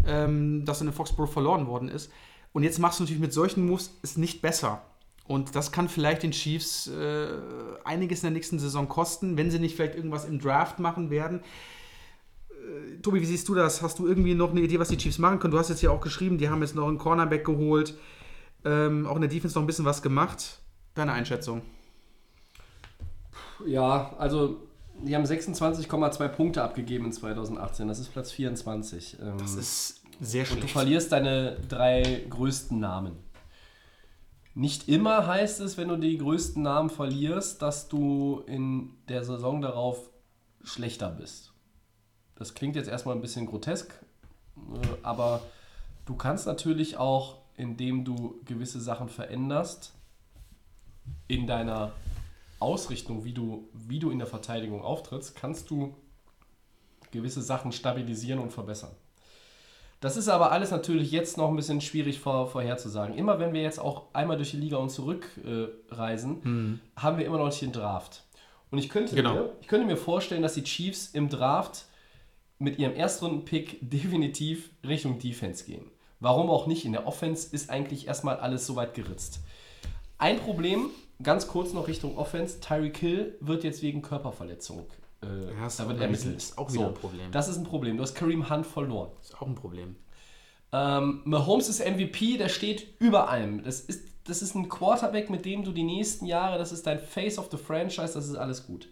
[0.06, 2.12] ähm, dass in Foxborough verloren worden ist.
[2.54, 4.84] Und jetzt machst du natürlich mit solchen Moves es nicht besser.
[5.28, 7.28] Und das kann vielleicht den Chiefs äh,
[7.84, 11.42] einiges in der nächsten Saison kosten, wenn sie nicht vielleicht irgendwas im Draft machen werden.
[12.50, 13.82] Äh, Tobi, wie siehst du das?
[13.82, 15.52] Hast du irgendwie noch eine Idee, was die Chiefs machen können?
[15.52, 17.94] Du hast jetzt ja auch geschrieben, die haben jetzt noch einen Cornerback geholt,
[18.64, 20.60] ähm, auch in der Defense noch ein bisschen was gemacht.
[20.96, 21.62] Deine Einschätzung?
[23.66, 24.62] Ja, also
[25.04, 27.88] die haben 26,2 Punkte abgegeben in 2018.
[27.88, 29.18] Das ist Platz 24.
[29.22, 30.72] Ähm, Das ist sehr und du schlecht.
[30.74, 33.14] verlierst deine drei größten Namen.
[34.58, 39.62] Nicht immer heißt es, wenn du die größten Namen verlierst, dass du in der Saison
[39.62, 40.10] darauf
[40.64, 41.54] schlechter bist.
[42.34, 45.44] Das klingt jetzt erstmal ein bisschen grotesk, äh, aber
[46.06, 49.94] du kannst natürlich auch, indem du gewisse Sachen veränderst,
[51.28, 51.92] in deiner
[52.58, 55.96] Ausrichtung, wie du, wie du in der Verteidigung auftrittst, kannst du
[57.12, 58.96] gewisse Sachen stabilisieren und verbessern.
[60.00, 63.16] Das ist aber alles natürlich jetzt noch ein bisschen schwierig vor, vorherzusagen.
[63.16, 67.26] Immer wenn wir jetzt auch einmal durch die Liga und zurückreisen, äh, reisen, haben wir
[67.26, 68.24] immer noch nicht den Draft.
[68.70, 69.34] Und ich könnte, Genau.
[69.34, 71.86] mir, ich könnte mir vorstellen, dass die Chiefs im Draft
[72.60, 75.90] mit ihrem Erstrunden-Pick definitiv Richtung Defense gehen.
[76.20, 76.86] Warum auch nicht?
[76.86, 79.40] In der Offense ist eigentlich erstmal alles soweit geritzt.
[80.20, 80.90] Ein Problem,
[81.22, 84.86] ganz kurz noch Richtung Offense, Tyreek Hill wird jetzt wegen Körperverletzung
[85.24, 86.38] äh, Ja, ist da auch wird wieder- ermittelt.
[86.38, 87.32] ist auch wieder ein Problem.
[87.32, 87.98] Das ist ein Problem.
[87.98, 89.10] Du hast Kareem Hunt verloren.
[89.18, 89.96] Das ist auch ein Problem.
[90.74, 93.64] Ähm, Mahomes ist MVP, der steht über allem.
[93.64, 97.00] Das ist, das ist ein Quarterback, mit dem du die nächsten Jahre, das ist dein
[97.00, 98.90] Face of the Franchise, das ist alles gut.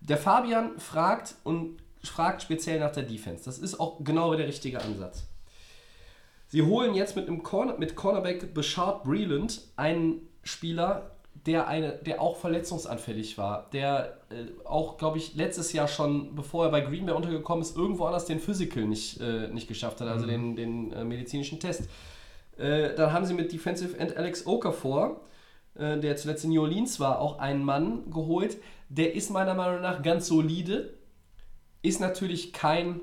[0.00, 3.44] Der Fabian fragt und fragt speziell nach der Defense.
[3.44, 5.24] Das ist auch genau der richtige Ansatz.
[6.46, 11.10] Sie holen jetzt mit, einem Corner, mit Cornerback Bashard Breland einen Spieler,
[11.46, 16.66] der, eine, der auch verletzungsanfällig war, der äh, auch, glaube ich, letztes Jahr schon, bevor
[16.66, 20.08] er bei Green Bay untergekommen ist, irgendwo anders den Physical nicht, äh, nicht geschafft hat,
[20.08, 21.88] also den, den äh, medizinischen Test.
[22.56, 25.20] Äh, dann haben sie mit Defensive End Alex Okafor,
[25.74, 28.58] äh, der zuletzt in New Orleans war, auch einen Mann geholt.
[28.88, 30.94] Der ist meiner Meinung nach ganz solide,
[31.82, 33.00] ist natürlich kein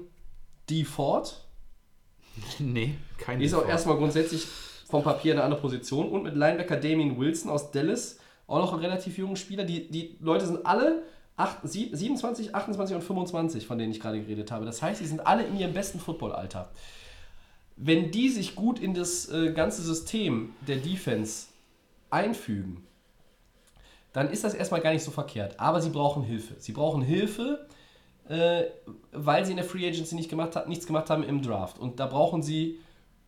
[0.69, 1.45] Default,
[2.59, 4.45] Nee, kein ist auch erstmal grundsätzlich
[4.87, 6.09] vom Papier eine andere Position.
[6.09, 9.63] Und mit Linebacker Damien Wilson aus Dallas, auch noch relativ junger Spieler.
[9.63, 11.03] Die, die Leute sind alle
[11.37, 14.65] acht, sie- 27, 28 und 25, von denen ich gerade geredet habe.
[14.65, 16.71] Das heißt, sie sind alle in ihrem besten Footballalter.
[17.75, 21.47] Wenn die sich gut in das äh, ganze System der Defense
[22.09, 22.85] einfügen,
[24.13, 25.59] dann ist das erstmal gar nicht so verkehrt.
[25.59, 26.53] Aber sie brauchen Hilfe.
[26.57, 27.67] Sie brauchen Hilfe,
[28.29, 28.63] äh,
[29.11, 31.77] weil sie in der Free Agency nicht gemacht nichts gemacht haben im Draft.
[31.79, 32.79] Und da brauchen sie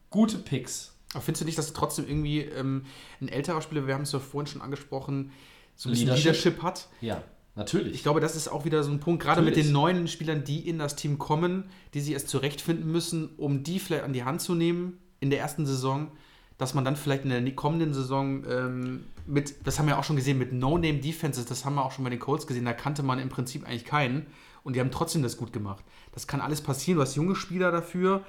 [0.09, 0.96] gute Picks.
[1.17, 2.83] Aber findest du nicht, dass trotzdem irgendwie ähm,
[3.21, 5.31] ein älterer Spieler, wir haben es ja vorhin schon angesprochen,
[5.75, 6.25] so ein bisschen Leadership?
[6.25, 6.89] Leadership, hat?
[7.01, 7.23] Ja,
[7.55, 7.95] natürlich.
[7.95, 9.69] Ich glaube, das ist auch wieder so ein Punkt, gerade mit Natürlich.
[9.69, 13.79] den neuen Spielern, die in das Team kommen, die sich erst zurechtfinden müssen, um die
[13.79, 16.11] vielleicht an die Hand zu nehmen in der ersten Saison,
[16.59, 20.17] dass man dann vielleicht in der kommenden Saison ähm, mit, das haben wir auch schon
[20.17, 23.17] gesehen, mit No-Name-Defenses, das haben wir auch schon bei den Colts gesehen, da kannte man
[23.17, 24.27] im Prinzip eigentlich keinen
[24.63, 25.83] und die haben trotzdem das gut gemacht.
[26.11, 28.23] Das kann alles passieren, du hast junge Spieler dafür,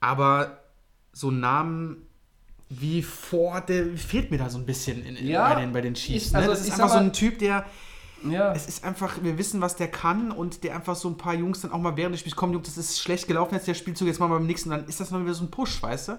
[0.00, 0.64] aber
[1.12, 2.07] so Namen
[2.70, 5.94] wie Ford, der fehlt mir da so ein bisschen in, Ja, bei, den, bei den
[5.94, 6.32] Chiefs.
[6.32, 6.38] ne?
[6.38, 7.64] also Das ist einfach so mal- ein Typ, der
[8.28, 8.52] ja.
[8.52, 11.60] es ist einfach, wir wissen, was der kann und der einfach so ein paar Jungs
[11.60, 14.08] dann auch mal während des Spiels kommen, Jungs, das ist schlecht gelaufen jetzt der Spielzug,
[14.08, 16.12] jetzt machen wir beim nächsten, dann ist das mal wieder so ein Push, weißt du?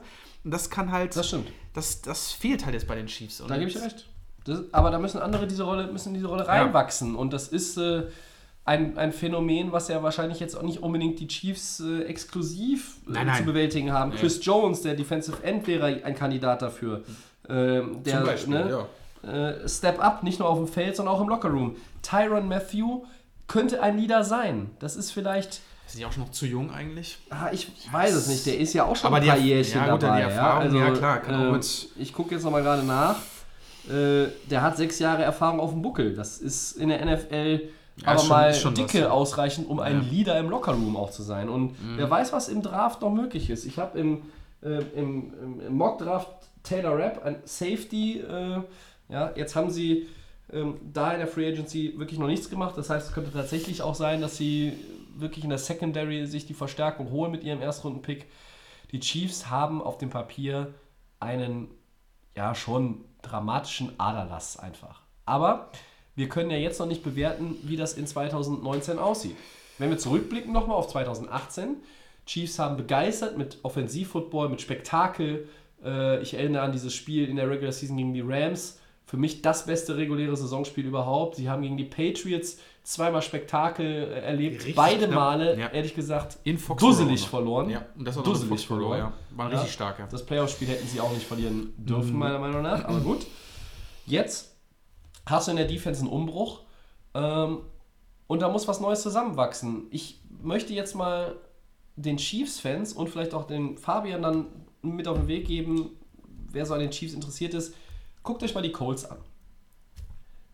[0.45, 1.51] Und das kann halt, Das stimmt.
[1.73, 3.43] das, das fehlt halt jetzt bei den Chiefs.
[3.45, 4.07] Da gebe ich recht.
[4.45, 7.15] Das, aber da müssen andere diese Rolle, müssen in diese Rolle reinwachsen.
[7.15, 8.03] Und das ist äh,
[8.69, 13.11] ein, ein Phänomen, was ja wahrscheinlich jetzt auch nicht unbedingt die Chiefs äh, exklusiv äh,
[13.13, 13.37] Nein, nein.
[13.37, 14.11] zu bewältigen haben.
[14.11, 17.03] Chris Jones, der Defensive End, wäre ein Kandidat dafür.
[17.49, 18.53] Ähm, der, Zum Beispiel,
[19.23, 21.75] ne, äh, Step up, nicht nur auf dem Feld, sondern auch im Lockerroom.
[22.03, 23.03] Tyron Matthew
[23.47, 24.69] könnte ein Leader sein.
[24.79, 27.17] Das ist vielleicht, Ist die auch schon noch zu jung eigentlich?
[27.31, 29.91] ah, ich weiß es nicht, der ist ja auch schon ein die paar Jährchen ja,
[29.91, 30.21] gut, die dabei.
[30.21, 33.15] Erfahrung, ja, ja, klar, kann äh, mit- ich gucke jetzt nochmal gerade nach.
[33.89, 36.13] Äh, der hat sechs Jahre Erfahrung auf dem Buckel.
[36.13, 37.61] Das ist in der NFL
[38.07, 39.09] aber schon- mal schon was, dicke ja.
[39.09, 40.01] ausreichend, um ein Ja.
[40.03, 40.09] Mhm.
[40.09, 41.49] Leader im Lockerroom auch zu sein.
[41.49, 43.65] Und wer weiß, was im Draft noch möglich ist.
[43.65, 44.21] Ich habe im,
[44.61, 46.27] äh, im, im Mock-Draft
[46.63, 48.61] Taylor Rapp, ein Safety, äh,
[49.09, 50.07] ja, jetzt haben sie
[50.51, 52.75] ähm, da in der Free Agency wirklich noch nichts gemacht.
[52.77, 54.73] Das heißt, es könnte tatsächlich auch sein, dass sie
[55.15, 58.25] wirklich in der Secondary sich die Verstärkung holen mit ihrem Erstrunden-Pick.
[58.91, 60.73] Die Chiefs haben auf dem Papier
[61.19, 61.67] einen
[62.35, 65.01] ja schon dramatischen Aderlass einfach.
[65.25, 65.69] Aber
[66.19, 69.35] wir können ja jetzt noch nicht bewerten, wie das in 2019 aussieht.
[69.77, 71.77] Wenn wir zurückblicken nochmal auf 2018,
[72.25, 75.47] Chiefs haben begeistert mit Offensivfootball, mit Spektakel,
[75.83, 78.79] Äh, ich erinnere an dieses Spiel in der Regular Season gegen die Rams.
[79.05, 81.37] Für mich das beste reguläre Saisonspiel überhaupt.
[81.37, 84.55] Sie haben gegen die Patriots zweimal Spektakel erlebt.
[84.57, 85.15] Richtig Beide knapp.
[85.15, 85.67] Male, Ja.
[85.69, 87.69] ehrlich gesagt, In Foxborough dusselig verloren.
[87.69, 88.97] Ja, und das in dusselig verloren.
[88.99, 89.13] ja.
[89.37, 90.07] War richtig stark, ja.
[90.11, 92.19] Das Playoff-Spiel hätten sie auch nicht verlieren dürfen, Mhm.
[92.19, 92.83] meiner Meinung nach.
[92.83, 93.25] Aber gut.
[94.05, 94.48] Jetzt
[95.29, 96.61] hast du in der Defense einen Umbruch.
[97.13, 97.61] Ähm,
[98.27, 99.87] und da muss was Neues zusammenwachsen.
[99.89, 101.35] Ich möchte jetzt mal
[101.95, 104.45] den Chiefs-Fans und vielleicht auch den Fabian dann
[104.81, 105.91] mit auf den Weg geben,
[106.51, 107.75] wer so an den Chiefs interessiert ist.
[108.23, 109.17] Guckt euch mal die Colts an.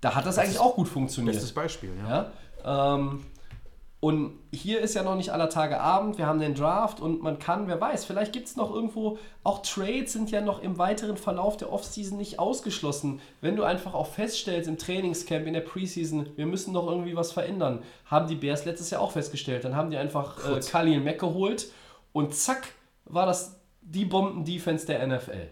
[0.02, 1.36] Da hat das, eigentlich auch gut funktioniert.
[1.36, 2.32] Bestes Beispiel, ja.
[2.64, 2.96] Ja?
[2.96, 3.26] Ähm,
[4.02, 7.40] und hier ist ja noch nicht aller Tage Abend, wir haben den Draft und man
[7.40, 11.18] kann, wer weiß, vielleicht gibt es noch irgendwo, auch Trades sind ja noch im weiteren
[11.18, 13.20] Verlauf der Offseason nicht ausgeschlossen.
[13.42, 17.32] Wenn du einfach auch feststellst im Trainingscamp, in der Preseason, wir müssen noch irgendwie was
[17.32, 19.64] verändern, haben die Bears letztes Jahr auch festgestellt.
[19.64, 21.72] Dann haben die einfach äh, Khalil Mack geholt
[22.12, 22.68] und zack,
[23.06, 25.48] war das die Bomben-Defense der NFL.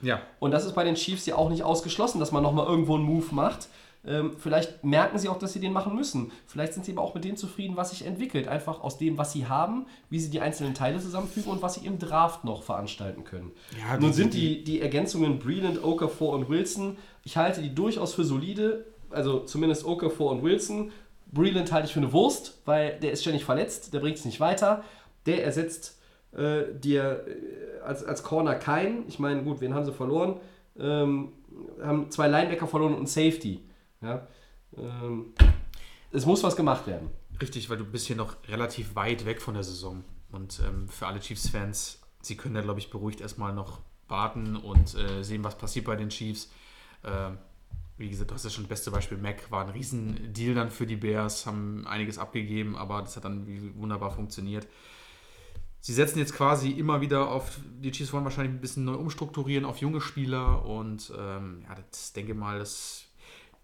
[0.00, 0.20] Ja.
[0.38, 3.04] Und das ist bei den Chiefs ja auch nicht ausgeschlossen, dass man nochmal irgendwo einen
[3.04, 3.68] Move macht.
[4.06, 6.30] Ähm, vielleicht merken sie auch, dass sie den machen müssen.
[6.46, 8.48] Vielleicht sind sie aber auch mit dem zufrieden, was sich entwickelt.
[8.48, 11.86] Einfach aus dem, was sie haben, wie sie die einzelnen Teile zusammenfügen und was sie
[11.86, 13.52] im Draft noch veranstalten können.
[13.78, 18.24] Ja, Nun sind die, die Ergänzungen Breland, Okafor und Wilson, ich halte die durchaus für
[18.24, 18.86] solide.
[19.10, 20.90] Also zumindest Okafor und Wilson.
[21.32, 24.40] Breland halte ich für eine Wurst, weil der ist ständig verletzt, der bringt es nicht
[24.40, 24.84] weiter.
[25.26, 25.98] Der ersetzt
[26.32, 29.04] äh, dir äh, als, als Corner keinen.
[29.08, 30.40] Ich meine, gut, wen haben sie verloren?
[30.78, 31.32] Ähm,
[31.82, 33.60] haben zwei Linebacker verloren und einen Safety.
[34.04, 34.26] Ja?
[34.76, 35.34] Ähm,
[36.12, 37.10] es muss was gemacht werden.
[37.40, 40.04] Richtig, weil du bist hier noch relativ weit weg von der Saison.
[40.30, 44.94] Und ähm, für alle Chiefs-Fans, sie können da, glaube ich, beruhigt erstmal noch warten und
[44.94, 46.50] äh, sehen, was passiert bei den Chiefs.
[47.04, 47.38] Ähm,
[47.96, 49.18] wie gesagt, hast ja schon das beste Beispiel.
[49.18, 53.46] Mac war ein Riesendeal dann für die Bears, haben einiges abgegeben, aber das hat dann
[53.76, 54.66] wunderbar funktioniert.
[55.80, 59.64] Sie setzen jetzt quasi immer wieder auf, die Chiefs wollen wahrscheinlich ein bisschen neu umstrukturieren
[59.64, 63.04] auf junge Spieler und ähm, ja, das denke mal, das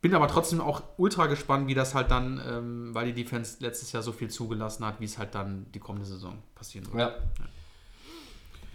[0.01, 3.93] bin aber trotzdem auch ultra gespannt, wie das halt dann, ähm, weil die Defense letztes
[3.93, 6.99] Jahr so viel zugelassen hat, wie es halt dann die kommende Saison passieren wird.
[6.99, 7.15] Ja.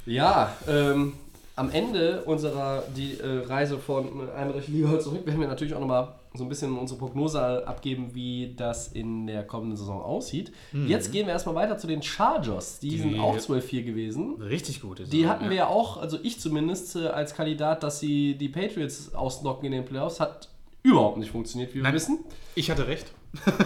[0.06, 1.14] Ja, ähm,
[1.56, 4.08] am Ende unserer die, äh, Reise von
[4.68, 8.54] die Liga zurück werden wir natürlich auch nochmal so ein bisschen unsere Prognose abgeben, wie
[8.58, 10.52] das in der kommenden Saison aussieht.
[10.74, 12.80] Jetzt gehen wir erstmal weiter zu den Chargers.
[12.80, 14.36] Die, sind Die- auch 12-4 gewesen.
[14.42, 15.02] Richtig gut.
[15.12, 18.50] Die es, hatten wir ja auch, also ich zumindest, äh, als Kandidat, dass sie die
[18.50, 20.20] Patriots ausnocken in den Playoffs.
[20.20, 20.50] Hat
[20.86, 21.94] überhaupt nicht funktioniert, wie wir Nein.
[21.94, 22.20] wissen.
[22.56, 23.08] Ich hatte recht.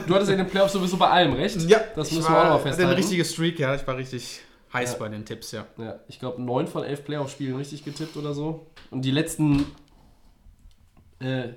[0.07, 1.55] Du hattest in den Playoffs sowieso bei allem recht.
[1.55, 2.89] das ich müssen war, wir auch noch hatte festhalten.
[2.91, 3.75] eine richtige Streak, ja.
[3.75, 4.39] Ich war richtig
[4.73, 4.97] heiß Ja.
[4.99, 5.65] bei den Tipps, ja.
[5.77, 8.67] Ja, ich glaube, 9 von 11 Playoff-Spielen richtig getippt oder so.
[8.89, 9.65] Und die letzten
[11.19, 11.49] äh,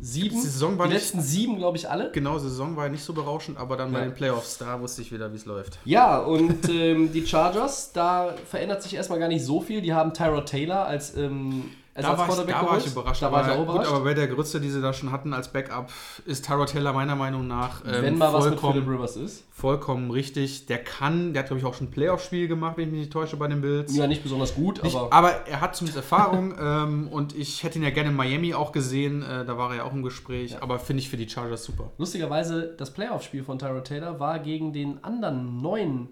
[0.00, 2.10] sieben, Die Saison war die nicht- letzten sieben, glaube ich, alle.
[2.12, 4.04] Genau, Saison war ja nicht so berauschend, aber dann bei Ja.
[4.06, 5.78] den Playoffs, da wusste ich wieder, wie es läuft.
[5.84, 9.82] Ja, und ähm, die Chargers, da verändert sich erstmal gar nicht so viel.
[9.82, 11.70] Die haben Tyrod Taylor als ähm,
[12.02, 13.22] Da war, ich, da war ich überrascht.
[13.22, 13.90] Da war ich aber, auch gut, überrascht.
[13.90, 15.90] aber bei der Grütze, die sie da schon hatten als Backup,
[16.26, 19.44] ist Tyrod Taylor meiner Meinung nach ähm, Wenn mal was mit vollkommen, Philip Rivers ist.
[19.50, 20.66] vollkommen richtig.
[20.66, 23.12] Der kann, der hat, glaube ich, auch schon ein Playoff-Spiel gemacht, wenn ich mich nicht
[23.12, 23.94] täusche, bei den Bills.
[23.94, 27.78] Ja, nicht besonders gut, Nicht, aber aber er hat zumindest Erfahrung ähm, und ich hätte
[27.78, 29.22] ihn ja gerne in Miami auch gesehen.
[29.22, 30.60] Äh, da war er ja auch im Gespräch.
[30.62, 31.90] Aber finde ich für die Chargers super.
[31.98, 36.08] lustigerweise, das Playoff-Spiel von Tyrod Taylor war gegen den anderen neuen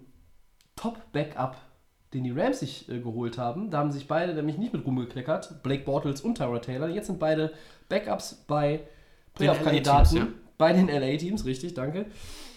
[0.77, 1.57] Top-Backup,
[2.15, 3.71] den die Rams sich äh, geholt haben.
[3.71, 5.63] Da haben sich beide nämlich nicht mit rumgekleckert.
[5.63, 6.89] Blake Bortles und Tyrod Taylor.
[6.89, 7.53] Jetzt sind beide
[7.89, 8.81] Backups bei
[9.35, 10.17] Playoff-Kandidaten.
[10.17, 12.07] LA-Teams, Bei den LA-Teams, richtig, danke.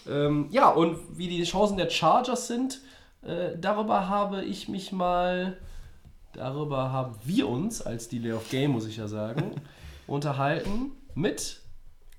[0.08, 2.80] Ähm, ja, und wie die Chancen der Chargers sind,
[3.22, 5.56] äh, darüber habe ich mich mal,
[6.32, 9.60] darüber haben wir uns als Delay of Game, muss ich ja sagen,
[10.06, 11.60] unterhalten mit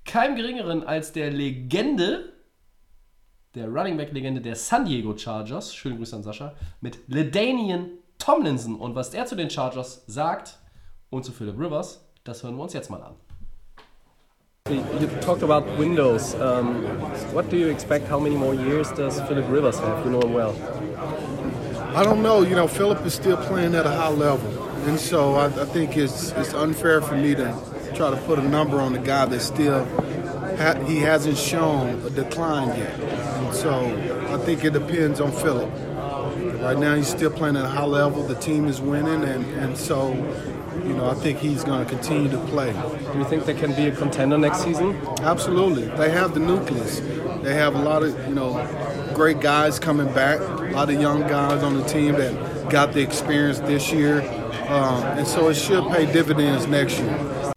[0.04, 2.32] keinem geringeren als der Legende,
[3.54, 8.76] der Running Back Legende der San Diego Chargers, schönen Grüße an Sascha, mit Ledanian Tomlinson.
[8.76, 10.58] Und was der zu den Chargers sagt
[11.10, 13.14] und zu Philip Rivers, das hören wir uns jetzt mal an.
[14.66, 16.34] You talked about Windows.
[16.34, 16.84] Um,
[17.34, 18.08] what do you expect?
[18.10, 20.04] How many more years does Philip Rivers have?
[20.06, 20.54] You know him well.
[21.94, 22.42] I don't know.
[22.42, 24.50] You know, Philip is still playing at a high level,
[24.86, 27.54] and so I, I think it's it's unfair for me to
[27.94, 29.84] try to put a number on the guy that still
[30.56, 33.33] ha- he hasn't shown a decline yet.
[33.54, 35.70] And so I think it depends on Philip.
[36.60, 38.24] Right now, he's still playing at a high level.
[38.24, 40.12] The team is winning, and and so
[40.82, 42.72] you know I think he's going to continue to play.
[42.72, 44.96] Do you think they can be a contender next season?
[45.20, 45.84] Absolutely.
[45.96, 46.98] They have the nucleus.
[47.44, 48.54] They have a lot of, you know,
[49.14, 53.02] great guys coming back, a lot of young guys on the team that got the
[53.02, 54.22] experience this year.
[54.68, 57.52] Um, and so it should pay dividends next year.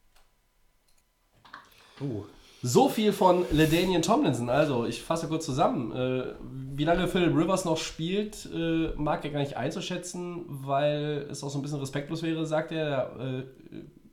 [2.63, 4.49] So viel von LeDanian Tomlinson.
[4.49, 5.91] Also, ich fasse kurz zusammen.
[5.95, 6.35] Äh,
[6.75, 11.49] wie lange Philip Rivers noch spielt, äh, mag er gar nicht einzuschätzen, weil es auch
[11.49, 12.85] so ein bisschen respektlos wäre, sagt er.
[13.17, 13.43] Der äh,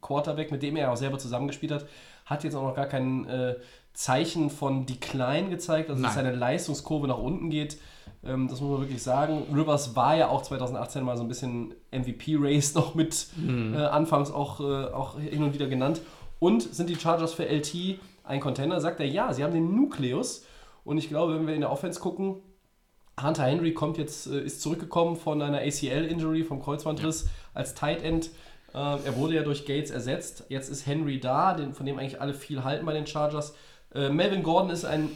[0.00, 1.86] Quarterback, mit dem er auch selber zusammengespielt hat,
[2.26, 3.26] hat jetzt auch noch gar kein
[3.94, 6.24] Zeichen von Decline gezeigt, also dass Nein.
[6.24, 7.78] seine Leistungskurve nach unten geht.
[8.24, 9.44] Ähm, das muss man wirklich sagen.
[9.54, 14.60] Rivers war ja auch 2018 mal so ein bisschen MVP-Race noch mit äh, anfangs auch,
[14.60, 16.00] äh, auch hin und wieder genannt.
[16.40, 18.80] Und sind die Chargers für LT ein Contender?
[18.80, 20.44] Sagt er, ja, sie haben den Nukleus.
[20.84, 22.42] Und ich glaube, wenn wir in der Offense gucken,
[23.22, 28.30] Hunter Henry kommt jetzt, äh, ist zurückgekommen von einer ACL-Injury, vom Kreuzbandriss als Tight End.
[28.74, 30.44] Äh, er wurde ja durch Gates ersetzt.
[30.48, 33.54] Jetzt ist Henry da, von dem eigentlich alle viel halten bei den Chargers.
[33.94, 35.10] Äh, Melvin Gordon ist ein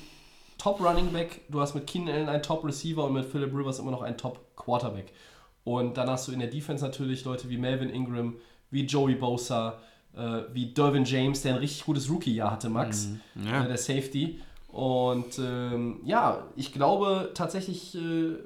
[0.59, 1.41] Top Running Back.
[1.49, 4.17] Du hast mit Keenan Allen einen Top Receiver und mit Philip Rivers immer noch einen
[4.17, 5.13] Top Quarterback.
[5.65, 8.37] Und dann hast du in der Defense natürlich Leute wie Melvin Ingram,
[8.71, 9.79] wie Joey Bosa,
[10.17, 13.65] äh, wie Dervin James, der ein richtig gutes Rookie-Jahr hatte, Max, Ja.
[13.65, 14.41] äh, der Safety.
[14.69, 18.37] Und ähm, ja, ich glaube tatsächlich, äh,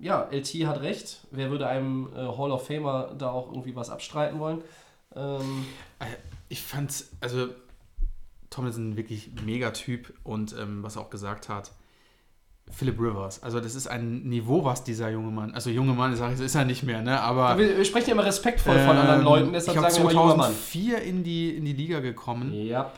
[0.00, 1.20] ja, LT hat recht.
[1.30, 4.62] Wer würde einem äh, Hall of Famer da auch irgendwie was abstreiten wollen?
[5.14, 5.64] Ähm,
[6.48, 7.48] Ich fand's, also
[8.50, 11.72] Tomlinson wirklich mega Typ und ähm, was er auch gesagt hat,
[12.70, 16.34] Philip Rivers, also das ist ein Niveau, was dieser junge Mann, also junge Mann, sag
[16.34, 17.20] ich, ist er nicht mehr, ne?
[17.20, 20.04] Aber wir, wir sprechen ja immer respektvoll von anderen ähm, Leuten, deshalb ich sagen wir
[20.04, 20.52] mal junger Mann.
[20.52, 22.52] 2004 in die, in die Liga gekommen.
[22.52, 22.90] Ja,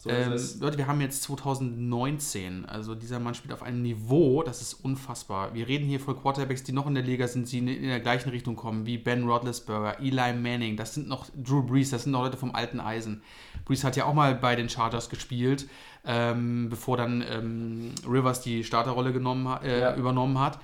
[0.00, 0.34] so Ähm.
[0.60, 2.64] Leute, wir haben jetzt 2019.
[2.64, 5.52] Also dieser Mann spielt auf einem Niveau, das ist unfassbar.
[5.52, 8.00] Wir reden hier von Quarterbacks, die noch in der Liga sind, die in in der
[8.00, 10.78] gleichen Richtung kommen, wie Ben Roethlisberger, Eli Manning.
[10.78, 13.22] Das sind noch Drew Brees, das sind noch Leute vom alten Eisen.
[13.70, 15.68] Brees hat ja auch mal bei den Chargers gespielt,
[16.04, 19.96] ähm, bevor dann ähm, Rivers die Starterrolle genommen, äh, Ja.
[19.96, 20.60] übernommen hat.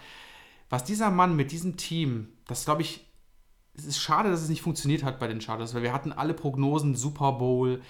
[0.69, 3.07] Was dieser Mann mit diesem Team, das glaube ich,
[3.75, 6.35] es ist schade, dass es nicht funktioniert hat bei den Chargers, weil wir hatten alle
[6.35, 7.81] Prognosen, Super Bowl,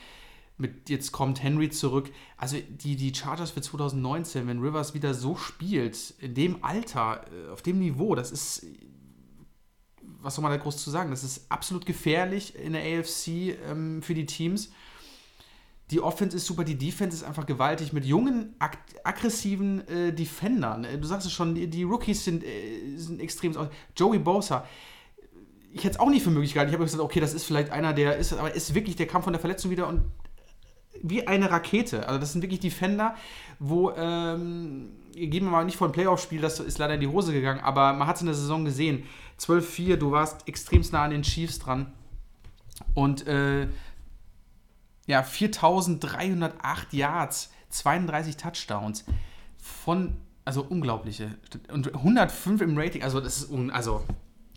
[0.59, 2.11] mit jetzt kommt Henry zurück.
[2.37, 7.53] Also die, die Chargers für 2019, wenn Rivers wieder so spielt, in dem Alter, äh,
[7.53, 8.67] auf dem Niveau, das ist,
[10.03, 14.03] was soll man da groß zu sagen, das ist absolut gefährlich in der AFC ähm,
[14.03, 14.73] für die Teams.
[15.91, 20.85] Die Offense ist super, die Defense ist einfach gewaltig mit jungen, ag aggressiven äh, Defendern.
[20.85, 23.55] Äh, Du sagst es schon, die, die Rookies sind, äh, sind extrem.
[23.97, 24.67] Joey Bosa,
[25.73, 26.71] ich hätte es auch nicht für möglich gehalten.
[26.71, 29.23] Ich habe gesagt, okay, das ist vielleicht einer, der ist, aber ist wirklich, der kam
[29.23, 30.03] von der Verletzung wieder und
[31.03, 32.09] wie eine Rakete.
[32.09, 33.15] Also das sind wirklich Defender,
[33.59, 37.61] wo, ähm, gehen wir mal nicht von Playoff-Spiel, das ist leider in die Hose gegangen,
[37.61, 39.05] aber man hat es in der Saison gesehen.
[39.39, 41.93] 12-4, du warst extrem nah an den Chiefs dran.
[42.95, 43.69] Und äh,
[45.07, 49.05] ja, 4308 Yards, 32 Touchdowns
[49.59, 51.37] von, also unglaubliche.
[51.73, 54.05] Und 105 im Rating, also das ist, un, also,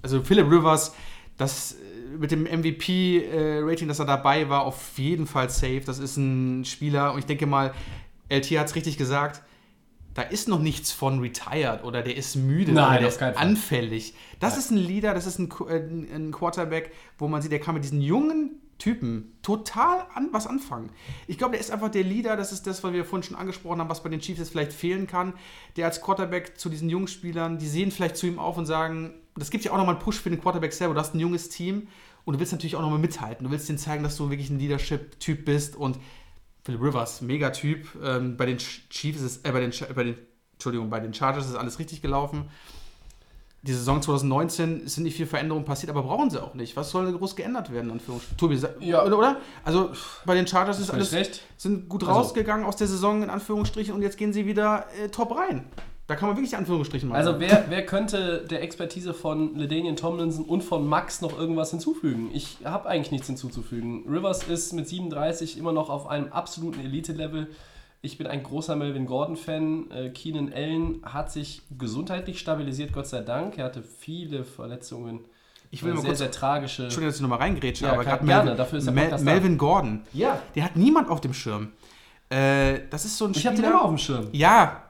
[0.02, 0.94] also Philip Rivers,
[1.38, 5.82] das äh, mit dem MVP-Rating, dass er dabei war, auf jeden Fall safe.
[5.86, 7.74] Das ist ein Spieler und ich denke mal,
[8.30, 9.42] LT hat es richtig gesagt,
[10.16, 14.16] da ist noch nichts von retired oder der ist müde Nein, oder der ist anfällig.
[14.40, 17.76] Das ist ein Leader, das ist ein, äh, ein Quarterback, wo man sieht, der kann
[17.76, 20.90] mit diesen jungen Typen total an, was anfangen.
[21.28, 23.80] Ich glaube, der ist einfach der Leader, das ist das, was wir vorhin schon angesprochen
[23.80, 25.34] haben, was bei den Chiefs jetzt vielleicht fehlen kann.
[25.76, 29.14] Der als Quarterback zu diesen jungen Spielern, die sehen vielleicht zu ihm auf und sagen,
[29.36, 30.96] das gibt ja auch nochmal einen Push für den Quarterback selber.
[30.96, 31.88] Du hast ein junges Team
[32.26, 33.46] und du willst natürlich auch nochmal mithalten.
[33.46, 36.00] Du willst denen zeigen, dass du wirklich ein Leadership-Typ bist und
[36.64, 37.88] Philip Rivers, mega Typ.
[38.04, 40.16] Ähm, bei den Ch- Chiefs ist, äh, bei den, bei den,
[40.54, 42.50] Entschuldigung, bei den Chargers ist alles richtig gelaufen.
[43.62, 46.78] Die Saison 2019 sind nicht viel Veränderungen passiert, aber brauchen sie auch nicht.
[46.78, 48.38] Was soll denn groß geändert werden, Anführungsstrichen?
[48.38, 49.04] Tobi, Ja.
[49.06, 49.36] oder?
[49.66, 49.90] Also
[50.26, 51.42] bei den Chargers ist alles, recht.
[51.58, 55.10] sind gut Also- rausgegangen aus der Saison, in Anführungsstrichen, und jetzt gehen sie wieder äh,
[55.10, 55.66] top rein.
[56.08, 57.20] Da kann man wirklich Anführungsstrichen machen.
[57.20, 62.30] Also wer, wer könnte der Expertise von LeDanian Tomlinson und von Max noch irgendwas hinzufügen?
[62.34, 64.06] Ich habe eigentlich nichts hinzuzufügen.
[64.10, 67.48] Rivers ist mit 37 immer noch auf einem absoluten Elite-Level.
[68.02, 69.92] Ich bin ein großer Melvin Gordon-Fan.
[69.92, 73.58] Äh, Keenan Allen hat sich gesundheitlich stabilisiert, Gott sei Dank.
[73.58, 75.22] Er hatte viele Verletzungen.
[75.72, 76.84] ich will Äh, mal sehr, kurz, sehr tragische.
[76.84, 79.18] Entschuldigung, dass ich nochmal reingrätsche, Ja, aber gerade gerne, Melvin, dafür ist der Mel.
[79.20, 81.74] Melvin Gordon, Ja, der hat niemand auf dem Schirm.
[82.30, 84.28] Äh, das ist so ein ich habe den Spieler- immer auf dem Schirm.
[84.32, 84.84] Ja,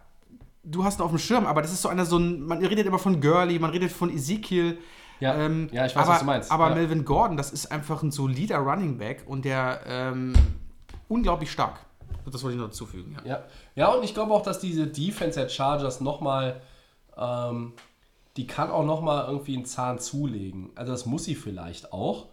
[0.64, 2.86] du hast ihn auf dem Schirm, aber das ist so einer, so ein, man redet
[2.86, 4.78] immer von Gurley, man redet von Ezekiel.
[5.20, 6.52] Ja, ähm, ja ich weiß, aber, was du meinst.
[6.52, 6.76] Aber ja.
[6.76, 10.34] Melvin Gordon, das ist einfach ein solider Running Back und der ähm,
[11.10, 11.80] unglaublich stark.
[12.26, 13.16] Das wollte ich noch dazufügen.
[13.24, 13.32] Ja.
[13.32, 13.44] Ja,
[13.76, 16.62] ja und ich glaube auch, dass diese Defense der Chargers nochmal,
[17.18, 17.74] ähm,
[18.38, 20.70] die kann auch nochmal irgendwie einen Zahn zulegen.
[20.76, 22.28] Also das muss sie vielleicht auch.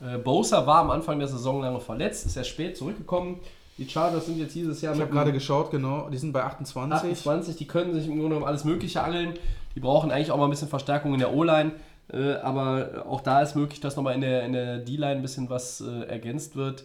[0.00, 3.40] Äh, Bosa war am Anfang der Saison lange verletzt, ist ja spät zurückgekommen.
[3.78, 7.10] Die Chargers sind jetzt dieses Jahr Ich habe gerade geschaut, genau, die sind bei 28.
[7.10, 9.34] 28, die können sich im Grunde um alles Mögliche angeln.
[9.74, 11.72] Die brauchen eigentlich auch mal ein bisschen Verstärkung in der O-Line.
[12.12, 15.48] Äh, aber auch da ist möglich, dass nochmal in der, in der D-Line ein bisschen
[15.48, 16.84] was äh, ergänzt wird.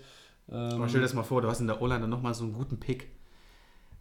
[0.51, 2.43] Ähm, Aber stell dir das mal vor, du hast in der O-Line dann nochmal so
[2.43, 3.09] einen guten Pick.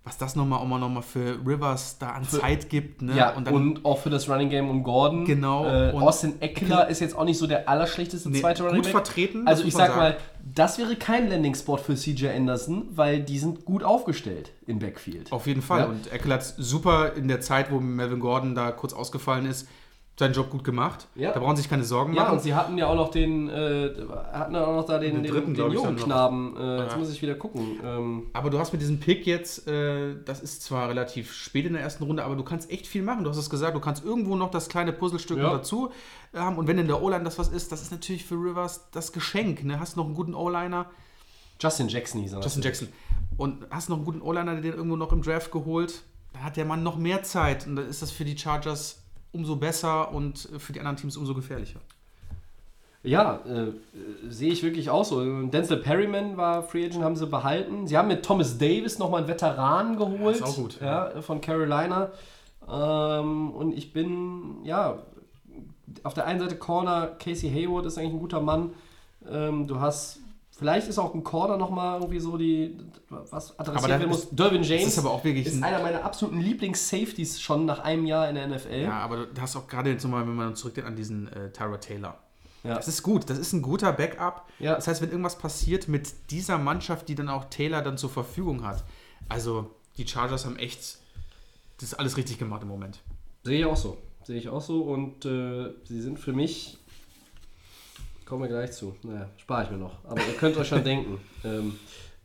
[0.05, 3.03] Was das nochmal auch mal noch mal für Rivers da an Zeit gibt.
[3.03, 3.17] Ne?
[3.17, 5.25] ja, und und, dann auch für das Running Game um Gordon.
[5.25, 8.69] Genau, Äh, und- Austin Eckler ist jetzt auch nicht so der allerschlechteste Nee, zweite gut
[8.71, 8.93] Running Back.
[8.93, 10.17] vertreten, Also ich sag mal,
[10.55, 15.33] das wäre kein Landing-Spot für CJ Anderson, weil die sind gut aufgestellt im Backfield.
[15.33, 15.81] auf jeden Fall.
[15.81, 15.87] Ja.
[15.87, 19.67] Und Eckel hat super in der Zeit, wo Melvin Gordon da kurz ausgefallen ist,
[20.19, 21.09] seinen Job gut gemacht.
[21.15, 21.33] Ja.
[21.33, 22.35] Da brauchen sie sich keine Sorgen Ja, machen.
[22.39, 23.91] und sie hatten ja auch noch den, äh,
[24.33, 25.97] hatten ja auch noch da den, Den den, dritten, den, ich, jungen.
[25.97, 26.57] Knaben.
[26.57, 26.99] Äh, Jetzt Ja.
[26.99, 27.79] muss ich wieder gucken.
[27.85, 31.75] Ähm, Aber du hast mit diesem Pick jetzt, äh, das ist zwar relativ spät in
[31.75, 33.25] der ersten Runde, aber du kannst echt viel machen.
[33.25, 35.51] Du hast es gesagt, du kannst irgendwo noch das kleine Puzzlestück Ja.
[35.53, 35.91] dazu
[36.33, 36.57] äh, haben.
[36.57, 39.65] Und wenn in der O-Line das was ist, das ist natürlich für Rivers das Geschenk.
[39.65, 39.79] Ne?
[39.79, 40.87] Hast noch einen guten O-Liner,
[41.61, 42.41] Justin Jackson hieß er.
[42.41, 42.89] Justin Jackson,
[43.37, 46.03] und hast noch einen guten O-Liner, der den irgendwo noch im Draft geholt.
[46.33, 47.67] Dann hat der Mann noch mehr Zeit.
[47.67, 49.03] Und dann ist das für die Chargers
[49.37, 51.81] umso besser und für die anderen Teams umso gefährlicher.
[53.03, 53.73] Ja, äh, äh,
[54.29, 55.23] sehe ich wirklich auch so.
[55.47, 57.87] Denzel Perryman war Free Agent, haben sie behalten.
[57.87, 60.37] Sie haben mit Thomas Davis nochmal einen Veteran geholt.
[60.37, 62.11] ist auch gut, Ja, von Carolina.
[62.69, 64.99] Ähm, und ich bin, ja,
[66.03, 68.71] auf der einen Seite Corner, Casey Hayward ist eigentlich ein guter Mann.
[69.31, 70.19] Ähm, du hast,
[70.59, 72.77] vielleicht ist auch ein Corner nochmal irgendwie so die,
[73.09, 74.29] was adressiert werden muss.
[74.31, 78.07] Dervin James ist aber auch wirklich ist ein- einer meiner absoluten Lieblings-Safeties schon nach einem
[78.07, 78.83] Jahr in der NFL.
[78.83, 81.77] Ja, aber du hast auch gerade jetzt nochmal, wenn man zurückdenkt an diesen äh, Tyra
[81.79, 82.19] Taylor.
[82.65, 82.75] Ja.
[82.75, 84.45] Das ist gut, das ist ein guter Backup.
[84.59, 84.75] Ja.
[84.75, 88.65] Das heißt, wenn irgendwas passiert mit dieser Mannschaft, die dann auch Taylor dann zur Verfügung
[88.67, 88.83] hat,
[89.29, 90.99] also die Chargers haben echt
[91.79, 93.01] das ist alles richtig gemacht im Moment.
[93.45, 93.99] Sehe ich auch so.
[94.25, 94.81] Sehe ich auch so.
[94.83, 96.79] Und äh, sie sind für mich.
[98.27, 98.97] Kommen wir gleich zu.
[99.05, 99.93] Naja, spare ich mir noch.
[100.05, 101.77] Aber ihr könnt euch schon denken, ähm,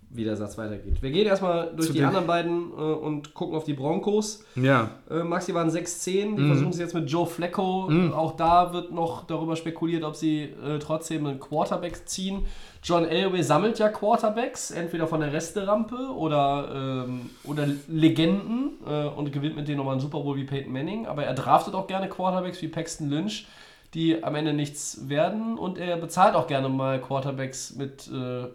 [0.10, 0.99] wie der Satz weitergeht.
[0.99, 4.44] Wir gehen erstmal durch Zu die anderen beiden äh, und gucken auf die Broncos.
[4.56, 4.90] Ja.
[5.10, 6.26] Äh, Maxi waren 6-10.
[6.26, 6.38] Mhm.
[6.38, 7.88] Die versuchen es jetzt mit Joe Flacco.
[8.15, 12.48] Auch da wird noch darüber spekuliert, ob sie äh, trotzdem einen Quarterback ziehen.
[12.84, 19.32] John Elway sammelt ja Quarterbacks, entweder von der Resterampe oder, ähm, oder Legenden äh, und
[19.32, 21.06] gewinnt mit denen nochmal einen Super Bowl wie Peyton Manning.
[21.06, 23.45] Aber er draftet auch gerne Quarterbacks wie Paxton Lynch,
[23.93, 25.57] die am Ende nichts werden.
[25.57, 28.49] Und er bezahlt auch gerne mal Quarterbacks mit, äh, äh,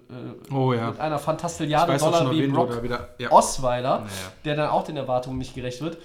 [0.53, 0.91] Oh ja.
[0.91, 3.11] mit einer Fantastilliarde Dollar wie Brock wieder.
[3.19, 3.31] Ja.
[3.33, 4.11] Osweiler, Naja.
[4.45, 5.99] der dann auch den Erwartungen nicht gerecht wird.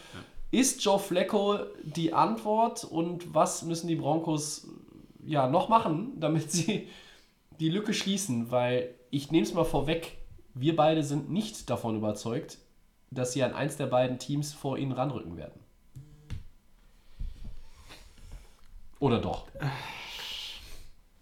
[0.51, 4.67] Ist Joe Flacco die Antwort und was müssen die Broncos
[5.25, 6.89] ja noch machen, damit sie
[7.61, 8.51] die Lücke schließen?
[8.51, 10.17] Weil ich nehme es mal vorweg,
[10.53, 12.57] wir beide sind nicht davon überzeugt,
[13.11, 15.60] dass sie an eins der beiden Teams vor ihnen ranrücken werden.
[19.01, 19.47] Oder doch?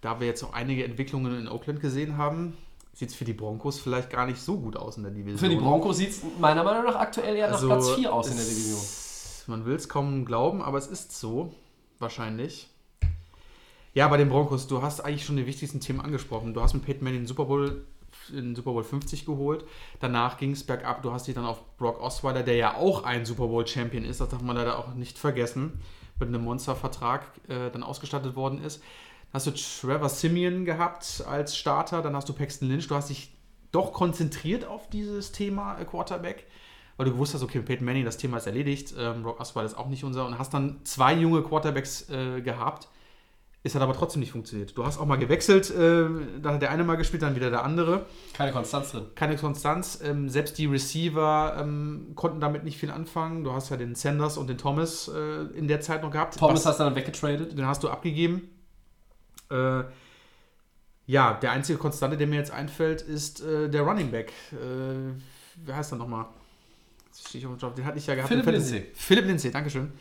[0.02, 2.58] Da wir jetzt auch einige Entwicklungen in Oakland gesehen haben,
[2.94, 5.38] sieht es für die Broncos vielleicht gar nicht so gut aus in der Division.
[5.40, 8.36] Für die Broncos sieht es meiner Meinung nach aktuell eher nach Platz 4 aus in
[8.36, 8.80] der Also, Division.
[9.48, 11.54] Man will es kaum glauben, aber es ist so.
[12.00, 12.70] Wahrscheinlich.
[13.94, 16.54] Ja, bei den Broncos, du hast eigentlich schon die wichtigsten Themen angesprochen.
[16.54, 17.86] Du hast mit Peyton Manning den Super Bowl,
[18.28, 19.64] den Super Bowl 50 geholt.
[20.02, 21.02] Danach ging es bergab.
[21.02, 24.20] Du hast dich dann auf Brock Osweiler, der ja auch ein Super Bowl Champion ist,
[24.20, 25.82] das darf man leider auch nicht vergessen,
[26.20, 28.82] mit einem Monstervertrag äh, dann ausgestattet worden ist.
[29.32, 32.88] Dann hast du Trevor Simeon gehabt als Starter, dann hast du Paxton Lynch.
[32.88, 33.32] Du hast dich
[33.72, 36.48] doch konzentriert auf dieses Thema äh, Quarterback,
[36.98, 39.78] weil du gewusst hast, okay, Peyton Manning, das Thema ist erledigt, ähm, Brock Osweiler ist
[39.78, 42.88] auch nicht unser und hast dann zwei junge Quarterbacks äh, gehabt.
[43.62, 44.78] Es hat aber trotzdem nicht funktioniert.
[44.78, 46.08] Du hast auch mal gewechselt, äh,
[46.42, 48.06] da hat der eine mal gespielt, dann wieder der andere.
[48.34, 49.04] Keine Konstanz drin.
[49.16, 50.00] Keine Konstanz.
[50.02, 53.44] Ähm, selbst die Receiver ähm, konnten damit nicht viel anfangen.
[53.44, 56.38] Du hast ja den Sanders und den Thomas äh, in der Zeit noch gehabt.
[56.40, 57.58] Thomas Was- hast du dann weggetradet.
[57.58, 58.50] den hast du abgegeben.
[59.52, 59.84] Äh,
[61.06, 64.32] ja, der einzige Konstante, der mir jetzt einfällt, ist äh, der Running Back.
[64.54, 64.56] Äh,
[65.66, 66.28] wer heißt er nochmal?
[67.34, 68.30] Den hatte ich ja gehabt.
[68.30, 68.46] Philipp.
[68.46, 68.86] Lindsay.
[68.94, 69.92] Philipp Lindsay, Dankeschön.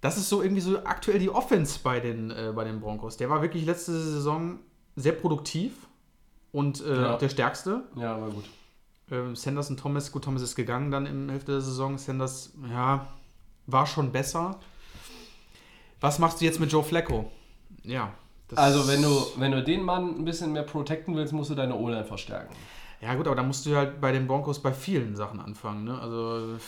[0.00, 3.16] Das ist so irgendwie so aktuell die Offense bei den, äh, bei den Broncos.
[3.16, 4.58] Der war wirklich letzte Saison
[4.96, 5.72] sehr produktiv
[6.52, 7.14] und äh, Ja.
[7.14, 7.82] auch der stärkste.
[7.96, 8.44] Ja, war gut.
[9.10, 11.98] Ähm, Sanders und Thomas, gut, Thomas ist gegangen dann im Hälfte der Saison.
[11.98, 13.06] Sanders, ja,
[13.66, 14.58] war schon besser.
[16.00, 17.30] Was machst du jetzt mit Joe Flacco?
[17.82, 18.12] Ja.
[18.56, 21.76] Also, wenn du, wenn du den Mann ein bisschen mehr protecten willst, musst du deine
[21.76, 22.54] O-Line verstärken.
[23.00, 25.84] Ja, gut, aber da musst du halt bei den Broncos bei vielen Sachen anfangen.
[25.84, 25.98] Ne?
[26.00, 26.58] Also,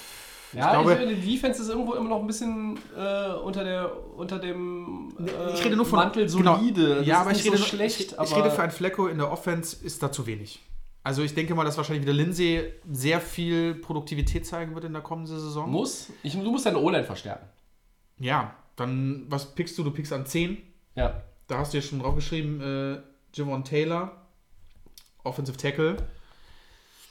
[0.52, 0.92] ich Ja, glaube.
[0.92, 5.08] ich finde, die Defense ist irgendwo immer noch ein bisschen äh, unter, der, unter dem
[5.18, 6.56] äh, ich rede nur von Mantel genau.
[6.58, 6.96] solide.
[6.96, 8.00] Das ja, ist aber ich rede, so nur- schlecht.
[8.00, 10.60] ich, aber ich rede für einen Flecko in der Offense ist da zu wenig.
[11.04, 15.02] Also ich denke mal, dass wahrscheinlich wieder Lindsay sehr viel Produktivität zeigen wird in der
[15.02, 15.68] kommenden Saison.
[15.70, 16.10] muss.
[16.22, 17.46] Ich, du musst deine O-Line verstärken.
[18.18, 19.82] Ja, dann was pickst du?
[19.82, 20.58] Du pickst an 10.
[20.94, 21.22] Ja.
[21.48, 22.98] Da hast du ja schon draufgeschrieben, äh,
[23.34, 24.12] Javon Taylor,
[25.24, 25.96] Offensive Tackle.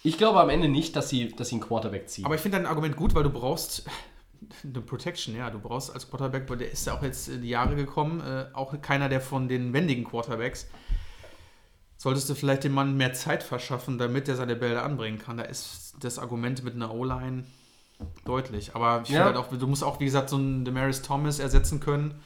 [0.04, 2.26] Ich glaube am Ende nicht, dass sie, dass sie einen Quarterback ziehen.
[2.26, 3.86] Aber ich finde dein Argument gut, weil du brauchst
[4.64, 5.50] eine Protection, ja.
[5.50, 8.80] Du brauchst als Quarterback, weil der ist ja auch jetzt die Jahre gekommen, äh, auch
[8.82, 10.68] keiner der von den wendigen Quarterbacks.
[11.98, 15.38] solltest du vielleicht dem Mann mehr Zeit verschaffen, damit er seine Bälle anbringen kann.
[15.38, 17.44] Da ist das Argument mit einer O-Line
[18.26, 18.74] deutlich.
[18.76, 19.26] Aber ich Ja.
[19.26, 22.20] halt auch, du musst auch, wie gesagt, so einen Demaris Thomas ersetzen können.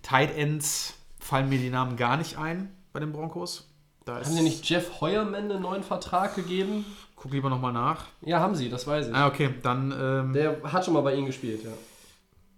[0.00, 3.68] Tight Ends fallen mir die Namen gar nicht ein bei den Broncos.
[4.06, 6.86] Da Haben sie nicht Jeff Heuermann einen neuen Vertrag gegeben?
[7.22, 8.06] Guck lieber nochmal nach.
[8.22, 9.14] Ja, haben sie, das weiß ich.
[9.14, 9.92] Ah, okay, dann.
[9.96, 11.70] Ähm, Der hat schon mal bei ihnen gespielt, ja.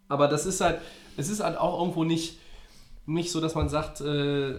[0.09, 0.81] Aber das ist halt,
[1.19, 2.39] es ist halt auch irgendwo nicht,
[3.05, 4.55] nicht so, dass man sagt, äh,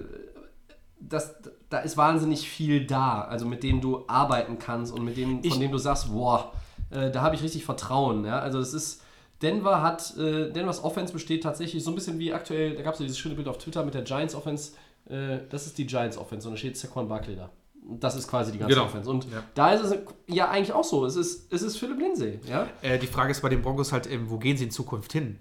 [1.00, 1.36] dass,
[1.70, 5.52] da ist wahnsinnig viel da, also mit dem du arbeiten kannst und mit dem, Ich-
[5.52, 6.52] von dem du sagst, boah,
[6.92, 8.26] äh, da habe ich richtig Vertrauen.
[8.26, 8.40] Ja?
[8.40, 9.02] Also es ist,
[9.42, 13.00] Denver hat, äh, Denvers Offense besteht tatsächlich so ein bisschen wie aktuell, da gab es
[13.00, 14.74] ja dieses schöne Bild auf Twitter mit der Giants Offense,
[15.10, 17.50] äh, das ist die Giants Offense und da steht Saquon Barkley da.
[17.88, 18.88] Das ist quasi die ganze Genau.
[18.88, 19.10] Offense.
[19.10, 19.44] Und Ja.
[19.54, 19.98] da ist es
[20.28, 21.06] ja eigentlich auch so.
[21.06, 22.40] Es ist, es ist Philipp Lindsay.
[22.48, 22.68] Ja?
[22.82, 25.40] Äh, die Frage ist bei den Broncos halt, ähm, wo gehen sie in Zukunft hin?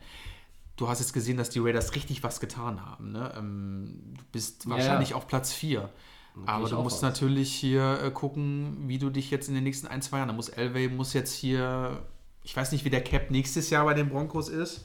[0.76, 3.12] Du hast jetzt gesehen, dass die Raiders richtig was getan haben.
[3.12, 3.32] Ne?
[3.38, 5.16] Ähm, du bist wahrscheinlich ja.
[5.16, 5.88] auf Platz 4.
[6.46, 7.02] Aber du musst aus.
[7.02, 10.28] natürlich hier äh, gucken, wie du dich jetzt in den nächsten ein, zwei Jahren.
[10.28, 12.02] Da muss Elway muss jetzt hier,
[12.42, 14.84] ich weiß nicht, wie der Cap nächstes Jahr bei den Broncos ist,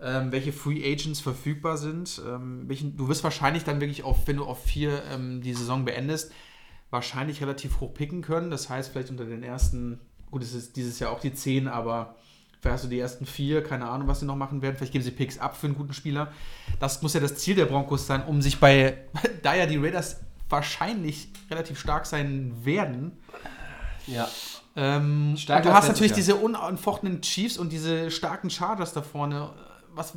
[0.00, 2.22] ähm, welche Free Agents verfügbar sind.
[2.26, 5.84] Ähm, welchen, du wirst wahrscheinlich dann wirklich auf, wenn du auf vier ähm, die Saison
[5.84, 6.32] beendest,
[6.92, 8.50] wahrscheinlich relativ hoch picken können.
[8.50, 9.98] Das heißt, vielleicht unter den ersten,
[10.30, 12.14] gut, es ist dieses Jahr auch die 10, aber
[12.60, 14.76] vielleicht hast du die ersten vier, keine Ahnung, was sie noch machen werden.
[14.76, 16.30] Vielleicht geben sie Picks ab für einen guten Spieler.
[16.78, 18.98] Das muss ja das Ziel der Broncos sein, um sich bei,
[19.42, 20.20] da ja die Raiders
[20.50, 23.12] wahrscheinlich relativ stark sein werden.
[24.06, 24.28] Ja.
[24.76, 29.50] Ähm, du hast natürlich diese unanfochtenen Chiefs und diese starken Chargers da vorne.
[29.94, 30.12] Was,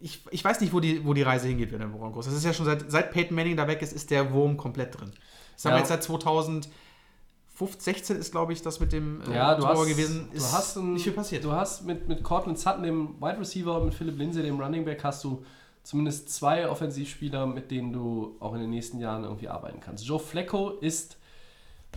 [0.00, 2.26] ich, ich weiß nicht, wo die, wo die Reise hingeht bei den Broncos.
[2.26, 4.98] Das ist ja schon seit, seit Peyton Manning da weg ist, ist der Wurm komplett
[4.98, 5.12] drin.
[5.58, 5.76] Das haben Ja.
[5.76, 9.88] wir jetzt seit 2016 ist, glaube ich, das mit dem äh, Ja, du Trauer hast,
[9.88, 10.28] gewesen.
[10.30, 11.44] du Ist hast ein, nicht viel passiert.
[11.44, 14.84] Du hast mit, mit Cortland Sutton, dem Wide Receiver, und mit Philip Lindsay, dem Running
[14.84, 15.44] Back, hast du
[15.82, 20.04] zumindest zwei Offensivspieler, mit denen du auch in den nächsten Jahren irgendwie arbeiten kannst.
[20.06, 21.16] Joe Flacco ist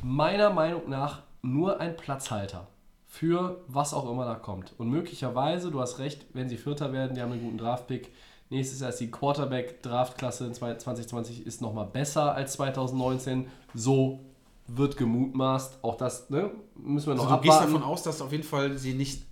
[0.01, 2.67] meiner Meinung nach nur ein Platzhalter
[3.07, 4.73] für was auch immer da kommt.
[4.77, 8.11] Und möglicherweise, du hast recht, wenn sie Vierter werden, die haben einen guten Draftpick.
[8.51, 13.47] Nächstes Jahr ist die Quarterback-Draftklasse in 2020 ist nochmal besser als 2019.
[13.73, 14.19] So
[14.67, 15.81] wird gemutmaßt.
[15.81, 17.73] Auch das ne, müssen wir noch also du gehst abwarten.
[17.73, 19.23] davon aus, dass auf jeden Fall sie nicht,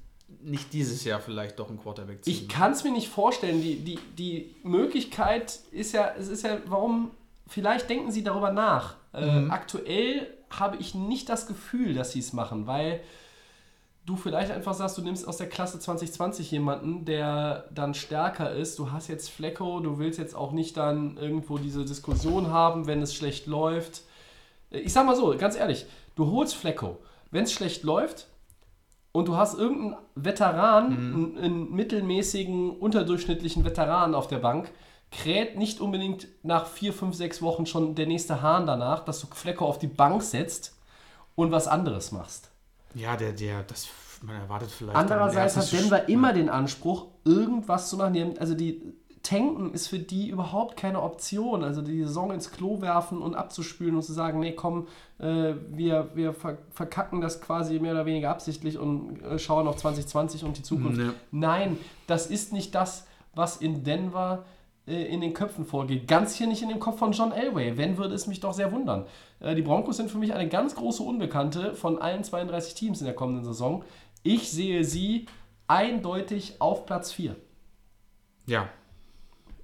[0.41, 2.33] nicht dieses Jahr vielleicht doch einen Quarterback ziehen.
[2.33, 3.61] Ich kann es mir nicht vorstellen.
[3.61, 7.11] Die, die, die Möglichkeit ist ja, es ist ja, warum,
[7.45, 8.95] vielleicht denken sie darüber nach.
[9.11, 13.01] Äh, aktuell habe ich nicht das Gefühl, dass sie es machen, weil
[14.09, 18.79] du vielleicht einfach sagst, du nimmst aus der Klasse 2020 jemanden, der dann stärker ist.
[18.79, 23.03] Du hast jetzt Flecko, du willst jetzt auch nicht dann irgendwo diese Diskussion haben, wenn
[23.03, 24.01] es schlecht läuft.
[24.71, 26.97] Äh, Ich sag mal so, ganz ehrlich, du holst Flecko.
[27.29, 28.27] Wenn es schlecht läuft,
[29.11, 34.71] und du hast irgendeinen Veteran, einen, einen mittelmäßigen, unterdurchschnittlichen Veteran auf der Bank,
[35.11, 39.27] kräht nicht unbedingt nach vier, fünf, sechs Wochen schon der nächste Hahn danach, dass du
[39.27, 40.77] Flecko auf die Bank setzt
[41.33, 42.48] und was anderes machst.
[42.95, 43.87] Ja, der, der, das,
[44.21, 44.97] man erwartet vielleicht.
[44.97, 48.37] Andererseits hat Denver immer den Anspruch, irgendwas zu machen.
[48.39, 48.81] Also die
[49.23, 51.63] Tanken ist für die überhaupt keine Option.
[51.63, 54.87] Also die Saison ins Klo werfen und abzuspülen und zu sagen, nee, komm,
[55.19, 59.77] äh, wir, wir ver verkacken das quasi mehr oder weniger absichtlich und äh, schauen auf
[59.77, 60.97] 2020 und die Zukunft.
[60.97, 61.11] Nee.
[61.31, 63.05] Nein, das ist nicht das,
[63.35, 64.45] was in Denver
[64.89, 66.07] äh, in den Köpfen vorgeht.
[66.07, 67.77] Ganz hier nicht in dem Kopf von John Elway.
[67.77, 69.05] Wenn, würde es mich doch sehr wundern.
[69.39, 73.05] Äh, die Broncos sind für mich eine ganz große Unbekannte von allen 32 Teams in
[73.05, 73.83] der kommenden Saison.
[74.23, 75.27] Ich sehe sie
[75.67, 77.35] eindeutig auf Platz 4.
[78.47, 78.67] Ja.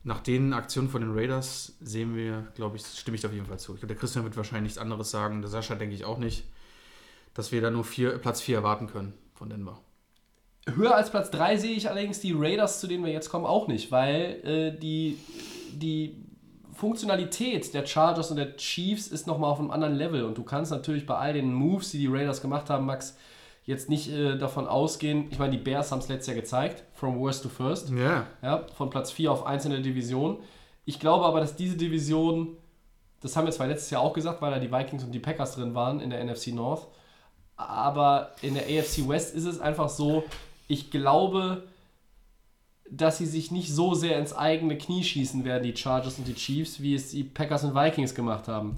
[0.04, 3.58] Nach den Aktionen von den Raiders sehen wir, glaube ich, stimme ich auf jeden Fall
[3.58, 3.74] zu.
[3.74, 5.42] Ich glaube, der Christian wird wahrscheinlich nichts anderes sagen.
[5.42, 6.46] Der Sascha denke ich auch nicht,
[7.34, 9.82] dass wir da nur vier, Platz 4 erwarten können von Denver.
[10.74, 13.68] Höher als Platz 3 sehe ich allerdings die Raiders, zu denen wir jetzt kommen, auch
[13.68, 15.18] nicht, weil äh, die,
[15.74, 16.16] die
[16.74, 20.72] Funktionalität der Chargers und der Chiefs ist nochmal auf einem anderen Level und du kannst
[20.72, 23.16] natürlich bei all den Moves, die die Raiders gemacht haben, Max,
[23.64, 27.20] jetzt nicht äh, davon ausgehen, ich meine, die Bears haben es letztes Jahr gezeigt, from
[27.20, 28.26] worst to first, Ja.
[28.42, 30.40] ja, von Platz 4 auf 1 in der Division.
[30.86, 32.58] Ich glaube aber, dass diese Division,
[33.22, 35.56] das haben wir zwar letztes Jahr auch gesagt, weil da die Vikings und die Packers
[35.56, 36.88] drin waren in der NFC North,
[37.58, 40.24] aber in der AFC West ist es einfach so,
[40.68, 41.64] ich glaube,
[42.90, 46.36] dass sie sich nicht so sehr ins eigene Knie schießen werden, die Chargers und die
[46.36, 48.78] Chiefs, wie es die Packers und Vikings gemacht haben.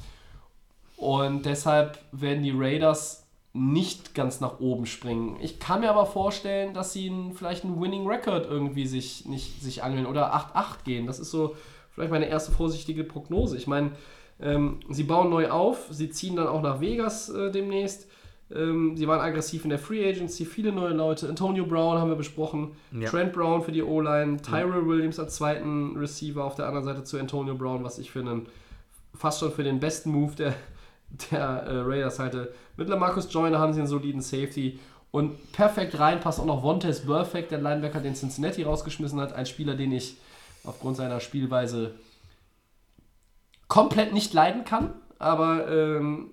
[0.95, 5.38] Und deshalb werden die Raiders nicht ganz nach oben springen.
[5.41, 9.61] Ich kann mir aber vorstellen, dass sie einen, vielleicht einen Winning Record irgendwie sich, nicht,
[9.61, 11.07] sich angeln oder 8-8 gehen.
[11.07, 11.55] Das ist so
[11.91, 13.57] vielleicht meine erste vorsichtige Prognose.
[13.57, 13.91] Ich meine,
[14.39, 18.07] ähm, sie bauen neu auf, sie ziehen dann auch nach Vegas äh, demnächst.
[18.53, 21.28] Ähm, sie waren aggressiv in der Free Agency, viele neue Leute.
[21.28, 23.10] Antonio Brown haben wir besprochen, Ja.
[23.10, 27.19] Trent Brown für die O-Line, Tyrell Williams als zweiten Receiver auf der anderen Seite zu
[27.19, 28.48] Antonio Brown, was ich für einen
[29.14, 30.53] fast schon für den besten Move der,
[31.32, 32.53] der äh, Raiders halte.
[32.78, 34.80] Mit Lamarcus Joyner haben sie einen soliden Safety.
[35.11, 39.34] Und perfekt rein passt auch noch Vontaze Perfect, der Linebacker, den Cincinnati rausgeschmissen hat.
[39.34, 40.18] Ein Spieler, den ich
[40.64, 41.95] aufgrund seiner Spielweise
[43.68, 44.94] komplett nicht leiden kann.
[45.19, 46.32] Aber ähm,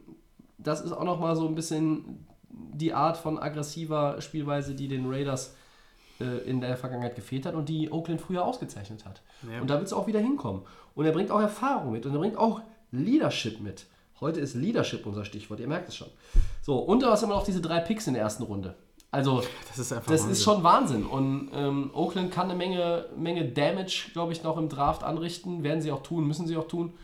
[0.59, 5.55] das ist auch nochmal so ein bisschen die Art von aggressiver Spielweise, die den Raiders
[6.20, 9.22] äh, in der Vergangenheit gefehlt hat und die Oakland früher ausgezeichnet hat.
[9.51, 9.60] Ja.
[9.60, 10.62] Und da wird es auch wieder hinkommen.
[10.94, 12.60] Und er bringt auch Erfahrung mit und er bringt auch
[12.93, 13.86] Leadership mit.
[14.20, 16.09] Heute ist Leadership unser Stichwort, ihr merkt es schon.
[16.62, 18.76] So, und du hast immer noch diese drei Picks in der ersten Runde.
[19.10, 20.32] Also, Das ist einfach das Wahnsinn.
[20.32, 21.05] ist schon Wahnsinn.
[21.05, 25.64] Und ähm, Oakland kann eine Menge, Menge Damage, glaube ich, noch im Draft anrichten.
[25.64, 26.94] Werden sie auch tun, müssen sie auch tun.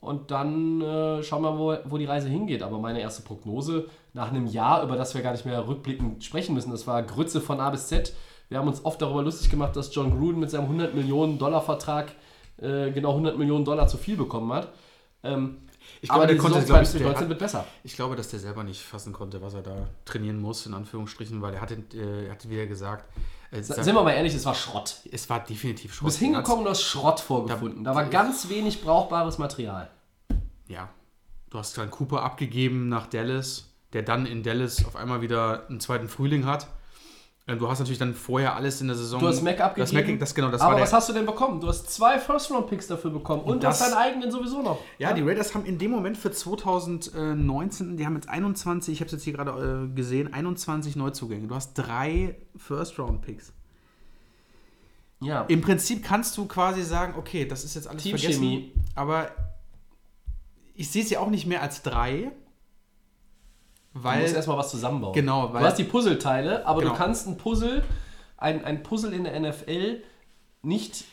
[0.00, 2.62] Und dann äh, schauen wir mal, wo, wo die Reise hingeht.
[2.62, 6.54] Aber meine erste Prognose nach einem Jahr, über das wir gar nicht mehr rückblickend sprechen
[6.54, 8.14] müssen, das war Grütze von A bis Z.
[8.48, 11.60] Wir haben uns oft darüber lustig gemacht, dass John Gruden mit seinem 100 Millionen Dollar
[11.62, 12.12] Vertrag
[12.58, 14.68] äh, genau 100 Millionen Dollar zu viel bekommen hat.
[15.22, 15.58] Ähm,
[16.00, 17.64] Ich glaube, aber der konnte, glaube ich, 2019 der hat- wird besser.
[17.84, 21.42] Ich glaube, dass der selber nicht fassen konnte, was er da trainieren muss, in Anführungsstrichen,
[21.42, 23.04] weil er hatte, äh, er hatte wieder gesagt,
[23.50, 24.96] äh, Sind wir mal ehrlich, es war Schrott.
[25.10, 26.06] es war definitiv Du Schrott.
[26.06, 27.84] bist hingekommen und hast Schrott vorgefunden.
[27.84, 29.90] Da war ganz wenig brauchbares Material.
[30.68, 30.88] Ja.
[31.50, 35.80] Du hast dann Cooper abgegeben nach Dallas, der dann in Dallas auf einmal wieder einen
[35.80, 36.68] zweiten Frühling hat.
[37.56, 39.20] Du hast natürlich dann vorher alles in der Saison.
[39.20, 40.10] Du hast Mac Das, abgegeben.
[40.12, 41.60] Mac, das genau, das aber was hast du denn bekommen?
[41.60, 44.78] Du hast zwei First-Round-Picks dafür bekommen und, du das- hast deinen eigenen sowieso noch.
[44.98, 49.06] Ja, die Raiders haben in dem Moment für 2019, die haben jetzt 21, ich habe
[49.06, 51.46] es jetzt hier gerade äh, gesehen, 21 Neuzugänge.
[51.48, 53.52] Du hast drei First-Round-Picks.
[55.22, 55.42] Ja.
[55.48, 58.70] Im Prinzip kannst du quasi sagen, okay, das ist jetzt alles Teamchemie.
[58.72, 58.90] vergessen.
[58.94, 59.30] Aber
[60.74, 62.32] ich sehe es ja auch nicht mehr als drei.
[63.92, 65.12] Du musst Weil, erstmal was zusammenbauen.
[65.14, 66.92] Genau, weil- du hast die Puzzleteile, aber Genau.
[66.92, 67.84] du kannst ein Puzzle,
[68.36, 70.02] ein, ein Puzzle in der NFL
[70.62, 71.04] nicht.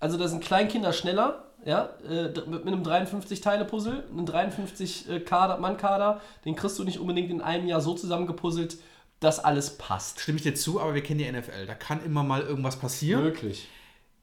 [0.00, 6.84] Also da sind Kleinkinder schneller, ja, äh, mit einem 53-Teile-Puzzle, einem 53-Mann-Kader, den kriegst du
[6.84, 8.76] nicht unbedingt in einem Jahr so zusammengepuzzelt,
[9.20, 10.20] dass alles passt.
[10.20, 11.66] stimme ich dir zu, aber wir kennen die NFL.
[11.66, 13.22] Da kann immer mal irgendwas passieren.
[13.22, 13.68] Möglich.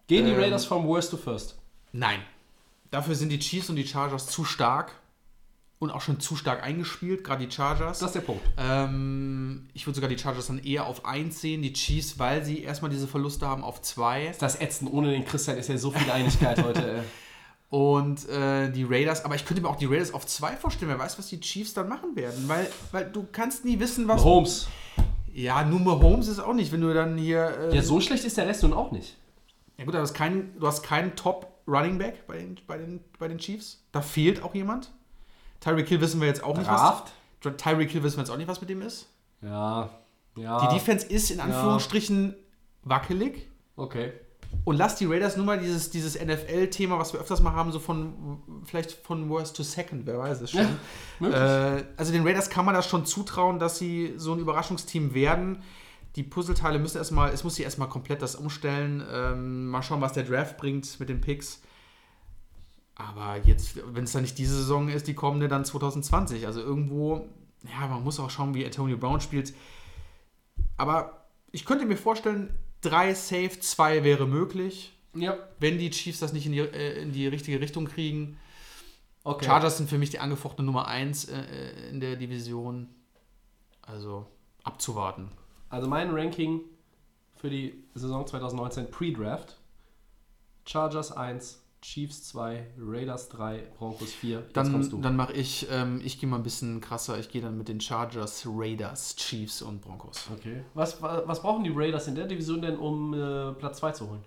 [0.07, 1.57] Gehen die Ähm, Raiders vom Worst to First?
[1.91, 2.19] Nein.
[2.91, 4.91] Dafür sind die Chiefs und die Chargers zu stark.
[5.81, 7.97] Und auch schon zu stark eingespielt, gerade die Chargers.
[7.97, 8.43] Das ist der Punkt.
[8.55, 12.61] Ähm, ich würde sogar die Chargers dann eher auf 1 sehen, die Chiefs, weil sie
[12.61, 14.35] erstmal diese Verluste haben auf 2.
[14.39, 17.03] Das Ätzen ohne den Christian ist ja so viel Einigkeit heute.
[17.71, 20.91] Und äh, die Raiders, aber ich könnte mir auch die Raiders auf 2 vorstellen.
[20.91, 22.47] Wer weiß, was die Chiefs dann machen werden.
[22.47, 24.23] Weil, weil du kannst nie wissen, was.
[24.23, 24.67] Holmes.
[25.33, 27.71] Ja, nur Mahomes ist auch nicht, wenn du dann hier.
[27.71, 29.17] Äh, Ja, so schlecht ist der Rest nun auch nicht.
[29.77, 33.39] ja gut, du hast keinen, keinen Top Running Back bei den, bei, den, bei den
[33.39, 33.83] Chiefs.
[33.91, 34.91] Da fehlt auch jemand.
[35.61, 37.13] Tyreek Hill wissen wir jetzt auch nicht, Draft?
[37.43, 37.55] was.
[37.57, 39.07] Tyreek Hill wissen wir jetzt auch nicht, was mit dem ist.
[39.41, 39.89] Ja.
[40.35, 40.67] Ja.
[40.67, 42.35] Die Defense ist in Anführungsstrichen
[42.83, 43.47] wackelig.
[43.75, 44.11] Okay.
[44.65, 47.79] Und lass die Raiders nur mal dieses, dieses NFL-Thema, was wir öfters mal haben, so
[47.79, 50.67] von vielleicht von Worst to Second, wer weiß es schon.
[51.19, 51.39] möglich.
[51.39, 55.63] äh, also den Raiders kann man das schon zutrauen, dass sie so ein Überraschungsteam werden.
[56.17, 59.03] Die Puzzleteile müssen erstmal, es muss sie erstmal komplett das umstellen.
[59.09, 61.61] Ähm, mal schauen, was der Draft bringt mit den Picks.
[62.95, 66.45] Aber jetzt, wenn es dann nicht diese Saison ist, die kommende dann 2020.
[66.45, 67.27] Also irgendwo,
[67.63, 69.53] ja, man muss auch schauen, wie Antonio Brown spielt.
[70.77, 75.37] Aber ich könnte mir vorstellen, drei Safe, zwei wäre möglich, Ja.
[75.59, 78.37] wenn die Chiefs das nicht in die, äh, in die richtige Richtung kriegen.
[79.23, 79.45] Okay.
[79.45, 82.87] Chargers sind für mich die angefochtene Nummer 1 äh, äh, in der Division.
[83.81, 84.27] Also
[84.63, 85.29] abzuwarten.
[85.69, 86.61] Also mein Ranking
[87.35, 89.57] für die Saison 2019 Pre-Draft.
[90.65, 94.43] Chargers 1, Chiefs 2, Raiders 3, Broncos 4.
[94.53, 94.97] Jetzt kommst du.
[94.97, 97.17] Dann, dann mache ich, ähm, ich gehe mal ein bisschen krasser.
[97.19, 100.27] Ich gehe dann mit den Chargers, Raiders, Chiefs und Broncos.
[100.31, 100.63] okay.
[100.75, 104.09] Was, wa- was brauchen die Raiders in der Division denn, um äh, Platz 2 zu
[104.09, 104.23] holen?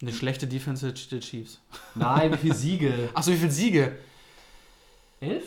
[0.00, 1.60] Eine schlechte Defense der Chiefs.
[1.94, 3.10] Nein, wie viele Siege?
[3.12, 3.98] Achso, wie viele Siege?
[5.20, 5.44] 11?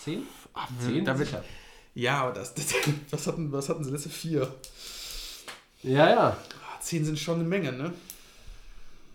[0.00, 0.22] 10?
[0.52, 1.04] Ach, 10?
[1.06, 1.42] da Sicher.
[1.94, 2.74] ja, aber das, das,
[3.10, 4.54] was, hatten, was hatten sie letzte vier?
[5.82, 6.26] Ja, ja.
[6.30, 7.94] Ah, Zehn sind schon eine Menge, ne?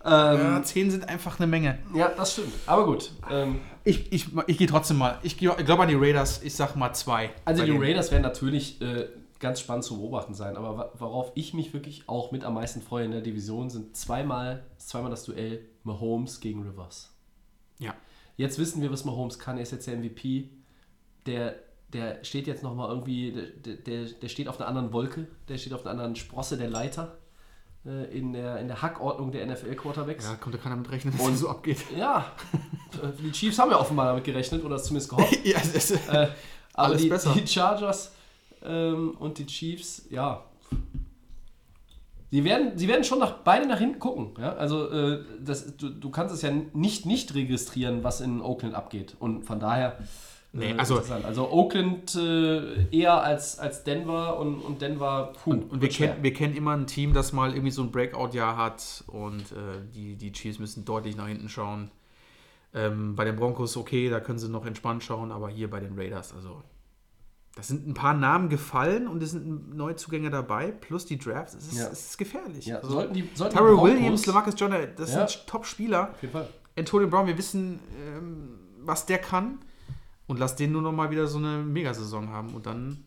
[0.06, 1.78] Ähm, Ja, zehn sind einfach eine Menge.
[1.94, 2.52] ja, das stimmt.
[2.66, 3.10] Aber gut.
[3.30, 5.18] Ähm, Ich, ich, ich gehe trotzdem mal.
[5.22, 6.42] Ich, ich glaube an die Raiders.
[6.42, 7.30] Ich sag mal zwei.
[7.44, 7.72] Also die.
[7.72, 9.08] Raiders werden natürlich äh,
[9.38, 13.04] ganz spannend zu beobachten sein, aber worauf ich mich wirklich auch mit am meisten freue
[13.04, 17.12] in der Division sind zweimal, zweimal das Duell Mahomes gegen Rivers.
[17.78, 17.94] Ja.
[18.36, 19.56] Jetzt wissen wir, was Mahomes kann.
[19.56, 20.50] Er ist jetzt der MVP.
[21.26, 21.56] Der,
[21.92, 23.32] der steht jetzt nochmal irgendwie,
[23.64, 26.68] der, der, der steht auf einer anderen Wolke, der steht auf einer anderen Sprosse der
[26.68, 27.18] Leiter
[27.86, 30.24] in, der, in der Hackordnung der NFL-Quarterbacks.
[30.24, 31.78] Ja, konnte keiner mit rechnen, es so abgeht.
[31.96, 32.32] Ja,
[33.02, 35.38] äh, die Chiefs haben ja offenbar damit gerechnet oder es zumindest gehofft.
[35.44, 36.28] ja, das, Äh,
[36.74, 37.34] aber Alles die, besser.
[37.34, 38.12] die Chargers
[38.64, 40.44] ähm, und die Chiefs, ja.
[42.30, 44.30] Sie werden, sie werden schon nach, beide nach hinten gucken.
[44.38, 44.54] Ja?
[44.56, 49.16] Also äh, das, du, du kannst es ja nicht nicht registrieren, was in Oakland abgeht.
[49.18, 49.98] Und von daher.
[50.56, 55.32] Nee, äh, also- also Oakland äh, eher als, als Denver und, und Denver.
[55.44, 57.90] Puh, Und, und wir, kennen, wir kennen immer ein Team, das mal irgendwie so ein
[57.92, 61.90] Breakout-Jahr hat und äh, die, die Chiefs müssen deutlich nach hinten schauen.
[62.74, 65.98] Ähm, bei den Broncos okay, da können sie noch entspannt schauen, aber hier bei den
[65.98, 66.62] Raiders, also
[67.54, 71.68] das sind ein paar Namen gefallen und es sind Neuzugänge dabei, plus die Drafts, es
[71.68, 71.86] ist, Ja.
[71.86, 72.66] es ist gefährlich.
[72.66, 75.26] Ja, also, sollten die, sollten Broncos- Williams, Lamarcus Joyner, das Ja.
[75.26, 76.10] sind Top-Spieler.
[76.10, 76.48] Auf jeden Fall.
[76.78, 79.58] Antonio Brown, wir wissen, ähm, was der kann
[80.26, 83.04] und lass den nur noch mal wieder so eine Megasaison haben und dann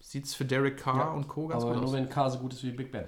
[0.00, 1.46] sieht es für Derek Carr Ja, und Co.
[1.48, 1.94] ganz Aber gut nur aus.
[1.96, 3.04] wenn K so gut ist wie Big Ben.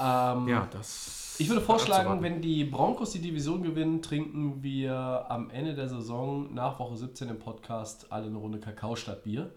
[0.00, 1.36] Ähm, Ja, das.
[1.38, 6.52] Ich würde vorschlagen, wenn die Broncos die Division gewinnen, trinken wir am Ende der Saison
[6.54, 9.50] nach Woche 17 im Podcast alle eine Runde Kakao statt Bier.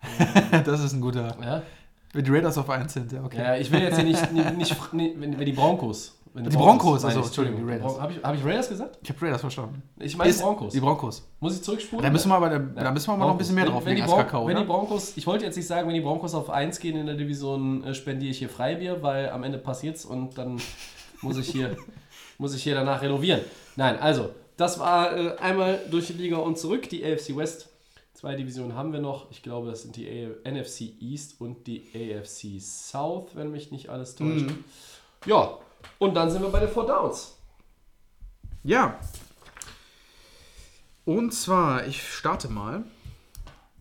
[0.64, 1.36] das ist ein guter.
[1.42, 1.62] Ja,
[2.12, 3.38] Wenn die Raiders auf 1 sind, ja, okay.
[3.38, 6.18] ja ich will jetzt hier nicht, nicht, nicht wenn, wenn die Broncos.
[6.34, 8.00] Wenn Die Broncos, also, Entschuldigung, die Raiders.
[8.00, 8.98] Habe ich, hab ich Raiders gesagt?
[9.02, 9.82] Ich habe Raiders verstanden.
[10.00, 10.72] Ich meine Broncos.
[10.72, 11.28] Die Broncos.
[11.38, 12.02] Muss ich zurückspulen?
[12.04, 13.84] Da müssen wir aber da, da müssen wir mal noch ein bisschen mehr Wenn- drauf
[13.84, 14.68] wenn die, legen Bron als Kakao, wenn die oder?
[14.68, 17.84] Broncos, ich wollte jetzt nicht sagen, wenn die Broncos auf 1 gehen in der Division,
[17.84, 20.60] äh, spendiere ich hier Freibier, weil am Ende passiert's und dann
[21.22, 21.76] muss ich hier,
[22.38, 23.40] muss ich hier danach renovieren.
[23.76, 27.68] Nein, also, das war äh, einmal durch die Liga und zurück, die AFC West.
[28.12, 29.30] Zwei Divisionen haben wir noch.
[29.30, 30.08] Ich glaube, das sind die
[30.44, 34.46] A NFC East und die AFC South, wenn mich nicht alles täuscht.
[34.50, 34.64] Mhm.
[35.26, 35.58] Ja,
[35.98, 37.36] und dann sind wir bei den Four Downs.
[38.62, 38.98] Ja.
[41.04, 42.84] Und zwar, ich starte mal.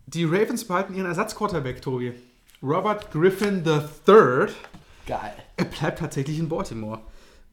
[0.06, 2.14] Die Ravens behalten ihren Ersatzquarterback, Tobi.
[2.62, 4.48] Robert Griffin III.
[5.06, 5.34] Geil.
[5.58, 7.00] Er bleibt tatsächlich in Baltimore.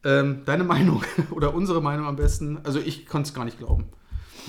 [0.03, 2.59] Ähm, deine Meinung oder unsere Meinung am besten?
[2.63, 3.89] Also ich konnte es gar nicht glauben.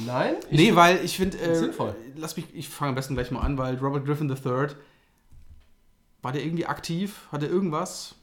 [0.07, 0.37] Nein?
[0.51, 1.95] Ich nee, weil ich finde, äh, sinnvoll.
[2.17, 4.69] lass mich, ich fange am besten gleich mal an, weil Robert Griffin III,
[6.23, 7.29] war der irgendwie aktiv?
[7.31, 8.15] Hatte irgendwas?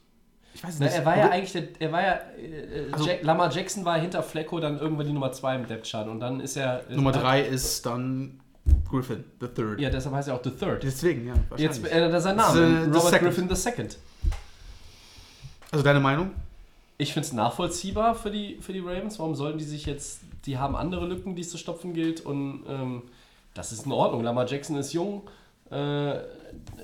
[0.54, 0.94] Ich weiß es Na, nicht.
[0.96, 3.98] er war ja eigentlich, der, er war ja, äh, äh, Also- Jack, Lamar Jackson war
[3.98, 6.82] hinter Flecko dann irgendwann die Nummer 2 im Depth Chart und dann ist er...
[6.90, 8.40] Nummer äh, 3 ist dann
[8.88, 9.80] Griffin III.
[9.82, 10.82] Ja, deshalb heißt er auch The Third.
[10.82, 11.34] Deswegen, ja.
[11.56, 12.56] Jetzt ändert er seinen Namen.
[12.56, 13.22] äh, the Robert second.
[13.22, 13.98] Griffin the Second.
[15.70, 16.32] Also deine Meinung?
[16.98, 19.18] Ich finde es nachvollziehbar für die, für die Ravens.
[19.18, 20.20] Warum sollten die sich jetzt...
[20.46, 23.02] Die haben andere Lücken, die es zu stopfen gilt und ähm,
[23.54, 24.22] das ist in Ordnung.
[24.24, 25.22] Lamar Jackson ist jung.
[25.70, 26.14] Äh,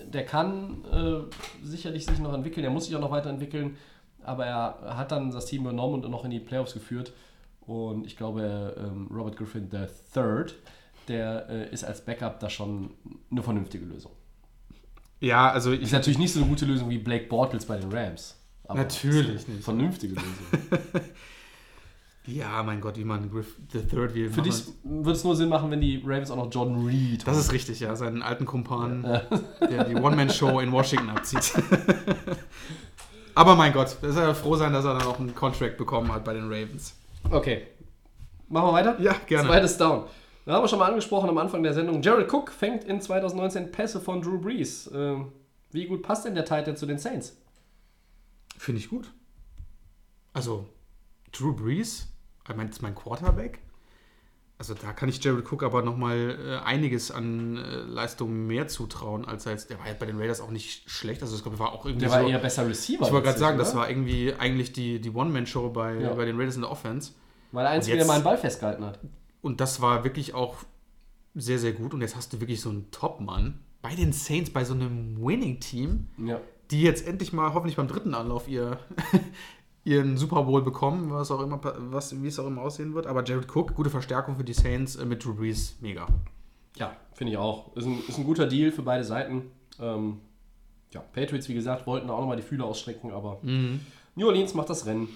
[0.07, 2.65] der kann äh, sicherlich sich noch entwickeln.
[2.65, 3.77] Er muss sich auch noch weiterentwickeln.
[4.23, 7.13] Aber er hat dann das Team übernommen und noch in die Playoffs geführt.
[7.61, 10.47] Und ich glaube, ähm, Robert Griffin III,
[11.09, 12.91] der äh, ist als Backup da schon
[13.31, 14.13] eine vernünftige Lösung.
[15.21, 17.93] Ja, also Ist ich natürlich nicht so eine gute Lösung wie Blake Bortles bei den
[17.93, 18.37] Rams.
[18.69, 19.65] Natürlich ist eine nicht.
[19.65, 20.81] Vernünftige Lösung.
[22.27, 24.31] Ja, mein Gott, wie man Griff the Third will.
[24.31, 27.39] Für dich würde es nur Sinn machen, wenn die Ravens auch noch Jordan Reed Das
[27.39, 27.95] ist richtig, ja.
[27.95, 29.03] Seinen alten Kumpan,
[29.61, 31.53] der die One-Man-Show in Washington abzieht.
[33.35, 36.13] Aber mein Gott, da ist er froh sein, dass er dann auch einen Contract bekommen
[36.13, 36.95] hat bei den Ravens.
[37.31, 37.67] Okay.
[38.49, 39.01] Machen wir weiter?
[39.01, 39.49] Ja, gerne.
[39.49, 40.05] Zweites Down.
[40.47, 42.03] Da haben wir schon mal angesprochen am Anfang der Sendung.
[42.03, 44.91] Jared Cook fängt in 2019 Pässe von Drew Brees.
[44.95, 45.33] Ähm,
[45.73, 47.37] wie gut passt denn der Titan zu den Saints?
[48.57, 49.13] Finde ich gut.
[50.33, 50.67] Also,
[51.33, 52.09] Drew Brees,
[52.55, 53.61] ich meine, das ist mein Quarterback.
[54.59, 59.27] Also da kann ich Jared Cook aber nochmal äh, einiges an äh, Leistungen mehr zutrauen,
[59.27, 61.21] als er jetzt, der war jetzt bei den Raiders auch nicht schlecht.
[61.23, 63.05] Also ich glaube, er war auch irgendwie Der war so, eher besser Receiver.
[63.05, 63.81] Ich wollte gerade sagen, das oder?
[63.81, 66.15] war irgendwie eigentlich die, die One-Man-Show bei, Ja.
[66.15, 67.13] bei den Raiders in der Offense.
[67.53, 68.99] Weil der Einzige, Und jetzt- der mal einen Ball festgehalten hat.
[69.43, 70.57] Und das war wirklich auch
[71.35, 71.93] sehr, sehr gut.
[71.93, 76.09] Und jetzt hast du wirklich so einen Top-Mann bei den Saints, bei so einem Winning-Team,
[76.25, 76.41] Ja.
[76.71, 78.79] die jetzt endlich mal hoffentlich beim dritten Anlauf ihr,
[79.87, 83.07] ihren Super Bowl bekommen, was auch immer, was, wie es auch immer aussehen wird.
[83.07, 86.09] Aber Jared Cook, gute Verstärkung für die Saints äh, mit Drew Brees, mega.
[86.77, 87.75] Ja, finde ich auch.
[87.77, 89.53] Ist ein, ist ein guter Deal für beide Seiten.
[89.81, 90.19] Ähm,
[90.93, 94.87] ja, Patriots, wie gesagt, wollten auch nochmal die Fühler ausstrecken, aber New Orleans macht das
[94.87, 95.09] Rennen.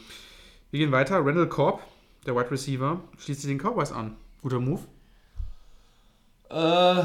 [0.71, 1.17] Wir gehen weiter.
[1.17, 1.81] Randall Cobb,
[2.27, 4.17] der Wide Receiver, schließt sich den Cowboys an.
[4.41, 4.83] Guter Move.
[6.49, 7.03] Äh,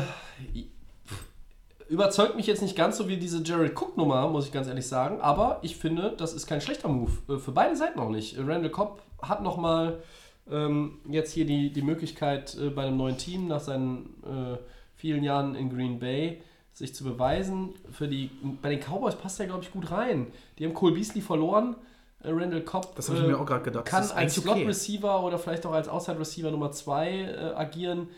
[1.90, 5.22] überzeugt mich jetzt nicht ganz so wie diese Jared Cook-Nummer, muss ich ganz ehrlich sagen.
[5.22, 7.12] Aber ich finde, das ist kein schlechter Move.
[7.30, 8.38] Äh, Für beide Seiten auch nicht.
[8.38, 10.02] Randall Cobb hat nochmal
[10.50, 14.58] ähm, jetzt hier die, die Möglichkeit, äh, bei einem neuen Team nach seinen äh,
[14.96, 16.42] vielen Jahren in Green Bay
[16.74, 17.74] sich zu beweisen.
[17.92, 18.30] Für die,
[18.62, 20.28] bei den Cowboys passt er, glaube ich, gut rein.
[20.60, 21.76] Die haben Cole Beasley verloren.
[22.22, 23.86] Äh, Randall Cobb Das ich mir auch gerade gedacht.
[23.86, 24.48] kann als okay.
[24.48, 28.10] Slot-Receiver oder vielleicht auch als Outside-Receiver Nummer 2 äh, agieren.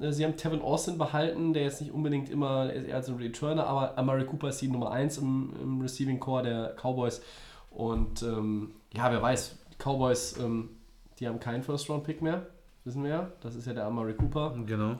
[0.00, 3.08] Äh, Sie haben Tevin Austin behalten, der jetzt nicht unbedingt immer, er ist eher als
[3.08, 7.22] ein Returner, aber Amari Cooper ist die Nummer 1 im, im Receiving Core der Cowboys.
[7.70, 10.70] Und ähm, ja, wer weiß, die Cowboys, ähm,
[11.18, 12.46] die haben keinen First-Round-Pick mehr,
[12.84, 13.32] wissen wir ja.
[13.40, 14.94] Das ist ja der Amari Cooper Genau.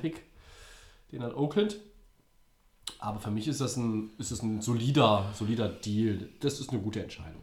[1.12, 1.77] Den hat Oakland.
[2.99, 6.29] Aber für mich ist das ein, ist das ein solider, solider Deal.
[6.41, 7.43] Das ist eine gute Entscheidung.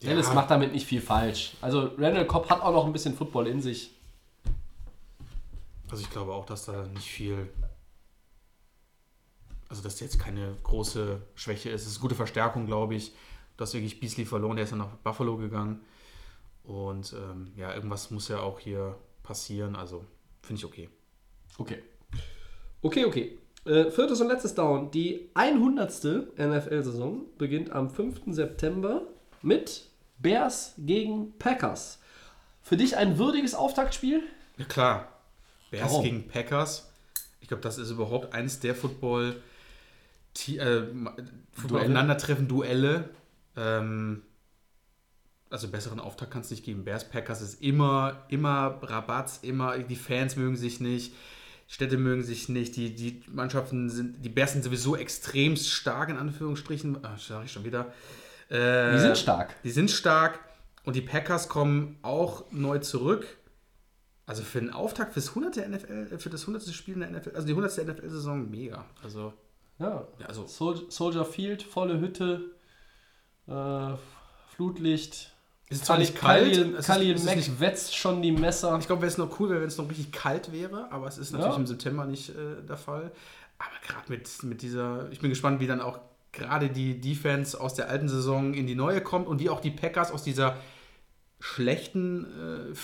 [0.00, 1.54] Dallas macht damit nicht viel falsch.
[1.62, 3.95] Also Randall Cobb hat auch noch ein bisschen Football in sich.
[5.90, 7.48] Also ich glaube auch, dass da nicht viel.
[9.68, 11.82] Also dass jetzt keine große Schwäche ist.
[11.82, 13.12] Es ist eine gute Verstärkung, glaube ich.
[13.56, 15.80] Du hast wirklich Beasley verloren, der ist dann nach Buffalo gegangen.
[16.64, 19.76] Und ähm, ja, irgendwas muss ja auch hier passieren.
[19.76, 20.04] Also
[20.42, 20.88] finde ich okay.
[21.58, 21.82] Okay.
[22.82, 23.38] Okay, okay.
[23.64, 24.90] Äh, viertes und letztes Down.
[24.90, 26.38] Die 100.
[26.38, 28.22] NFL-Saison beginnt am 5.
[28.28, 29.02] September
[29.42, 29.88] mit
[30.18, 32.00] Bears gegen Packers.
[32.62, 34.22] Für dich ein würdiges Auftaktspiel?
[34.58, 35.15] Ja klar.
[35.70, 36.04] Bears Warum?
[36.04, 36.90] gegen Packers.
[37.40, 39.40] Ich glaube, das ist überhaupt eins der Football,
[40.48, 40.82] äh,
[41.52, 43.10] Football aufeinandertreffen Duelle.
[43.56, 44.22] Ähm,
[45.50, 46.84] also besseren Auftakt kann es nicht geben.
[46.84, 51.14] Bears Packers ist immer, immer Rabatz, immer, die Fans mögen sich nicht,
[51.68, 56.16] Städte mögen sich nicht, die, die Mannschaften sind, die Bears sind sowieso extrem stark in
[56.16, 57.04] Anführungsstrichen.
[57.04, 57.92] Ah, sag ich schon wieder.
[58.48, 59.54] Äh, Die sind stark.
[59.62, 60.38] Die sind stark
[60.84, 63.26] und die Packers kommen auch neu zurück.
[64.26, 65.56] Also für den Auftakt fürs 100.
[65.68, 66.72] NFL, äh, für das 100.
[66.74, 67.78] Spiel in der NFL, also die 100.
[67.86, 68.84] NFL-Saison, mega.
[69.02, 69.32] Also,
[69.78, 70.06] Ja.
[70.18, 72.52] Ja, also- Sol Soldier Field, volle Hütte,
[73.46, 73.94] äh,
[74.54, 75.32] Flutlicht.
[75.68, 76.58] ist zwar nicht kalt, es
[76.88, 78.76] es ist Mack nicht- wetzt schon die Messer.
[78.78, 81.32] Ich glaube, wäre es noch cool, wenn es noch richtig kalt wäre, aber es ist
[81.32, 81.60] natürlich Ja.
[81.60, 83.10] im September nicht äh, der Fall.
[83.58, 85.98] Aber gerade mit, mit dieser, ich bin gespannt, wie dann auch
[86.32, 89.70] gerade die Defense aus der alten Saison in die neue kommt und wie auch die
[89.70, 90.56] Packers aus dieser
[91.40, 92.24] schlechten,
[92.72, 92.74] äh,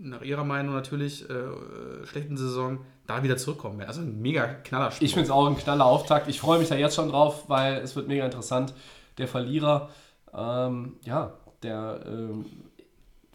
[0.00, 3.88] nach ihrer Meinung natürlich, äh, schlechten Saison da wieder zurückkommen werden.
[3.88, 5.06] Also ein mega Knallerspiel.
[5.06, 6.28] Ich finde es auch ein knaller Auftakt.
[6.28, 8.74] Ich freue mich da jetzt schon drauf, weil es wird mega interessant.
[9.16, 9.90] Der Verlierer,
[10.36, 12.46] ähm, ja, der, ähm,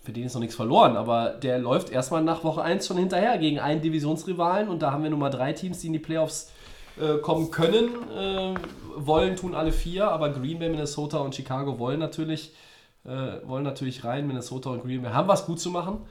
[0.01, 3.37] für den ist noch nichts verloren, aber der läuft erstmal nach Woche 1 schon hinterher
[3.37, 6.51] gegen einen Divisionsrivalen und da haben wir nun mal drei Teams, die in die Playoffs
[6.99, 7.89] äh, kommen können.
[8.15, 8.53] Äh,
[8.95, 12.53] wollen tun alle vier, aber Green Bay, Minnesota und Chicago wollen natürlich,
[13.05, 14.27] äh, wollen natürlich rein.
[14.27, 16.01] Minnesota und Green Bay haben was gut zu machen.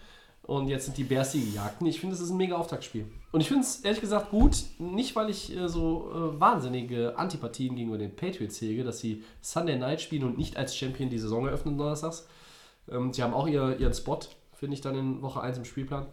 [0.42, 1.86] Und jetzt sind die Bears die Gejagten.
[1.86, 3.06] Ich finde, es ist ein mega Auftaktspiel.
[3.30, 7.76] Und ich finde es ehrlich gesagt gut, nicht weil ich äh, so äh, wahnsinnige Antipathien
[7.76, 11.46] gegenüber den Patriots hege, dass sie Sunday Night spielen und nicht als Champion die Saison
[11.46, 12.26] eröffnen donnerstags.
[12.90, 14.18] Ähm, sie haben auch ihr, ihren Spot,
[14.52, 16.06] finde ich, dann in Woche 1 im Spielplan.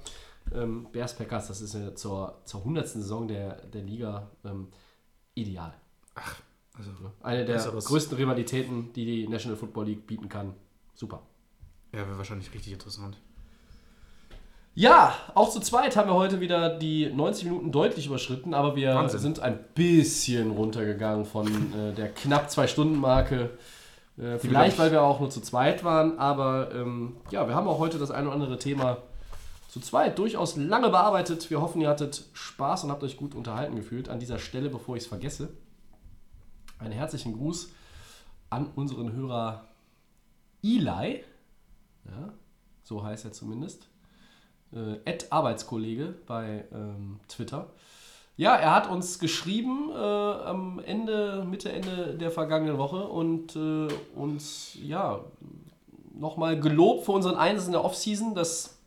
[0.53, 2.87] Ähm, Bears Packers, das ist ja zur, zur 100.
[2.87, 4.67] Saison der, der Liga ähm,
[5.33, 5.73] ideal.
[6.77, 6.91] also,
[7.21, 7.85] Eine der Besseres.
[7.85, 10.53] größten Rivalitäten, die die National Football League bieten kann.
[10.93, 11.23] Super.
[11.93, 13.17] ja, wäre wahrscheinlich richtig interessant.
[14.79, 18.95] Ja, auch zu zweit haben wir heute wieder die 90 Minuten deutlich überschritten, aber wir
[18.95, 19.19] Wahnsinn.
[19.19, 23.49] sind ein bisschen runtergegangen von äh, der knapp 2-Stunden-Marke.
[24.17, 27.79] Äh, vielleicht, weil wir auch nur zu zweit waren, aber ähm, ja, wir haben auch
[27.79, 28.99] heute das ein oder andere Thema
[29.67, 31.49] zu zweit durchaus lange bearbeitet.
[31.49, 34.07] Wir hoffen, ihr hattet Spaß und habt euch gut unterhalten gefühlt.
[34.07, 35.49] An dieser Stelle, bevor ich es vergesse,
[36.77, 37.73] einen herzlichen Gruß
[38.49, 39.65] an unseren Hörer
[40.63, 41.25] Eli.
[42.05, 42.31] Ja,
[42.85, 43.89] so heißt er zumindest
[44.73, 47.67] äh, Arbeitskollege bei ähm, Twitter.
[48.37, 53.87] Ja, er hat uns geschrieben äh, am Ende, Mitte, Ende der vergangenen Woche und äh,
[54.15, 55.19] uns ja
[56.17, 58.35] nochmal gelobt für unseren Einsatz in der Offseason.
[58.35, 58.77] Das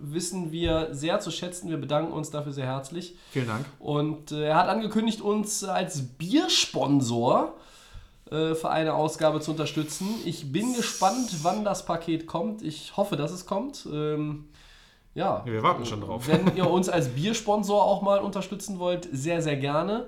[0.00, 1.68] wissen wir sehr zu schätzen.
[1.68, 3.16] Wir bedanken uns dafür sehr herzlich.
[3.32, 3.66] Vielen Dank.
[3.78, 7.54] Und äh, er hat angekündigt, uns als Biersponsor
[8.30, 10.08] äh, für eine Ausgabe zu unterstützen.
[10.24, 12.62] Ich bin gespannt, wann das Paket kommt.
[12.62, 13.86] Ich hoffe, dass es kommt.
[13.92, 14.46] Ähm,
[15.14, 16.26] ja, Wir warten schon drauf.
[16.28, 20.06] wenn ihr uns als Biersponsor auch mal unterstützen wollt, sehr, sehr gerne.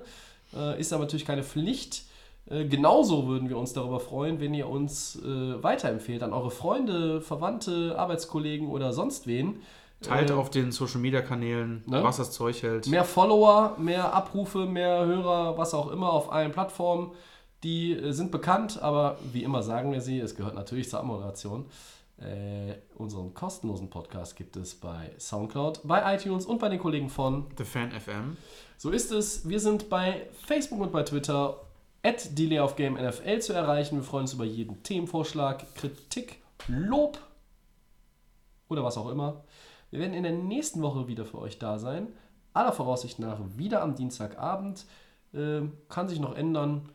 [0.55, 2.03] Äh, ist aber natürlich keine Pflicht.
[2.49, 7.21] Äh, genauso würden wir uns darüber freuen, wenn ihr uns äh, weiterempfehlt an eure Freunde,
[7.21, 9.61] Verwandte, Arbeitskollegen oder sonst wen.
[10.01, 12.03] Teilt auf den Social Media Kanälen, Ne?
[12.03, 12.85] was das Zeug hält.
[12.87, 17.11] Mehr Follower, mehr Abrufe, mehr Hörer, was auch immer auf allen Plattformen.
[17.63, 21.65] Die sind bekannt, aber wie immer sagen wir sie, es gehört natürlich zur Moderation.
[22.17, 27.45] Äh, unseren kostenlosen Podcast gibt es bei Soundcloud, bei iTunes und bei den Kollegen von
[27.57, 28.37] The Fan FM.
[28.77, 29.47] So ist es.
[29.47, 31.61] Wir sind bei Facebook und bei Twitter
[32.01, 33.97] at NFL zu erreichen.
[33.97, 37.19] Wir freuen uns über jeden Themenvorschlag, Kritik, Lob
[38.67, 39.43] oder was auch immer.
[39.91, 42.07] Wir werden in der nächsten Woche wieder für euch da sein.
[42.53, 44.85] Aller Voraussicht nach wieder am Dienstagabend.
[45.33, 46.89] Ähm, kann sich noch ändern.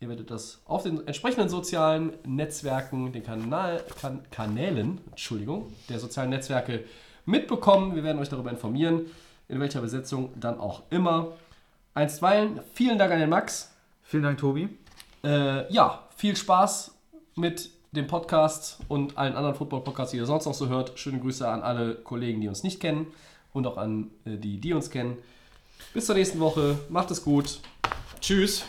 [0.00, 6.30] Ihr werdet das auf den entsprechenden sozialen Netzwerken, den Kanal, kan Kanälen, Entschuldigung, der sozialen
[6.30, 6.84] Netzwerke
[7.26, 7.96] mitbekommen.
[7.96, 9.06] Wir werden euch darüber informieren,
[9.48, 11.32] in welcher Besetzung dann auch immer.
[11.94, 13.72] Einstweilen, vielen Dank an den Max.
[14.04, 14.68] Vielen Dank, Tobi.
[15.24, 16.94] Äh, ja, viel Spaß
[17.34, 20.96] mit dem Podcast und allen anderen Football-Podcasts, die ihr sonst noch so hört.
[20.96, 23.08] Schöne Grüße an alle Kollegen, die uns nicht kennen
[23.52, 25.16] und auch an äh, die, die uns kennen.
[25.92, 26.78] Bis zur nächsten Woche.
[26.88, 27.60] Macht es gut.
[28.20, 28.64] Tschüss.